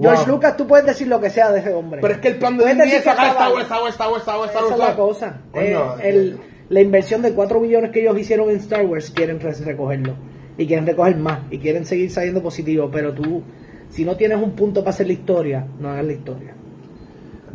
George 0.01 0.23
Wow. 0.23 0.27
Lucas, 0.35 0.57
tú 0.57 0.65
puedes 0.65 0.85
decir 0.85 1.07
lo 1.07 1.19
que 1.21 1.29
sea 1.29 1.51
de 1.51 1.59
ese 1.59 1.73
hombre. 1.73 2.01
Pero 2.01 2.13
es 2.15 2.19
que 2.21 2.29
el 2.29 2.37
plan 2.37 2.57
de 2.57 2.65
Disney 2.65 2.85
decir 2.85 2.99
es 2.99 3.03
sacar 3.03 3.27
Star. 3.27 3.51
Wars, 3.51 3.63
Star 3.63 3.81
Wars, 3.83 3.91
Star 3.93 4.09
Wars, 4.09 4.21
Star 4.21 4.37
Wars, 4.39 4.51
Star 4.51 4.63
Esa 4.65 4.73
es 4.73 4.79
la 4.79 4.95
cosa. 4.95 5.37
Coño, 5.51 5.95
Eh, 6.01 6.09
el- 6.09 6.39
la 6.69 6.81
inversión 6.81 7.21
de 7.21 7.33
4 7.33 7.59
billones 7.59 7.91
que 7.91 8.01
ellos 8.01 8.17
hicieron 8.17 8.49
en 8.49 8.55
Star 8.57 8.83
Wars 8.85 9.11
quieren 9.11 9.39
re- 9.39 9.53
recogerlo. 9.53 10.13
Y 10.57 10.65
quieren 10.65 10.87
recoger 10.87 11.17
más. 11.17 11.39
Y 11.51 11.59
quieren 11.59 11.85
seguir 11.85 12.09
saliendo 12.09 12.41
positivo. 12.41 12.89
Pero 12.91 13.13
tú, 13.13 13.43
si 13.89 14.05
no 14.05 14.15
tienes 14.15 14.37
un 14.41 14.51
punto 14.51 14.81
para 14.81 14.91
hacer 14.91 15.07
la 15.07 15.13
historia, 15.13 15.65
no 15.79 15.89
hagas 15.89 16.05
la 16.05 16.13
historia. 16.13 16.53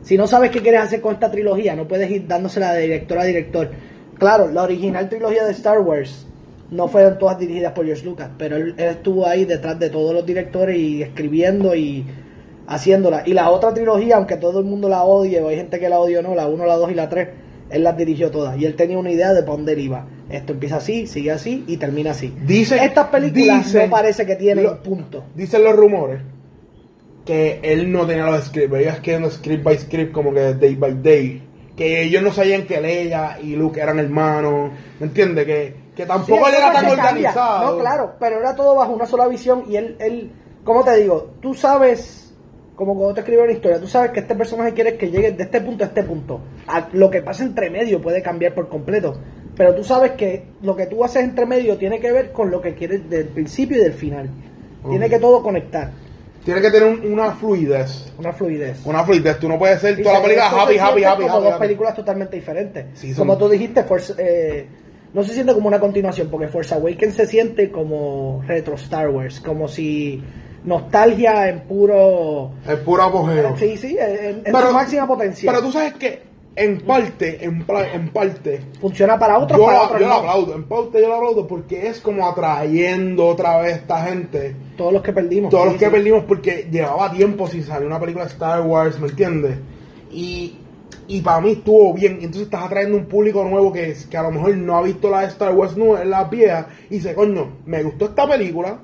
Si 0.03 0.19
no 0.19 0.27
sabes 0.27 0.51
qué 0.51 0.61
quieres 0.61 0.83
hacer 0.83 1.01
con 1.01 1.15
esta 1.15 1.31
trilogía, 1.31 1.75
no 1.75 1.89
puedes 1.89 2.11
ir 2.11 2.27
dándosela 2.27 2.75
de 2.75 2.83
director 2.83 3.19
a 3.19 3.25
director. 3.25 3.71
Claro, 4.19 4.51
la 4.51 4.63
original 4.63 5.09
trilogía 5.09 5.45
de 5.45 5.53
Star 5.53 5.81
Wars 5.81 6.27
no 6.71 6.89
fueron 6.89 7.19
todas 7.19 7.39
dirigidas 7.39 7.73
por 7.73 7.87
George 7.87 8.05
Lucas, 8.05 8.31
pero 8.37 8.57
él, 8.57 8.75
estuvo 8.77 9.27
ahí 9.27 9.45
detrás 9.45 9.79
de 9.79 9.91
todos 9.91 10.13
los 10.13 10.27
directores 10.27 10.77
y 10.77 11.03
escribiendo 11.03 11.75
y 11.75 12.05
haciéndola. 12.67 13.23
Y 13.27 13.33
la 13.33 13.51
otra 13.51 13.73
trilogía, 13.73 14.17
aunque 14.17 14.37
todo 14.37 14.59
el 14.59 14.65
mundo 14.65 14.89
la 14.89 15.05
odie, 15.05 15.41
o 15.41 15.49
hay 15.49 15.57
gente 15.57 15.79
que 15.79 15.89
la 15.89 15.99
odia 15.99 16.21
no, 16.21 16.35
la 16.35 16.49
1, 16.49 16.67
la 16.67 16.77
2 16.77 16.91
y 16.91 16.95
la 16.95 17.09
3, 17.09 17.29
él 17.71 17.83
las 17.85 17.97
dirigió 17.97 18.31
todas. 18.31 18.59
Y 18.59 18.65
él 18.67 18.75
tenía 18.77 18.99
una 18.99 19.11
idea 19.11 19.33
de 19.33 19.43
para 19.43 19.53
dónde 19.57 19.73
él 19.73 19.81
iba. 19.81 20.07
Esto 20.31 20.53
empieza 20.53 20.77
así, 20.77 21.07
sigue 21.07 21.31
así 21.33 21.65
y 21.67 21.77
termina 21.77 22.13
así. 22.13 22.35
Dicen- 22.47 22.79
Estas 22.83 23.09
películas 23.09 23.65
dicen- 23.67 23.85
no 23.91 23.91
parece 23.97 24.25
que 24.27 24.37
tienen 24.37 24.65
lo- 24.65 24.83
punto. 24.83 25.25
Dicen 25.35 25.63
los 25.65 25.75
rumores 25.77 26.21
que 27.25 27.61
él 27.63 27.91
no 27.91 28.07
tenía 28.07 28.27
los 28.27 28.45
scripts, 28.45 28.81
iba 28.81 28.91
escribiendo 28.93 29.31
script 29.31 29.63
by 29.65 29.79
script 29.79 30.13
como 30.13 30.33
que 30.33 30.55
day 30.55 30.75
by 30.75 30.95
day. 31.03 31.43
Que 31.77 32.03
ellos 32.03 32.23
no 32.23 32.33
sabían 32.33 32.63
que 32.67 32.81
Leia 32.81 33.39
y 33.43 33.57
Luke 33.57 33.81
eran 33.81 33.99
hermanos, 33.99 34.71
¿me 35.01 35.07
entiendes? 35.07 35.45
Que, 35.45 35.75
que 35.97 36.07
tampoco 36.07 36.45
Sí, 36.47 36.51
él 36.51 36.55
era 36.59 36.73
tan 36.73 36.87
organizado. 36.87 37.73
No, 37.77 37.81
claro, 37.81 38.13
pero 38.21 38.39
era 38.39 38.55
todo 38.55 38.77
bajo 38.77 38.93
una 38.93 39.07
sola 39.07 39.27
visión 39.27 39.65
y 39.69 39.77
él, 39.77 39.97
él, 39.99 40.31
¿cómo 40.63 40.85
te 40.85 40.97
digo? 40.99 41.33
Tú 41.41 41.53
sabes, 41.55 42.24
como 42.77 42.95
cuando 42.95 43.15
te 43.15 43.21
escribes 43.21 43.45
una 43.45 43.53
historia, 43.53 43.81
tú 43.81 43.87
sabes 43.87 44.11
que 44.11 44.21
este 44.21 44.35
personaje 44.35 44.73
quiere 44.73 44.97
que 44.97 45.11
llegue 45.11 45.33
de 45.33 45.45
este 45.45 45.61
punto 45.61 45.85
a 45.85 45.87
este 45.89 46.03
punto. 46.03 46.41
A- 46.67 46.89
lo 46.93 47.11
que 47.11 47.23
pasa 47.23 47.45
entre 47.45 47.71
medio 47.71 48.01
puede 48.01 48.23
cambiar 48.23 48.55
por 48.55 48.69
completo, 48.69 49.17
pero 49.57 49.75
tú 49.75 49.85
sabes 49.85 50.13
que 50.13 50.45
lo 50.63 50.75
que 50.75 50.87
tú 50.87 51.05
haces 51.05 51.23
entre 51.25 51.47
medio 51.47 51.77
tiene 51.77 52.01
que 52.01 52.11
ver 52.11 52.33
con 52.33 52.51
lo 52.51 52.61
que 52.61 52.75
quieres 52.75 53.09
del 53.09 53.27
principio 53.29 53.77
y 53.77 53.81
del 53.81 53.93
final. 53.93 54.29
Tiene 54.89 55.09
que 55.09 55.19
todo 55.19 55.43
conectar, 55.43 55.91
Tiene 56.45 56.61
que 56.61 56.71
tener 56.71 56.87
un- 56.89 57.11
una 57.13 57.31
fluidez. 57.33 58.13
una 58.19 58.33
fluidez. 58.33 58.85
Una 58.85 59.03
fluidez. 59.03 59.39
Tú 59.39 59.49
no 59.49 59.59
puedes 59.59 59.81
ser 59.81 60.03
toda 60.03 60.17
la 60.17 60.23
película 60.23 60.47
happy, 60.51 60.77
happy, 60.79 61.05
happy, 61.05 61.23
como 61.23 61.35
happy, 61.37 61.45
dos 61.45 61.53
happy. 61.55 61.63
películas 61.63 61.95
totalmente 61.95 62.37
diferentes. 62.37 62.87
Sí, 62.95 63.15
son- 63.15 63.27
como 63.27 63.39
tú 63.39 63.49
dijiste, 63.49 63.83
Force, 63.85 64.13
eh, 64.19 64.67
no 65.15 65.23
se 65.23 65.33
siente 65.33 65.55
como 65.55 65.69
una 65.69 65.81
continuación, 65.81 66.29
porque 66.31 66.49
Force 66.49 66.75
Awakens 66.75 67.15
se 67.15 67.27
siente 67.27 67.71
como 67.71 68.43
retro 68.47 68.75
Star 68.75 69.09
Wars, 69.09 69.41
como 69.41 69.69
si 69.69 70.23
nostalgia 70.65 71.49
en 71.49 71.61
puro... 71.61 72.53
Es 72.67 72.77
puro 72.79 73.03
apogeo. 73.03 73.57
Sí, 73.57 73.77
sí, 73.77 73.97
en, 73.99 74.43
en 74.45 74.55
su 74.57 74.73
máxima 74.73 75.07
potencia. 75.07 75.51
Pero 75.51 75.65
tú 75.65 75.73
sabes 75.73 75.95
que 75.95 76.23
en 76.57 76.81
parte, 76.83 77.45
en, 77.45 77.65
en 77.93 78.09
parte, 78.11 78.61
Funciona 78.81 79.19
para 79.19 79.39
otros, 79.39 79.59
yo, 79.59 79.67
para 79.67 79.79
la- 79.79 79.85
otros 79.85 80.01
yo 80.01 80.07
lo 80.07 80.15
aplaudo. 80.15 80.55
En 80.55 80.65
parte 80.65 81.01
yo 81.01 81.09
lo 81.09 81.15
aplaudo 81.17 81.47
porque 81.49 81.89
es 81.89 82.01
como 82.01 82.27
atrayendo 82.29 83.27
otra 83.27 83.59
vez 83.61 83.73
a 83.73 83.77
esta 83.77 84.03
gente. 84.05 84.55
Todos 84.77 84.93
los 84.93 85.03
que 85.03 85.13
perdimos. 85.13 85.51
Todos 85.51 85.65
sí, 85.65 85.71
los 85.71 85.79
que 85.79 85.87
sí. 85.87 85.91
perdimos 85.91 86.25
porque 86.25 86.69
llevaba 86.71 87.11
tiempo 87.11 87.49
sin 87.49 87.65
salir 87.65 87.87
una 87.87 87.99
película 88.01 88.25
de 88.25 88.31
Star 88.31 88.61
Wars, 88.63 88.99
¿me 89.01 89.09
entiendes? 89.09 89.57
Y, 90.13 90.57
y 91.09 91.21
para 91.23 91.41
mí 91.41 91.53
estuvo 91.53 91.93
bien. 91.93 92.15
Entonces 92.21 92.43
estás 92.43 92.63
atrayendo 92.65 92.97
un 92.99 93.07
público 93.07 93.45
nuevo 93.45 93.73
que, 93.73 93.95
que 94.09 94.17
a 94.17 94.23
lo 94.23 94.31
mejor 94.31 94.57
no 94.57 94.77
ha 94.79 94.83
visto 94.83 95.11
la 95.11 95.23
de 95.23 95.27
Star 95.27 95.53
Wars 95.55 95.77
nueva, 95.77 96.05
las 96.05 96.31
viejas, 96.31 96.67
y 96.89 96.95
dice, 96.95 97.15
coño, 97.15 97.49
me 97.67 97.83
gustó 97.83 98.05
esta 98.07 98.29
película, 98.29 98.79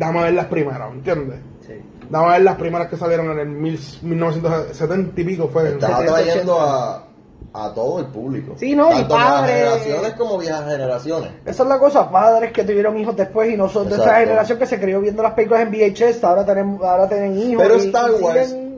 dame 0.00 0.22
ver 0.22 0.32
las 0.34 0.46
primeras, 0.46 0.90
¿me 0.90 0.96
entiendes? 0.96 1.38
Sí. 1.66 1.74
Dame 2.08 2.28
ver 2.32 2.42
las 2.42 2.56
primeras 2.56 2.88
que 2.88 2.96
salieron 2.96 3.30
en 3.32 3.38
el 3.38 3.48
mil- 3.48 3.78
1970 4.02 5.20
y 5.20 5.24
pico 5.24 5.48
fue. 5.48 5.68
Estás 5.68 5.90
70, 5.98 6.12
atrayendo 6.18 6.56
80. 6.56 7.04
a, 7.52 7.66
a 7.66 7.74
todo 7.74 8.00
el 8.00 8.06
público. 8.06 8.54
Sí, 8.56 8.74
no, 8.74 8.90
y 8.92 8.94
Tanto 8.96 9.14
nuevas 9.16 9.40
padres. 9.42 9.54
generaciones 9.82 10.12
como 10.14 10.38
viejas 10.38 10.64
generaciones. 10.68 11.30
Esa 11.44 11.62
es 11.62 11.68
la 11.68 11.78
cosa, 11.78 12.10
padres 12.10 12.52
que 12.52 12.64
tuvieron 12.64 12.96
hijos 12.98 13.14
después 13.16 13.52
y 13.52 13.56
nosotros 13.56 13.90
de 13.90 13.96
Exacto. 14.02 14.20
generación 14.20 14.58
que 14.58 14.66
se 14.66 14.80
crió 14.80 15.00
viendo 15.00 15.22
las 15.22 15.34
películas 15.34 15.62
en 15.62 15.70
VHS, 15.70 16.24
ahora 16.24 16.44
tenemos, 16.44 16.82
ahora 16.82 17.08
tienen 17.08 17.38
hijos. 17.38 17.62
Pero 17.62 17.76
y- 17.76 17.86
Star 17.86 18.10
y 18.18 18.22
Wars- 18.22 18.50
siguen- 18.50 18.70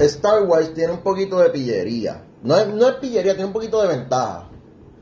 Star 0.00 0.42
Wars 0.42 0.74
tiene 0.74 0.92
un 0.92 0.98
poquito 1.00 1.38
de 1.38 1.50
pillería. 1.50 2.22
No 2.42 2.56
es, 2.56 2.66
no 2.68 2.88
es 2.88 2.94
pillería, 2.96 3.32
tiene 3.32 3.46
un 3.46 3.52
poquito 3.52 3.80
de 3.82 3.88
ventaja. 3.96 4.48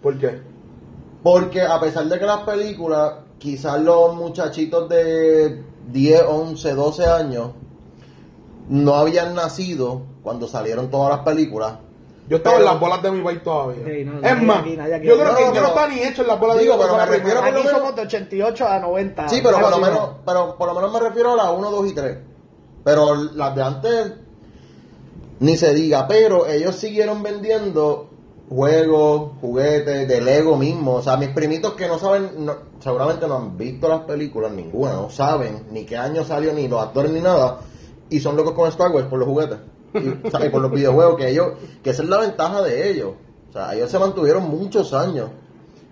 ¿Por 0.03 0.19
qué? 0.19 0.41
Porque 1.23 1.63
a 1.63 1.79
pesar 1.81 2.05
de 2.05 2.19
que 2.19 2.27
las 2.27 2.41
películas, 2.43 3.13
quizás 3.43 3.81
los 3.81 4.15
muchachitos 4.15 4.89
de 4.89 5.65
10, 5.89 6.23
11, 6.29 6.75
12 6.75 7.07
años 7.07 7.51
no 8.69 8.95
habían 8.95 9.35
nacido 9.35 10.03
cuando 10.23 10.47
salieron 10.47 10.89
todas 10.91 11.11
las 11.17 11.25
películas. 11.27 11.75
Yo 12.29 12.37
estaba 12.37 12.57
Pero- 12.57 12.69
en 12.69 12.73
las 12.73 12.81
bolas 12.81 13.03
de 13.03 13.11
mi 13.11 13.21
país 13.25 13.43
todavía. 13.43 13.85
Sí, 13.85 14.05
no, 14.05 14.15
es 14.19 14.23
nadie 14.23 14.47
más, 14.47 14.59
aquí, 14.61 14.77
nadie 14.77 14.95
aquí. 14.95 15.07
yo 15.09 15.15
creo 15.19 15.33
No, 15.33 15.35
que 15.37 15.41
no, 15.41 15.47
yo 15.47 15.47
no 15.49 15.55
pero- 15.55 15.67
estaba 15.67 15.89
ni 15.89 15.99
hecho 16.05 16.23
en 16.23 16.29
las 16.29 16.39
bolas 16.41 16.59
Digo, 16.61 16.73
de 16.75 16.79
mi 16.79 16.85
pero 16.85 16.97
país. 16.97 17.11
me 17.11 17.17
refiero 17.17 17.41
por 17.41 17.45
lo 17.45 17.51
Aquí 17.59 17.67
menos- 17.67 17.79
somos 17.81 17.97
de 17.97 18.03
88 18.03 18.69
a 18.69 18.79
90. 18.79 19.29
Sí, 19.29 19.41
pero 19.43 19.59
por 19.61 19.71
lo 19.73 19.79
menos, 19.79 19.99
no. 19.99 20.19
pero 20.25 20.57
por 20.57 20.69
lo 20.69 20.75
menos 20.75 20.93
me 20.93 21.01
refiero 21.01 21.33
a 21.33 21.37
la 21.37 21.51
1, 21.51 21.71
2 21.73 21.91
y 21.91 21.95
3. 21.95 22.19
Pero 22.85 23.15
las 23.35 23.55
de 23.57 23.63
antes 23.65 24.13
ni 25.41 25.57
se 25.57 25.75
diga, 25.75 26.07
pero 26.07 26.47
ellos 26.47 26.77
siguieron 26.77 27.25
vendiendo 27.25 28.09
juegos, 28.55 29.33
juguetes, 29.41 30.07
de 30.09 30.21
Lego 30.21 30.57
mismo. 30.57 30.95
O 30.97 31.03
sea, 31.03 31.17
mis 31.17 31.31
primitos 31.31 31.73
que 31.75 31.89
no 31.89 31.99
saben, 31.99 32.45
no- 32.45 32.57
seguramente 32.81 33.27
no 33.27 33.37
han 33.37 33.57
visto 33.57 33.89
las 33.89 34.01
películas, 34.03 34.53
ninguna, 34.53 34.93
no 34.93 35.11
saben 35.11 35.65
ni 35.71 35.85
qué 35.85 35.97
año 35.97 36.25
salió, 36.25 36.53
ni 36.53 36.69
los 36.69 36.83
actores, 36.83 37.11
ni 37.11 37.21
nada. 37.21 37.61
Y 38.11 38.21
son 38.21 38.37
locos 38.37 38.53
con 38.53 38.69
Star 38.69 38.91
Wars 38.91 39.07
por 39.07 39.19
los 39.19 39.29
juguetes. 39.29 39.59
Y, 39.95 40.27
o 40.27 40.31
sea, 40.31 40.45
y 40.47 40.49
por 40.51 40.63
los 40.63 40.71
videojuegos, 40.71 41.17
que 41.17 41.29
ellos, 41.31 41.49
que 41.83 41.91
esa 41.91 42.03
es 42.03 42.09
la 42.09 42.19
ventaja 42.19 42.63
de 42.63 42.91
ellos. 42.91 43.13
O 43.51 43.53
sea, 43.53 43.75
ellos 43.75 43.91
se 43.91 43.99
mantuvieron 43.99 44.45
muchos 44.49 44.93
años. 44.95 45.31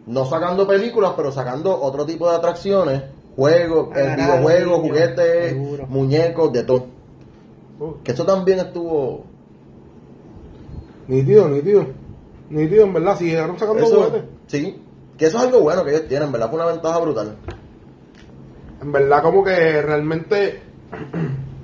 No 0.06 0.24
sacando 0.26 0.66
películas, 0.66 1.12
pero 1.16 1.30
sacando 1.30 1.78
otro 1.80 2.04
tipo 2.06 2.28
de 2.28 2.36
atracciones, 2.36 3.02
juegos, 3.36 3.88
eh, 3.96 4.14
videojuegos, 4.16 4.80
juguetes, 4.80 5.48
seguro. 5.52 5.86
muñecos, 5.86 6.52
de 6.52 6.62
todo. 6.64 6.86
Oh. 7.78 7.94
Que 8.02 8.12
eso 8.12 8.24
también 8.24 8.58
estuvo. 8.60 9.24
Nítido, 11.08 11.48
nítido. 11.48 11.86
Nítido, 12.50 12.84
en 12.84 12.92
verdad, 12.92 13.16
siguieron 13.16 13.58
sacando 13.58 13.82
Eso, 13.84 13.96
juguetes. 13.96 14.24
sí. 14.48 14.82
Que 15.16 15.26
eso 15.26 15.38
es 15.38 15.44
algo 15.44 15.60
bueno 15.60 15.84
que 15.84 15.90
ellos 15.90 16.08
tienen, 16.08 16.32
¿verdad? 16.32 16.48
Fue 16.50 16.58
una 16.60 16.70
ventaja 16.72 16.98
brutal. 16.98 17.36
En 18.82 18.92
verdad, 18.92 19.22
como 19.22 19.44
que 19.44 19.82
realmente. 19.82 20.62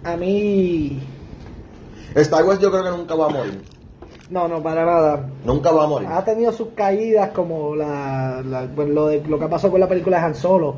A 0.04 0.16
mí. 0.16 1.00
Star 2.14 2.44
Wars 2.44 2.60
yo 2.60 2.70
creo 2.70 2.84
que 2.84 2.90
nunca 2.90 3.14
va 3.14 3.26
a 3.26 3.30
morir. 3.30 3.62
No, 4.30 4.46
no, 4.48 4.62
para 4.62 4.84
nada. 4.84 5.28
Nunca 5.44 5.70
va 5.70 5.84
a 5.84 5.86
morir. 5.86 6.08
Ha 6.10 6.24
tenido 6.24 6.52
sus 6.52 6.68
caídas 6.74 7.30
como 7.30 7.74
la, 7.74 8.42
la- 8.44 8.66
bueno, 8.66 8.92
lo, 8.92 9.06
de, 9.08 9.22
lo 9.22 9.38
que 9.38 9.46
pasó 9.48 9.70
con 9.70 9.80
la 9.80 9.88
película 9.88 10.18
de 10.18 10.24
Han 10.26 10.34
Solo, 10.34 10.74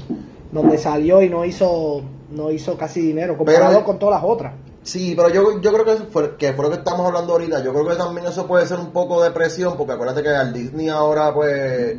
donde 0.52 0.78
salió 0.78 1.22
y 1.22 1.28
no 1.28 1.44
hizo 1.44 2.02
no 2.30 2.50
hizo 2.50 2.76
casi 2.76 3.00
dinero 3.00 3.36
comparado 3.38 3.72
Pero- 3.72 3.84
con 3.84 3.98
todas 3.98 4.20
las 4.22 4.30
otras. 4.30 4.52
Sí, 4.88 5.12
pero 5.14 5.28
yo, 5.28 5.60
yo 5.60 5.70
creo 5.72 5.84
que, 5.84 5.92
eso 5.92 6.06
fue, 6.10 6.36
que 6.36 6.54
fue 6.54 6.64
lo 6.64 6.70
que 6.70 6.78
estamos 6.78 7.06
hablando 7.06 7.32
ahorita. 7.34 7.62
Yo 7.62 7.72
creo 7.74 7.86
que 7.86 7.94
también 7.96 8.26
eso 8.26 8.46
puede 8.46 8.66
ser 8.66 8.78
un 8.78 8.90
poco 8.90 9.22
de 9.22 9.30
presión, 9.32 9.76
porque 9.76 9.92
acuérdate 9.92 10.22
que 10.22 10.30
al 10.30 10.52
Disney 10.52 10.88
ahora, 10.88 11.34
pues. 11.34 11.98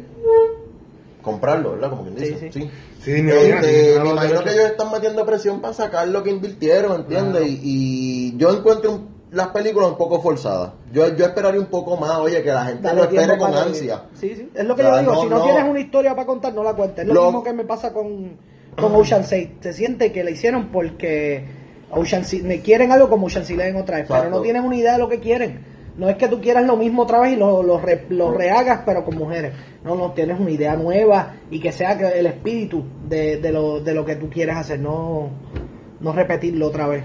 comprarlo, 1.22 1.74
¿verdad? 1.74 1.90
Como 1.92 2.04
quien 2.04 2.18
Sí, 2.18 2.26
dice. 2.26 2.52
sí. 2.52 2.70
Sí, 3.04 3.22
ni 3.22 3.30
Este, 3.32 3.42
tiene- 3.46 3.62
tiene 3.62 4.00
me 4.04 4.10
imagino 4.10 4.44
que 4.44 4.52
ellos 4.54 4.66
están 4.66 4.92
metiendo 4.92 5.26
presión 5.26 5.62
para 5.62 5.74
sacar 5.74 6.08
lo 6.08 6.24
que 6.24 6.32
invirtieron, 6.32 7.02
¿entiendes? 7.02 7.44
Y, 7.48 7.60
y 7.64 8.38
yo 8.38 8.50
encuentro 8.52 8.92
un- 8.94 9.10
las 9.32 9.50
películas 9.50 9.90
un 9.92 9.98
poco 9.98 10.22
forzadas. 10.22 10.72
Yo, 10.92 11.08
yo 11.16 11.26
esperaría 11.26 11.60
un 11.60 11.68
poco 11.68 11.96
más, 11.98 12.18
oye, 12.18 12.42
que 12.42 12.50
la 12.52 12.66
gente 12.66 12.82
Dale 12.82 13.02
lo 13.02 13.04
espere 13.04 13.38
con 13.38 13.54
ansia. 13.54 14.06
Sí, 14.16 14.34
sí. 14.36 14.50
Es 14.56 14.66
lo 14.66 14.76
que 14.76 14.82
O 14.82 14.86
sea, 14.86 14.96
yo 14.96 15.00
digo. 15.02 15.14
no, 15.14 15.22
si 15.22 15.28
no, 15.30 15.38
no. 15.38 15.44
tienes 15.44 15.64
una 15.70 15.80
historia 15.80 16.16
para 16.16 16.26
contar, 16.26 16.54
no 16.56 16.64
la 16.64 16.74
cuentes. 16.74 17.00
Es 17.04 17.08
lo, 17.08 17.14
Lo- 17.14 17.26
mismo 17.28 17.44
que 17.44 17.54
me 17.54 17.64
pasa 17.66 17.94
con, 17.94 18.38
con 18.80 18.96
Ocean 18.96 19.24
6. 19.24 19.50
Se 19.62 19.74
siente 19.74 20.12
que 20.12 20.24
la 20.24 20.32
hicieron 20.32 20.70
porque 20.70 21.46
Ocean 21.92 22.24
me 22.44 22.60
quieren 22.62 22.92
algo 22.92 23.10
como 23.10 23.28
Ocean 23.28 23.46
Sea 23.46 23.68
en 23.68 23.76
otra 23.76 23.98
vez, 23.98 24.06
pero 24.08 24.20
Exacto. 24.20 24.38
no 24.38 24.42
tienen 24.44 24.64
una 24.64 24.76
idea 24.76 24.94
de 24.94 25.00
lo 25.00 25.10
que 25.10 25.20
quieren. 25.20 25.66
No 25.98 26.08
es 26.08 26.16
que 26.16 26.30
tú 26.30 26.40
quieras 26.40 26.64
lo 26.66 26.78
mismo 26.78 27.02
otra 27.02 27.20
vez 27.20 27.34
y 27.34 27.36
lo, 27.36 27.62
lo, 27.62 27.78
re- 27.78 28.06
lo 28.10 28.32
rehagas, 28.32 28.82
pero 28.86 29.04
con 29.04 29.18
mujeres. 29.18 29.54
No, 29.84 29.96
no, 29.96 30.12
tienes 30.14 30.40
una 30.40 30.50
idea 30.52 30.76
nueva 30.78 31.34
y 31.52 31.60
que 31.60 31.72
sea 31.74 31.92
el 31.94 32.26
espíritu 32.26 32.86
de, 33.08 33.38
de, 33.38 33.52
lo, 33.52 33.82
de 33.82 33.94
lo 33.94 34.06
que 34.06 34.16
tú 34.16 34.30
quieres 34.30 34.56
hacer, 34.56 34.80
no, 34.80 35.30
no 36.00 36.14
repetirlo 36.14 36.68
otra 36.68 36.88
vez. 36.88 37.04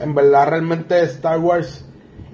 En 0.00 0.14
verdad, 0.14 0.48
realmente 0.48 1.02
Star 1.04 1.38
Wars. 1.38 1.84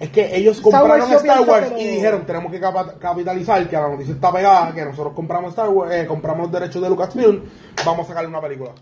Es 0.00 0.10
que 0.10 0.34
ellos 0.36 0.56
Star 0.56 0.80
compraron 0.80 1.08
Wars 1.08 1.10
yo 1.12 1.16
Star 1.18 1.48
Wars 1.48 1.72
y 1.78 1.86
dijeron: 1.86 2.26
Tenemos 2.26 2.50
que 2.50 2.60
capitalizar, 2.98 3.68
que 3.68 3.76
la 3.76 3.88
noticia 3.90 4.14
está 4.14 4.32
pegada, 4.32 4.74
que 4.74 4.84
nosotros 4.84 5.14
compramos 5.14 5.50
Star 5.50 5.68
Wars, 5.68 5.94
eh, 5.94 6.04
compramos 6.06 6.50
los 6.50 6.60
derechos 6.60 6.82
de 6.82 6.88
Lucasfilm, 6.90 7.42
vamos 7.86 8.06
a 8.06 8.08
sacarle 8.08 8.28
una 8.28 8.40
película. 8.40 8.72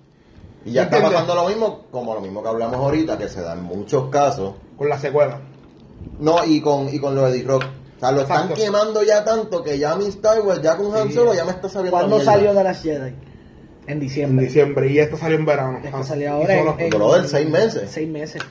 Y 0.65 0.73
ya 0.73 0.83
está 0.85 0.97
¿Entiendes? 0.97 1.21
pasando 1.21 1.43
lo 1.43 1.49
mismo, 1.49 1.81
como 1.91 2.15
lo 2.15 2.21
mismo 2.21 2.43
que 2.43 2.49
hablamos 2.49 2.77
ahorita, 2.77 3.19
que 3.19 3.29
se 3.29 3.41
da 3.41 3.55
en 3.55 3.63
muchos 3.63 4.09
casos. 4.11 4.55
Con 4.77 4.89
la 4.89 4.99
secuela. 4.99 5.41
No, 6.19 6.45
y 6.45 6.61
con, 6.61 6.89
y 6.93 6.99
con 6.99 7.15
lo 7.15 7.27
de 7.27 7.39
D-Rock. 7.39 7.65
O 7.65 8.01
sea, 8.01 8.13
lo 8.13 8.23
están 8.23 8.49
quemando 8.55 9.03
ya 9.05 9.25
tanto 9.25 9.63
que 9.63 9.79
ya 9.79 9.95
mi 9.97 10.07
Star 10.07 10.41
Wars, 10.41 10.61
ya 10.63 10.77
con 10.77 10.95
Han 10.95 11.09
Sí. 11.09 11.15
Solo, 11.15 11.35
ya 11.35 11.45
me 11.45 11.53
está 11.53 11.69
sabiendo. 11.69 11.97
¿Cuándo 11.99 12.21
salió 12.21 12.53
de 12.55 12.65
las 12.65 12.83
Jedi? 12.83 13.09
En 13.09 13.17
En 13.87 14.01
diciembre. 14.01 14.47
diciembre. 14.47 14.91
Y 14.93 14.99
esta 14.99 15.17
salió 15.17 15.37
en 15.37 15.45
verano. 15.47 15.81
Esta 15.83 15.99
Ah, 15.99 16.03
salió 16.05 16.33
ahora 16.33 16.59
solo- 16.59 16.75
en, 16.79 16.85
en- 16.85 16.91
Brother, 16.91 17.29
seis 17.29 17.49
meses. 17.49 17.91
Seis 17.91 18.09
meses. 18.09 18.43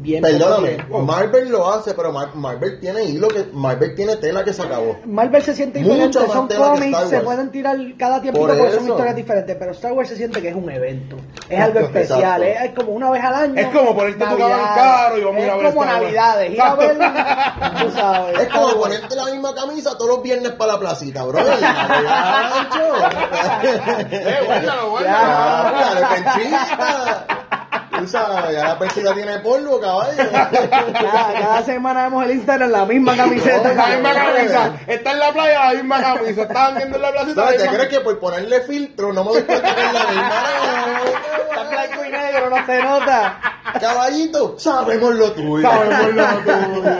Bien. 0.00 0.22
Perdóname, 0.22 0.78
Marvel 1.04 1.50
lo 1.50 1.70
hace, 1.70 1.92
pero 1.92 2.10
Mar- 2.10 2.34
Marvel 2.34 2.80
tiene 2.80 3.04
hilo 3.04 3.28
que 3.28 3.44
Marvel 3.52 3.94
tiene 3.94 4.16
tela 4.16 4.42
que 4.42 4.52
se 4.54 4.62
acabó. 4.62 4.96
Marvel 5.04 5.42
se 5.42 5.54
siente 5.54 5.78
diferente, 5.80 6.18
más 6.20 6.32
son 6.32 6.48
cómics, 6.48 6.98
se 7.10 7.20
pueden 7.20 7.50
tirar 7.50 7.76
cada 7.98 8.22
tiempo 8.22 8.40
Por 8.40 8.56
porque 8.56 8.72
son 8.72 8.88
historias 8.88 9.14
diferentes, 9.14 9.56
pero 9.58 9.72
Star 9.72 9.92
Wars 9.92 10.08
se 10.08 10.16
siente 10.16 10.40
que 10.40 10.48
es 10.48 10.54
un 10.54 10.70
evento, 10.70 11.16
es 11.50 11.60
algo 11.60 11.80
especial, 11.80 12.42
es, 12.42 12.62
es 12.62 12.70
como 12.72 12.92
una 12.92 13.10
vez 13.10 13.22
al 13.22 13.34
año. 13.34 13.54
Es 13.60 13.66
como 13.68 13.94
ponerte 13.94 14.24
tu 14.24 14.30
Navidades. 14.30 14.56
cabrón 14.56 14.74
caro 14.74 15.18
y 15.18 15.24
vamos 15.24 15.40
a 15.40 15.44
ir 15.44 15.50
a 15.50 15.56
ver 15.56 15.66
Es 15.66 15.74
como. 15.74 15.84
Navidades, 15.84 16.52
ir 16.52 16.60
a 16.62 16.74
ver, 16.74 16.96
tú 17.82 17.90
sabes. 17.94 18.38
Es 18.40 18.48
como 18.48 18.68
ponerte 18.80 19.16
la 19.16 19.24
misma 19.26 19.54
camisa 19.54 19.90
todos 19.98 20.08
los 20.10 20.22
viernes 20.22 20.52
para 20.52 20.72
la 20.72 20.78
placita, 20.80 21.24
bro. 21.24 21.40
Eh, 24.10 24.38
guárdalo, 24.46 24.90
guárdalo. 24.90 26.06
Penchita. 26.14 27.26
Tú 28.00 28.08
sabes, 28.08 28.54
ya 28.54 28.64
la 28.64 28.78
penchita 28.78 29.14
tiene 29.14 29.38
polvo, 29.40 29.80
caballo. 29.80 30.16
Cada, 30.30 31.32
cada 31.32 31.62
semana 31.64 32.04
vemos 32.04 32.24
el 32.24 32.30
Instagram 32.32 32.70
la 32.70 32.86
misma 32.86 33.16
camiseta. 33.16 33.74
La 33.74 33.86
misma 33.86 34.14
camisa. 34.14 34.72
Está 34.86 35.12
en 35.12 35.18
la 35.18 35.32
playa, 35.32 35.64
la 35.66 35.72
misma 35.74 36.02
camisa. 36.02 36.42
Estaban 36.42 36.74
viendo 36.76 36.96
en 36.96 37.02
la 37.02 37.12
placita. 37.12 37.44
¿Sabes? 37.44 37.62
¿Te 37.62 37.68
crees 37.68 37.88
que 37.88 38.00
por 38.00 38.18
ponerle 38.18 38.60
filtro 38.62 39.12
no 39.12 39.24
me 39.24 39.30
doy 39.32 39.42
cuenta 39.42 39.74
que 39.74 39.80
es 39.80 39.92
la 39.92 40.06
misma? 40.06 40.32
Está 41.48 41.62
en 41.62 41.70
blanco 41.70 42.04
y 42.04 42.10
negro, 42.10 42.50
no 42.50 42.66
se 42.66 42.82
nota. 42.82 43.59
Caballito, 43.78 44.58
sabemos 44.58 45.14
lo 45.14 45.32
tuyo. 45.32 45.68
Sabemos 45.68 46.14
lo 46.14 46.24
tuyo. 46.74 46.90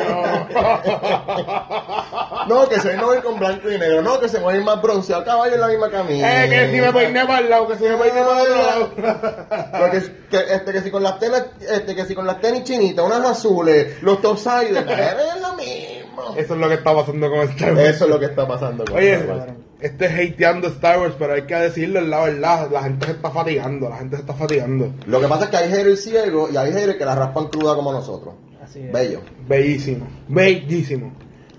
No, 2.47 2.68
que 2.68 2.81
se 2.81 2.97
no 2.97 3.07
voy 3.07 3.21
con 3.21 3.39
blanco 3.39 3.71
y 3.71 3.79
negro. 3.79 4.03
No, 4.03 4.21
que 4.21 4.29
se 4.29 4.41
mueve 4.41 4.62
más 4.62 4.81
bronceado. 4.83 5.25
Caballo 5.25 5.55
en 5.55 5.61
la 5.61 5.68
misma 5.68 5.91
camisa. 5.91 6.45
Eh, 6.45 6.49
que 6.49 6.71
si 6.71 6.81
me 6.81 6.93
peiné 6.93 7.27
para 7.27 7.39
el 7.41 7.51
lado, 7.51 7.68
que 7.68 7.77
si 7.77 7.85
me 7.85 7.97
peiné 7.97 8.23
para 8.23 8.43
el 8.43 8.51
lado. 8.51 9.91
Que, 9.91 10.55
este, 10.55 10.73
que 10.73 10.83
si 10.83 10.91
con 10.91 11.03
las 11.03 11.18
tenis, 11.18 11.43
este, 11.61 11.95
que 11.95 12.05
si 12.05 12.14
con 12.14 12.27
las 12.27 12.41
tenis 12.41 12.64
chinitas, 12.64 13.05
unas 13.05 13.25
azules, 13.25 14.03
los 14.03 14.21
topsiders, 14.21 14.87
es 14.89 15.41
lo 15.41 15.55
mismo. 15.55 16.09
Eso 16.36 16.54
es 16.54 16.61
lo 16.61 16.68
que 16.68 16.74
está 16.74 16.94
pasando 16.94 17.30
con 17.30 17.40
Star 17.40 17.74
Wars. 17.74 17.88
Eso 17.88 18.04
es 18.04 18.11
lo 18.11 18.18
que 18.18 18.26
está 18.26 18.46
pasando 18.46 18.84
con 18.84 18.96
Oye, 18.96 19.14
Star 19.14 19.36
Wars. 19.36 19.52
este 19.80 20.06
es 20.06 20.32
hateando 20.32 20.68
Star 20.68 21.00
Wars, 21.00 21.14
pero 21.18 21.34
hay 21.34 21.42
que 21.42 21.54
decirlo, 21.54 22.00
la 22.00 22.20
verdad. 22.20 22.70
La 22.70 22.82
gente 22.82 23.06
se 23.06 23.12
está 23.12 23.30
fatigando, 23.30 23.88
la 23.88 23.96
gente 23.96 24.16
se 24.16 24.22
está 24.22 24.34
fatigando. 24.34 24.92
Lo 25.06 25.20
que 25.20 25.26
pasa 25.26 25.44
es 25.44 25.50
que 25.50 25.56
hay 25.56 25.70
haters 25.70 26.02
ciegos 26.02 26.52
y 26.52 26.56
hay 26.56 26.72
haters 26.72 26.96
que 26.96 27.04
la 27.04 27.14
raspan 27.14 27.48
cruda 27.48 27.74
como 27.74 27.92
nosotros. 27.92 28.34
Así 28.62 28.80
es. 28.80 28.92
Bello. 28.92 29.20
Bellísimo, 29.48 30.06
bellísimo. 30.28 31.12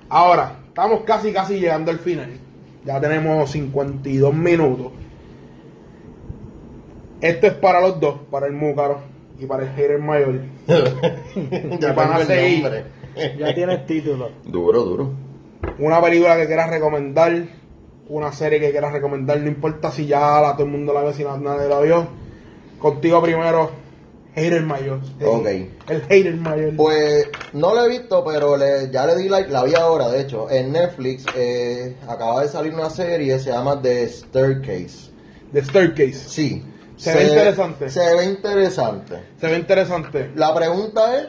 Ahora, 0.09 0.59
estamos 0.67 1.01
casi, 1.01 1.31
casi 1.31 1.59
llegando 1.59 1.91
al 1.91 1.99
final. 1.99 2.29
Ya 2.83 2.99
tenemos 2.99 3.51
52 3.51 4.33
minutos. 4.33 4.91
Esto 7.21 7.47
es 7.47 7.53
para 7.53 7.81
los 7.81 7.99
dos, 7.99 8.15
para 8.31 8.47
el 8.47 8.53
Múcaro 8.53 8.99
y 9.39 9.45
para 9.45 9.63
el 9.63 9.69
hater 9.69 9.99
mayor. 9.99 10.41
ya 11.79 11.93
van 11.93 12.13
a 12.13 12.25
seguir. 12.25 12.83
Ya 13.37 13.53
tienes 13.53 13.85
título. 13.85 14.29
Duro, 14.45 14.83
duro. 14.83 15.11
Una 15.79 16.01
película 16.01 16.35
que 16.37 16.47
quieras 16.47 16.69
recomendar, 16.69 17.43
una 18.07 18.31
serie 18.31 18.59
que 18.59 18.71
quieras 18.71 18.91
recomendar, 18.93 19.39
no 19.39 19.47
importa 19.47 19.91
si 19.91 20.05
ya 20.07 20.41
la, 20.41 20.53
todo 20.53 20.65
el 20.65 20.71
mundo 20.71 20.93
la 20.93 21.03
ve, 21.03 21.13
si 21.13 21.23
na- 21.23 21.37
nadie 21.37 21.67
la 21.67 21.79
vio. 21.81 22.07
Contigo 22.79 23.21
primero, 23.21 23.69
hater 24.35 24.63
mayor. 24.63 24.99
El- 25.19 25.27
Ok. 25.27 25.45
El 25.89 26.01
hater 26.09 26.35
mayor. 26.35 26.75
Pues 26.75 27.27
no 27.53 27.75
lo 27.75 27.85
he 27.85 27.89
visto, 27.89 28.23
pero 28.25 28.57
le- 28.57 28.89
ya 28.91 29.05
le 29.05 29.15
di 29.17 29.29
like, 29.29 29.49
la 29.51 29.63
vi 29.63 29.75
ahora, 29.75 30.09
de 30.09 30.21
hecho. 30.21 30.49
En 30.49 30.71
Netflix 30.71 31.25
eh, 31.35 31.95
acaba 32.07 32.41
de 32.41 32.47
salir 32.47 32.73
una 32.73 32.89
serie, 32.89 33.37
se 33.39 33.51
llama 33.51 33.79
The 33.81 34.07
Staircase. 34.07 35.11
The 35.53 35.63
Staircase. 35.63 36.13
Sí. 36.13 36.63
Se 36.97 37.13
ve 37.15 37.23
interesante. 37.29 37.89
Se 37.89 38.15
ve 38.15 38.25
interesante. 38.25 39.15
Se 39.39 39.47
ve 39.47 39.57
interesante. 39.57 40.31
La 40.35 40.53
pregunta 40.55 41.17
es, 41.19 41.27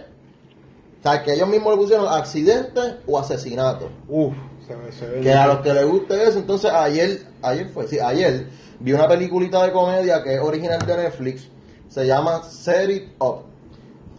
o 1.03 1.09
sea, 1.11 1.21
que 1.25 1.33
ellos 1.33 1.49
mismos 1.49 1.73
le 1.73 1.79
pusieron 1.81 2.07
accidente 2.07 2.81
o 3.09 3.19
asesinato. 3.19 3.89
Uf, 4.09 4.35
se 4.65 4.77
ve, 4.77 4.93
se 4.93 5.07
ve. 5.09 5.21
Que 5.21 5.33
a 5.33 5.49
los 5.49 5.59
que 5.59 5.75
les 5.75 5.85
guste 5.85 6.23
eso, 6.23 6.39
entonces 6.39 6.71
ayer, 6.71 7.27
ayer 7.43 7.69
fue, 7.71 7.89
sí, 7.89 7.99
ayer 7.99 8.47
vi 8.79 8.93
una 8.93 9.09
peliculita 9.09 9.65
de 9.65 9.73
comedia 9.73 10.23
que 10.23 10.35
es 10.37 10.41
original 10.41 10.79
de 10.87 10.97
Netflix, 10.97 11.49
se 11.89 12.07
llama 12.07 12.45
Set 12.45 12.89
It 12.89 13.09
Up. 13.19 13.47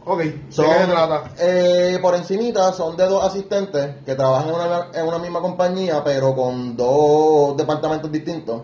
Ok, 0.05 0.19
¿de 0.19 0.34
qué 0.34 0.51
se 0.51 0.63
trata? 0.63 1.31
eh, 1.39 1.99
por 2.01 2.15
encimita 2.15 2.73
son 2.73 2.97
de 2.97 3.05
dos 3.05 3.23
asistentes 3.23 3.95
que 4.05 4.15
trabajan 4.15 4.49
en 4.49 4.55
una, 4.55 4.88
en 4.93 5.07
una 5.07 5.19
misma 5.19 5.39
compañía, 5.39 6.03
pero 6.03 6.36
con 6.36 6.75
dos 6.75 7.55
departamentos 7.55 8.11
distintos. 8.11 8.63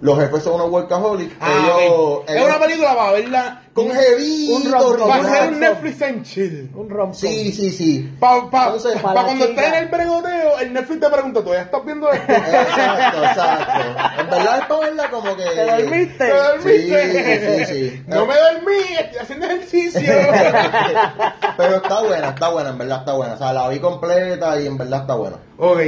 Los 0.00 0.18
jefes 0.18 0.42
son 0.42 0.54
unos 0.54 0.70
workaholics. 0.70 1.34
Ah, 1.40 1.78
ellos. 1.80 2.20
Es 2.26 2.34
ellos- 2.36 2.48
una 2.48 2.58
película 2.58 2.94
para 2.96 3.12
verla. 3.12 3.60
con 3.72 3.90
jevito, 3.90 4.54
un 4.56 4.72
rom-com. 4.72 5.08
Va 5.10 5.14
a 5.16 5.24
ser 5.24 5.48
un. 5.52 5.60
Netflix 5.60 6.00
en 6.02 6.22
chill. 6.22 6.70
Un 6.74 6.90
rom 6.90 7.12
Sí, 7.14 7.52
sí, 7.52 7.72
sí. 7.72 8.14
Para 8.20 8.50
pa, 8.50 8.64
Entonces, 8.66 8.94
pa 9.00 9.14
para 9.14 9.26
cuando 9.26 9.44
estés 9.46 9.66
en 9.66 9.74
el 9.74 9.88
bregoteo, 9.88 10.58
el 10.60 10.72
Netflix 10.72 11.00
te 11.00 11.10
pregunta, 11.10 11.42
¿tú 11.42 11.50
ya 11.52 11.62
estás 11.62 11.84
viendo 11.84 12.12
esto? 12.12 12.32
Exacto, 12.32 13.24
exacto. 13.24 14.20
En 14.20 14.30
verdad 14.30 14.58
es 14.58 14.64
para 14.66 14.80
verla 14.80 15.10
como 15.10 15.36
que... 15.36 15.42
¿Te 15.44 15.64
dormiste? 15.66 16.18
¿Te 16.18 16.30
dormiste? 16.34 17.64
Sí, 17.64 17.64
sí, 17.66 17.74
sí. 17.90 18.02
No 18.06 18.26
me 18.26 18.34
dormí, 18.34 18.82
estoy 19.00 19.18
haciendo 19.20 19.46
ejercicio. 19.46 20.00
Pero 21.56 21.76
está 21.76 22.02
buena, 22.02 22.28
está 22.28 22.48
buena, 22.50 22.70
en 22.70 22.78
verdad 22.78 22.98
está 23.00 23.12
buena. 23.14 23.34
O 23.34 23.38
sea, 23.38 23.52
la 23.52 23.68
vi 23.68 23.78
completa 23.78 24.60
y 24.60 24.66
en 24.66 24.76
verdad 24.78 25.00
está 25.02 25.14
buena. 25.14 25.36
ok, 25.58 25.78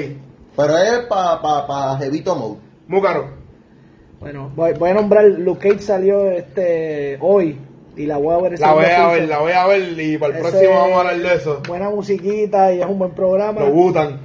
Pero 0.57 0.79
es 0.79 0.99
para 1.07 1.41
pa, 1.43 1.67
pa 1.67 1.99
Jevito 1.99 2.35
Mode. 2.35 2.61
Múcaro. 2.89 3.36
Bueno, 4.27 4.51
voy, 4.57 4.73
voy 4.79 4.91
a 4.91 4.95
nombrar, 4.95 5.25
Luke 5.25 5.69
Cage 5.69 5.83
salió 5.83 6.31
este 6.31 7.17
hoy 7.21 7.57
y 7.97 8.07
la 8.07 8.17
voy 8.19 8.35
a 8.35 8.39
ver. 8.39 8.59
La 8.61 8.73
voy 8.75 8.85
a 8.85 8.89
15. 9.09 9.21
ver, 9.21 9.29
la 9.29 9.39
voy 9.39 9.53
a 9.53 9.67
ver 9.67 10.01
y 10.01 10.19
para 10.19 10.35
el 10.39 10.41
Ese- 10.45 10.51
próximo 10.51 10.75
vamos 10.75 10.97
a 10.97 11.01
hablar 11.11 11.17
de 11.31 11.35
eso. 11.37 11.63
Buena 11.69 11.91
musiquita 11.91 12.73
y 12.75 12.81
es 12.81 12.87
un 12.87 12.99
buen 12.99 13.13
programa. 13.13 13.61
Lo 13.61 13.71
butan. 13.71 14.21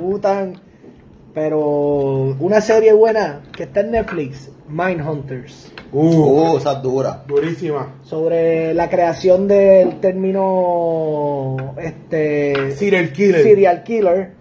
Wu-Tang, 0.00 0.54
Pero 1.34 2.34
una 2.40 2.60
serie 2.60 2.92
buena 2.92 3.42
que 3.56 3.62
está 3.64 3.80
en 3.80 3.92
Netflix, 3.92 4.50
Mindhunters, 4.68 5.72
Uh, 5.92 6.52
Uh, 6.52 6.58
esa 6.58 6.72
es 6.72 6.82
dura. 6.82 7.22
durísima. 7.28 7.94
sobre 8.02 8.74
la 8.74 8.90
creación 8.90 9.46
del 9.48 10.00
término 10.00 11.56
este 11.80 12.72
Serial 12.72 13.12
killer. 13.12 13.42
serial 13.42 13.82
killer 13.84 14.32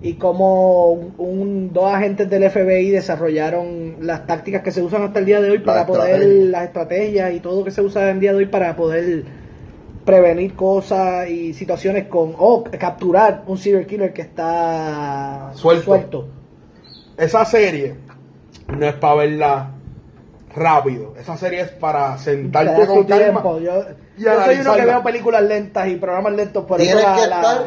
y 0.00 0.14
cómo 0.14 0.90
un, 0.92 1.14
un- 1.18 1.72
dos 1.72 1.92
agentes 1.92 2.30
del 2.30 2.48
FBI 2.50 2.90
desarrollaron 2.90 3.96
las 4.00 4.26
tácticas 4.26 4.62
que 4.62 4.70
se 4.70 4.80
usan 4.82 5.02
hasta 5.02 5.18
el 5.18 5.24
día 5.24 5.40
de 5.40 5.50
hoy 5.50 5.58
para 5.58 5.86
poder 5.86 6.24
las 6.50 6.64
estrategias 6.64 7.32
y 7.34 7.40
todo 7.40 7.58
lo 7.58 7.64
que 7.64 7.70
se 7.72 7.82
usa 7.82 8.08
en 8.10 8.20
día 8.20 8.30
de 8.32 8.38
hoy 8.38 8.46
para 8.46 8.76
poder 8.76 9.24
prevenir 10.04 10.54
cosas 10.54 11.28
y 11.28 11.52
situaciones 11.52 12.06
con 12.06 12.34
o 12.38 12.64
capturar 12.78 13.42
un 13.46 13.58
serial 13.58 13.86
killer 13.86 14.12
que 14.12 14.22
está 14.22 15.50
Suelto. 15.54 16.28
Esa 17.16 17.44
serie 17.44 17.96
no 18.68 18.86
es 18.86 18.94
para 18.94 19.14
verla 19.16 19.70
rápido. 20.54 21.14
Esa 21.18 21.36
serie 21.36 21.60
es 21.62 21.70
para 21.70 22.14
Te 22.16 22.22
sentarte 22.22 22.86
con 22.86 23.04
calma. 23.04 23.42
Yo, 23.60 23.84
yo 24.16 24.44
soy 24.44 24.56
uno 24.60 24.74
que 24.74 24.84
veo 24.84 25.02
películas 25.02 25.42
lentas 25.42 25.88
y 25.88 25.96
programas 25.96 26.32
lentos 26.34 26.64
por 26.64 26.80
eso 26.80 26.88
Tienes 26.90 27.04
la- 27.04 27.14
que 27.20 27.26
la- 27.28 27.36
estar, 27.40 27.66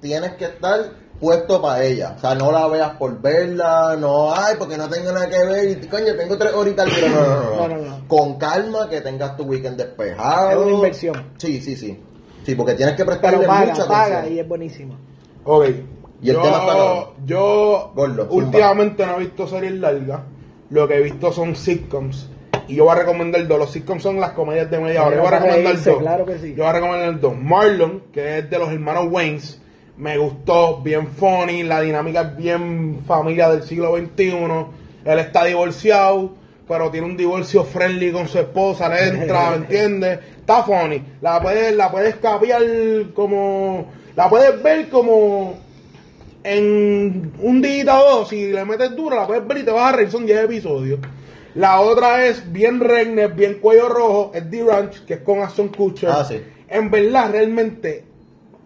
tienes 0.00 0.30
que 0.32 0.44
estar 0.44 0.80
puesto 1.20 1.60
para 1.60 1.84
ella. 1.84 2.14
O 2.16 2.20
sea, 2.20 2.34
no 2.34 2.50
la 2.50 2.66
veas 2.68 2.90
por 2.96 3.20
verla, 3.20 3.96
no, 3.98 4.34
ay, 4.34 4.54
porque 4.58 4.76
no 4.76 4.88
tengo 4.88 5.12
nada 5.12 5.28
que 5.28 5.44
ver. 5.44 5.70
Y, 5.82 5.86
coño, 5.86 6.14
tengo 6.16 6.36
tres 6.38 6.52
horitas, 6.54 6.88
pero 6.94 7.08
no, 7.08 7.20
no, 7.20 7.26
no, 7.28 7.56
No, 7.56 7.68
no. 7.68 7.76
no, 7.76 7.98
no. 7.98 8.08
Con 8.08 8.38
calma, 8.38 8.88
que 8.88 9.00
tengas 9.02 9.36
tu 9.36 9.44
weekend 9.44 9.76
despejado. 9.76 10.50
Es 10.50 10.56
una 10.56 10.72
inversión. 10.72 11.24
Sí, 11.38 11.60
sí, 11.60 11.76
sí. 11.76 12.00
Sí, 12.44 12.54
porque 12.54 12.74
tienes 12.74 12.94
que 12.96 13.04
prestarle 13.04 13.38
pero 13.40 13.50
paga, 13.50 13.66
mucha 13.72 13.86
paga 13.86 14.04
atención. 14.18 14.34
y 14.36 14.40
es 14.40 14.48
buenísimo. 14.48 14.94
Ok. 15.44 15.66
Y 16.22 16.28
el 16.30 16.36
yo, 16.36 16.42
tema 16.42 16.58
está 16.58 17.06
yo 17.24 17.92
Gordo, 17.94 18.26
últimamente 18.30 19.06
no 19.06 19.16
he 19.16 19.20
visto 19.20 19.46
series 19.46 19.72
largas. 19.74 20.20
Lo 20.70 20.86
que 20.88 20.96
he 20.96 21.00
visto 21.02 21.32
son 21.32 21.54
sitcoms. 21.56 22.28
Y 22.68 22.76
yo 22.76 22.84
voy 22.84 22.92
a 22.92 22.96
recomendar 23.00 23.46
dos. 23.46 23.58
Los 23.58 23.70
sitcoms 23.72 24.02
son 24.02 24.20
las 24.20 24.30
comedias 24.32 24.70
de 24.70 24.78
media 24.78 25.04
hora. 25.04 25.16
Yo 25.16 25.22
voy 25.22 25.32
a 25.32 25.38
recomendar 25.38 25.82
dos. 25.82 25.98
claro 25.98 26.24
que 26.26 26.38
sí. 26.38 26.50
Yo 26.54 26.62
voy 26.62 26.66
a 26.66 26.72
recomendar 26.72 27.20
dos. 27.20 27.36
Marlon, 27.36 28.02
que 28.12 28.38
es 28.38 28.50
de 28.50 28.58
los 28.58 28.70
hermanos 28.70 29.06
Waynes. 29.10 29.59
Me 30.00 30.16
gustó, 30.16 30.80
bien 30.80 31.08
funny. 31.08 31.62
La 31.62 31.82
dinámica 31.82 32.22
es 32.22 32.36
bien 32.36 33.02
familia 33.06 33.50
del 33.50 33.62
siglo 33.62 33.94
XXI. 33.96 34.32
Él 35.04 35.18
está 35.18 35.44
divorciado, 35.44 36.32
pero 36.66 36.90
tiene 36.90 37.06
un 37.06 37.18
divorcio 37.18 37.64
friendly 37.64 38.10
con 38.10 38.26
su 38.26 38.38
esposa. 38.38 38.88
Le 38.88 39.08
entra, 39.08 39.50
¿me 39.50 39.56
entiendes? 39.64 40.18
Está 40.38 40.62
funny. 40.62 41.02
La 41.20 41.40
puedes, 41.42 41.76
la 41.76 41.90
puedes 41.90 42.16
capiar 42.16 42.62
como. 43.14 43.88
La 44.16 44.30
puedes 44.30 44.62
ver 44.62 44.88
como 44.88 45.54
en 46.44 47.32
un 47.38 47.60
día 47.60 48.00
o 48.00 48.18
dos, 48.18 48.28
si 48.30 48.50
le 48.50 48.64
metes 48.64 48.96
duro, 48.96 49.16
la 49.16 49.26
puedes 49.26 49.46
ver 49.46 49.58
y 49.58 49.64
te 49.64 49.70
vas 49.70 49.92
a 49.92 49.96
reír, 49.96 50.10
son 50.10 50.24
10 50.24 50.44
episodios. 50.44 50.98
La 51.54 51.80
otra 51.80 52.24
es 52.24 52.50
bien 52.50 52.80
Regner, 52.80 53.34
bien 53.34 53.58
cuello 53.60 53.88
rojo, 53.88 54.32
es 54.34 54.48
The 54.48 54.64
Ranch, 54.64 55.04
que 55.04 55.14
es 55.14 55.20
con 55.20 55.42
Aston 55.42 55.68
Kutcher. 55.68 56.08
Ah, 56.10 56.24
sí. 56.24 56.40
En 56.68 56.90
verdad, 56.90 57.32
realmente, 57.32 58.04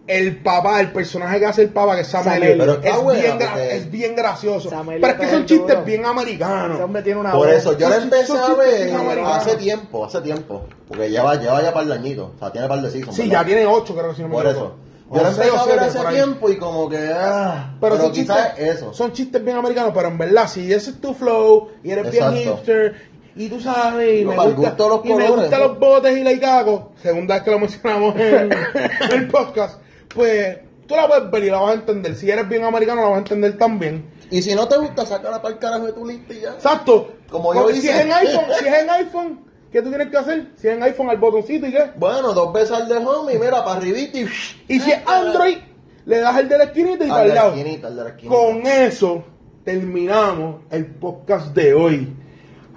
el 0.07 0.37
papá, 0.43 0.79
el 0.81 0.91
personaje 0.91 1.39
que 1.39 1.45
hace 1.47 1.61
el 1.63 1.69
papá, 1.69 1.95
que 1.95 2.01
es 2.01 2.07
Sam 2.07 2.23
Sam 2.23 2.33
Elliott, 2.35 2.51
Elliott. 2.51 2.67
Pero 2.67 2.73
está 2.83 2.89
es, 2.97 3.03
buena, 3.03 3.21
bien 3.21 3.39
gra- 3.39 3.49
porque- 3.51 3.75
es 3.77 3.91
bien 3.91 4.15
gracioso. 4.15 4.69
Sam 4.69 4.89
Elliott 4.91 5.01
Pero 5.01 5.13
es 5.13 5.19
que 5.19 5.35
son 5.35 5.45
chistes 5.45 5.67
duro. 5.75 5.81
bien 5.83 6.05
americanos. 6.05 6.75
Ese 6.75 6.83
hombre 6.83 7.01
tiene 7.01 7.19
una 7.19 7.31
Por 7.31 7.49
eso, 7.49 7.77
yo 7.77 7.89
la 7.89 7.95
Son- 7.95 8.03
empecé 8.03 8.33
a 8.33 8.53
ver 8.53 9.19
hace 9.25 9.55
tiempo, 9.55 10.05
hace 10.05 10.21
tiempo. 10.21 10.65
Porque 10.87 11.09
lleva, 11.09 11.35
lleva 11.35 11.61
ya 11.63 11.73
par 11.73 11.85
de 11.85 11.93
añitos. 11.93 12.29
O 12.35 12.39
sea, 12.39 12.51
tiene 12.51 12.67
par 12.67 12.81
de 12.81 12.91
seasons. 12.91 13.15
Sí, 13.15 13.23
¿verdad? 13.23 13.39
ya 13.41 13.45
tiene 13.47 13.65
8, 13.65 13.95
creo 13.95 14.09
que 14.09 14.15
si 14.15 14.21
no 14.21 14.27
me 14.29 14.33
Por 14.35 14.47
eso. 14.47 14.75
Yo 15.11 15.21
la 15.21 15.31
seis 15.33 15.47
empecé 15.47 15.59
a 15.59 15.65
ver 15.65 15.79
hace 15.79 15.99
tiempo 16.15 16.49
y 16.49 16.57
como 16.57 16.89
que. 16.89 16.97
Ah, 17.13 17.75
Pero, 17.79 17.93
pero, 17.95 18.03
son 18.05 18.11
quizás 18.11 18.55
chistes, 18.55 18.75
eso. 18.77 18.93
son 18.93 19.11
chistes 19.13 19.43
bien 19.45 19.55
americanos, 19.57 19.91
pero 19.93 20.07
en 20.07 20.17
verdad, 20.17 20.47
si 20.47 20.73
ese 20.73 20.89
es 20.91 21.01
tu 21.01 21.13
flow 21.13 21.69
y 21.83 21.91
eres 21.91 22.11
bien 22.11 22.33
hipster 22.33 22.95
y 23.35 23.47
tú 23.47 23.59
sabes, 23.59 24.21
y, 24.21 24.23
No, 24.23 24.31
me, 24.31 24.35
gusta, 24.37 24.55
gusto 24.69 24.89
los 24.89 25.05
y 25.05 25.13
me 25.13 25.27
gustan 25.29 25.59
¿no? 25.61 25.67
los 25.67 25.79
botes 25.79 26.17
y 26.17 26.23
la 26.23 26.31
icaco, 26.31 26.91
segunda 27.03 27.35
vez 27.35 27.43
que 27.43 27.51
lo 27.51 27.59
mencionamos 27.59 28.15
en, 28.15 28.51
en 28.51 29.11
el 29.11 29.27
podcast, 29.27 29.79
pues 30.15 30.57
tú 30.87 30.95
la 30.95 31.07
puedes 31.07 31.29
ver 31.29 31.43
y 31.43 31.49
la 31.49 31.59
vas 31.59 31.71
a 31.71 31.73
entender. 31.73 32.15
Si 32.15 32.29
eres 32.29 32.47
bien 32.47 32.63
americano, 32.63 33.01
la 33.01 33.07
vas 33.09 33.15
a 33.17 33.19
entender 33.19 33.57
también. 33.57 34.05
Y 34.31 34.41
si 34.41 34.55
no 34.55 34.67
te 34.67 34.77
gusta, 34.77 35.05
sácala 35.05 35.41
para 35.41 35.53
el 35.53 35.59
carajo 35.59 35.85
de 35.85 35.93
tu 35.93 36.05
lista 36.07 36.33
y 36.33 36.41
ya. 36.41 36.53
Exacto. 36.53 37.13
Como 37.29 37.53
yo 37.53 37.69
si 37.69 37.87
es 37.89 37.99
en 37.99 38.11
iPhone, 38.11 38.45
si 38.59 38.67
es 38.67 38.73
en 38.73 38.89
iPhone, 38.89 39.39
¿qué 39.71 39.81
tú 39.81 39.89
tienes 39.89 40.09
que 40.09 40.17
hacer? 40.17 40.47
Si 40.55 40.67
es 40.67 40.75
en 40.75 40.83
iPhone, 40.83 41.09
al 41.09 41.17
botoncito 41.17 41.67
y 41.67 41.71
qué. 41.71 41.91
Bueno, 41.97 42.33
dos 42.33 42.53
veces 42.53 42.71
al 42.71 42.87
de 42.87 42.97
home 42.97 43.33
y 43.33 43.37
mira, 43.37 43.63
para 43.63 43.77
arribita 43.77 44.17
y... 44.19 44.27
Y 44.67 44.79
si 44.79 44.91
es 44.91 44.99
Android, 45.05 45.57
le 46.05 46.19
das 46.19 46.37
el 46.39 46.49
de 46.49 46.57
la 46.57 46.63
esquinita 46.65 47.05
y 47.05 47.09
para 47.09 47.23
el 47.23 47.29
la 47.29 47.35
lado. 47.35 47.53
esquinita, 47.55 47.87
al 47.87 47.95
de 47.95 48.03
la 48.03 48.09
esquinita. 48.09 48.35
Con 48.35 48.67
eso 48.67 49.23
terminamos 49.63 50.61
el 50.71 50.85
podcast 50.85 51.53
de 51.55 51.73
hoy. 51.73 52.15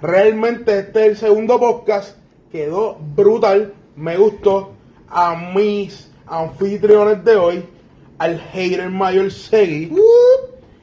Realmente 0.01 0.79
este 0.79 1.01
es 1.01 1.07
el 1.07 1.17
segundo 1.17 1.59
podcast. 1.59 2.17
Quedó 2.51 2.97
brutal. 2.99 3.73
Me 3.95 4.17
gustó 4.17 4.73
a 5.09 5.35
mis 5.35 6.08
anfitriones 6.29 7.23
de 7.23 7.35
hoy. 7.35 7.65
Al 8.17 8.39
hater 8.39 8.89
mayor 8.89 9.31
Segui. 9.31 9.93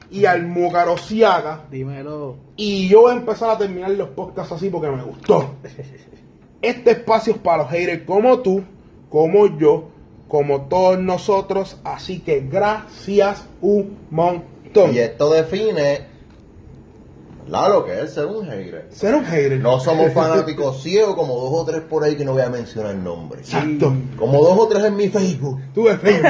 Y 0.09 0.25
al 0.25 0.47
Múcaro 0.47 0.97
Siaga. 0.97 1.65
Dímelo. 1.69 2.37
Y 2.55 2.87
yo 2.87 3.01
voy 3.01 3.13
a 3.13 3.15
empezar 3.17 3.51
a 3.51 3.57
terminar 3.57 3.91
los 3.91 4.09
podcasts 4.09 4.53
así 4.53 4.69
porque 4.69 4.89
me 4.89 5.03
gustó. 5.03 5.55
Este 6.61 6.91
espacio 6.91 7.33
es 7.33 7.39
para 7.39 7.59
los 7.59 7.71
haters 7.71 8.01
como 8.03 8.39
tú, 8.39 8.63
como 9.09 9.45
yo, 9.59 9.89
como 10.27 10.63
todos 10.63 10.99
nosotros. 10.99 11.77
Así 11.83 12.19
que 12.19 12.41
gracias 12.41 13.47
un 13.61 13.97
montón. 14.09 14.93
Y 14.93 14.99
esto 14.99 15.31
define... 15.31 16.16
¿verdad? 17.47 17.69
Lo 17.69 17.85
que 17.85 18.01
es 18.01 18.13
ser 18.13 18.25
un 18.25 18.45
hater. 18.45 18.87
Ser 18.89 19.15
un 19.15 19.25
hater. 19.25 19.59
No 19.59 19.79
somos 19.79 20.13
fanáticos 20.13 20.81
ciegos 20.81 21.15
como 21.15 21.35
dos 21.35 21.49
o 21.53 21.65
tres 21.65 21.81
por 21.81 22.03
ahí 22.03 22.15
que 22.15 22.25
no 22.25 22.33
voy 22.33 22.41
a 22.41 22.49
mencionar 22.49 22.95
nombres. 22.95 23.53
Exacto. 23.53 23.93
Como 24.17 24.41
dos 24.41 24.57
o 24.57 24.67
tres 24.67 24.83
en 24.85 24.95
mi 24.95 25.09
Facebook. 25.09 25.59
Tú 25.73 25.83
ves 25.83 25.99
Facebook, 25.99 26.29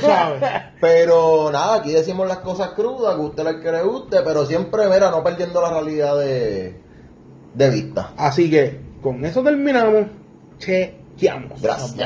tú 0.00 0.06
sabes. 0.06 0.42
Pero 0.80 1.50
nada, 1.52 1.76
aquí 1.76 1.92
decimos 1.92 2.26
las 2.28 2.38
cosas 2.38 2.70
crudas, 2.70 3.16
que 3.16 3.20
usted 3.22 3.44
las 3.44 3.56
que 3.56 3.72
le 3.72 3.82
guste, 3.82 4.18
pero 4.24 4.46
siempre, 4.46 4.88
mira, 4.88 5.10
no 5.10 5.22
perdiendo 5.22 5.60
la 5.60 5.70
realidad 5.70 6.16
de, 6.18 6.80
de 7.54 7.70
vista. 7.70 8.12
Así 8.16 8.50
que 8.50 8.80
con 9.02 9.24
eso 9.24 9.42
terminamos. 9.42 10.06
Chequeamos. 10.58 11.60
Gracias. 11.60 11.96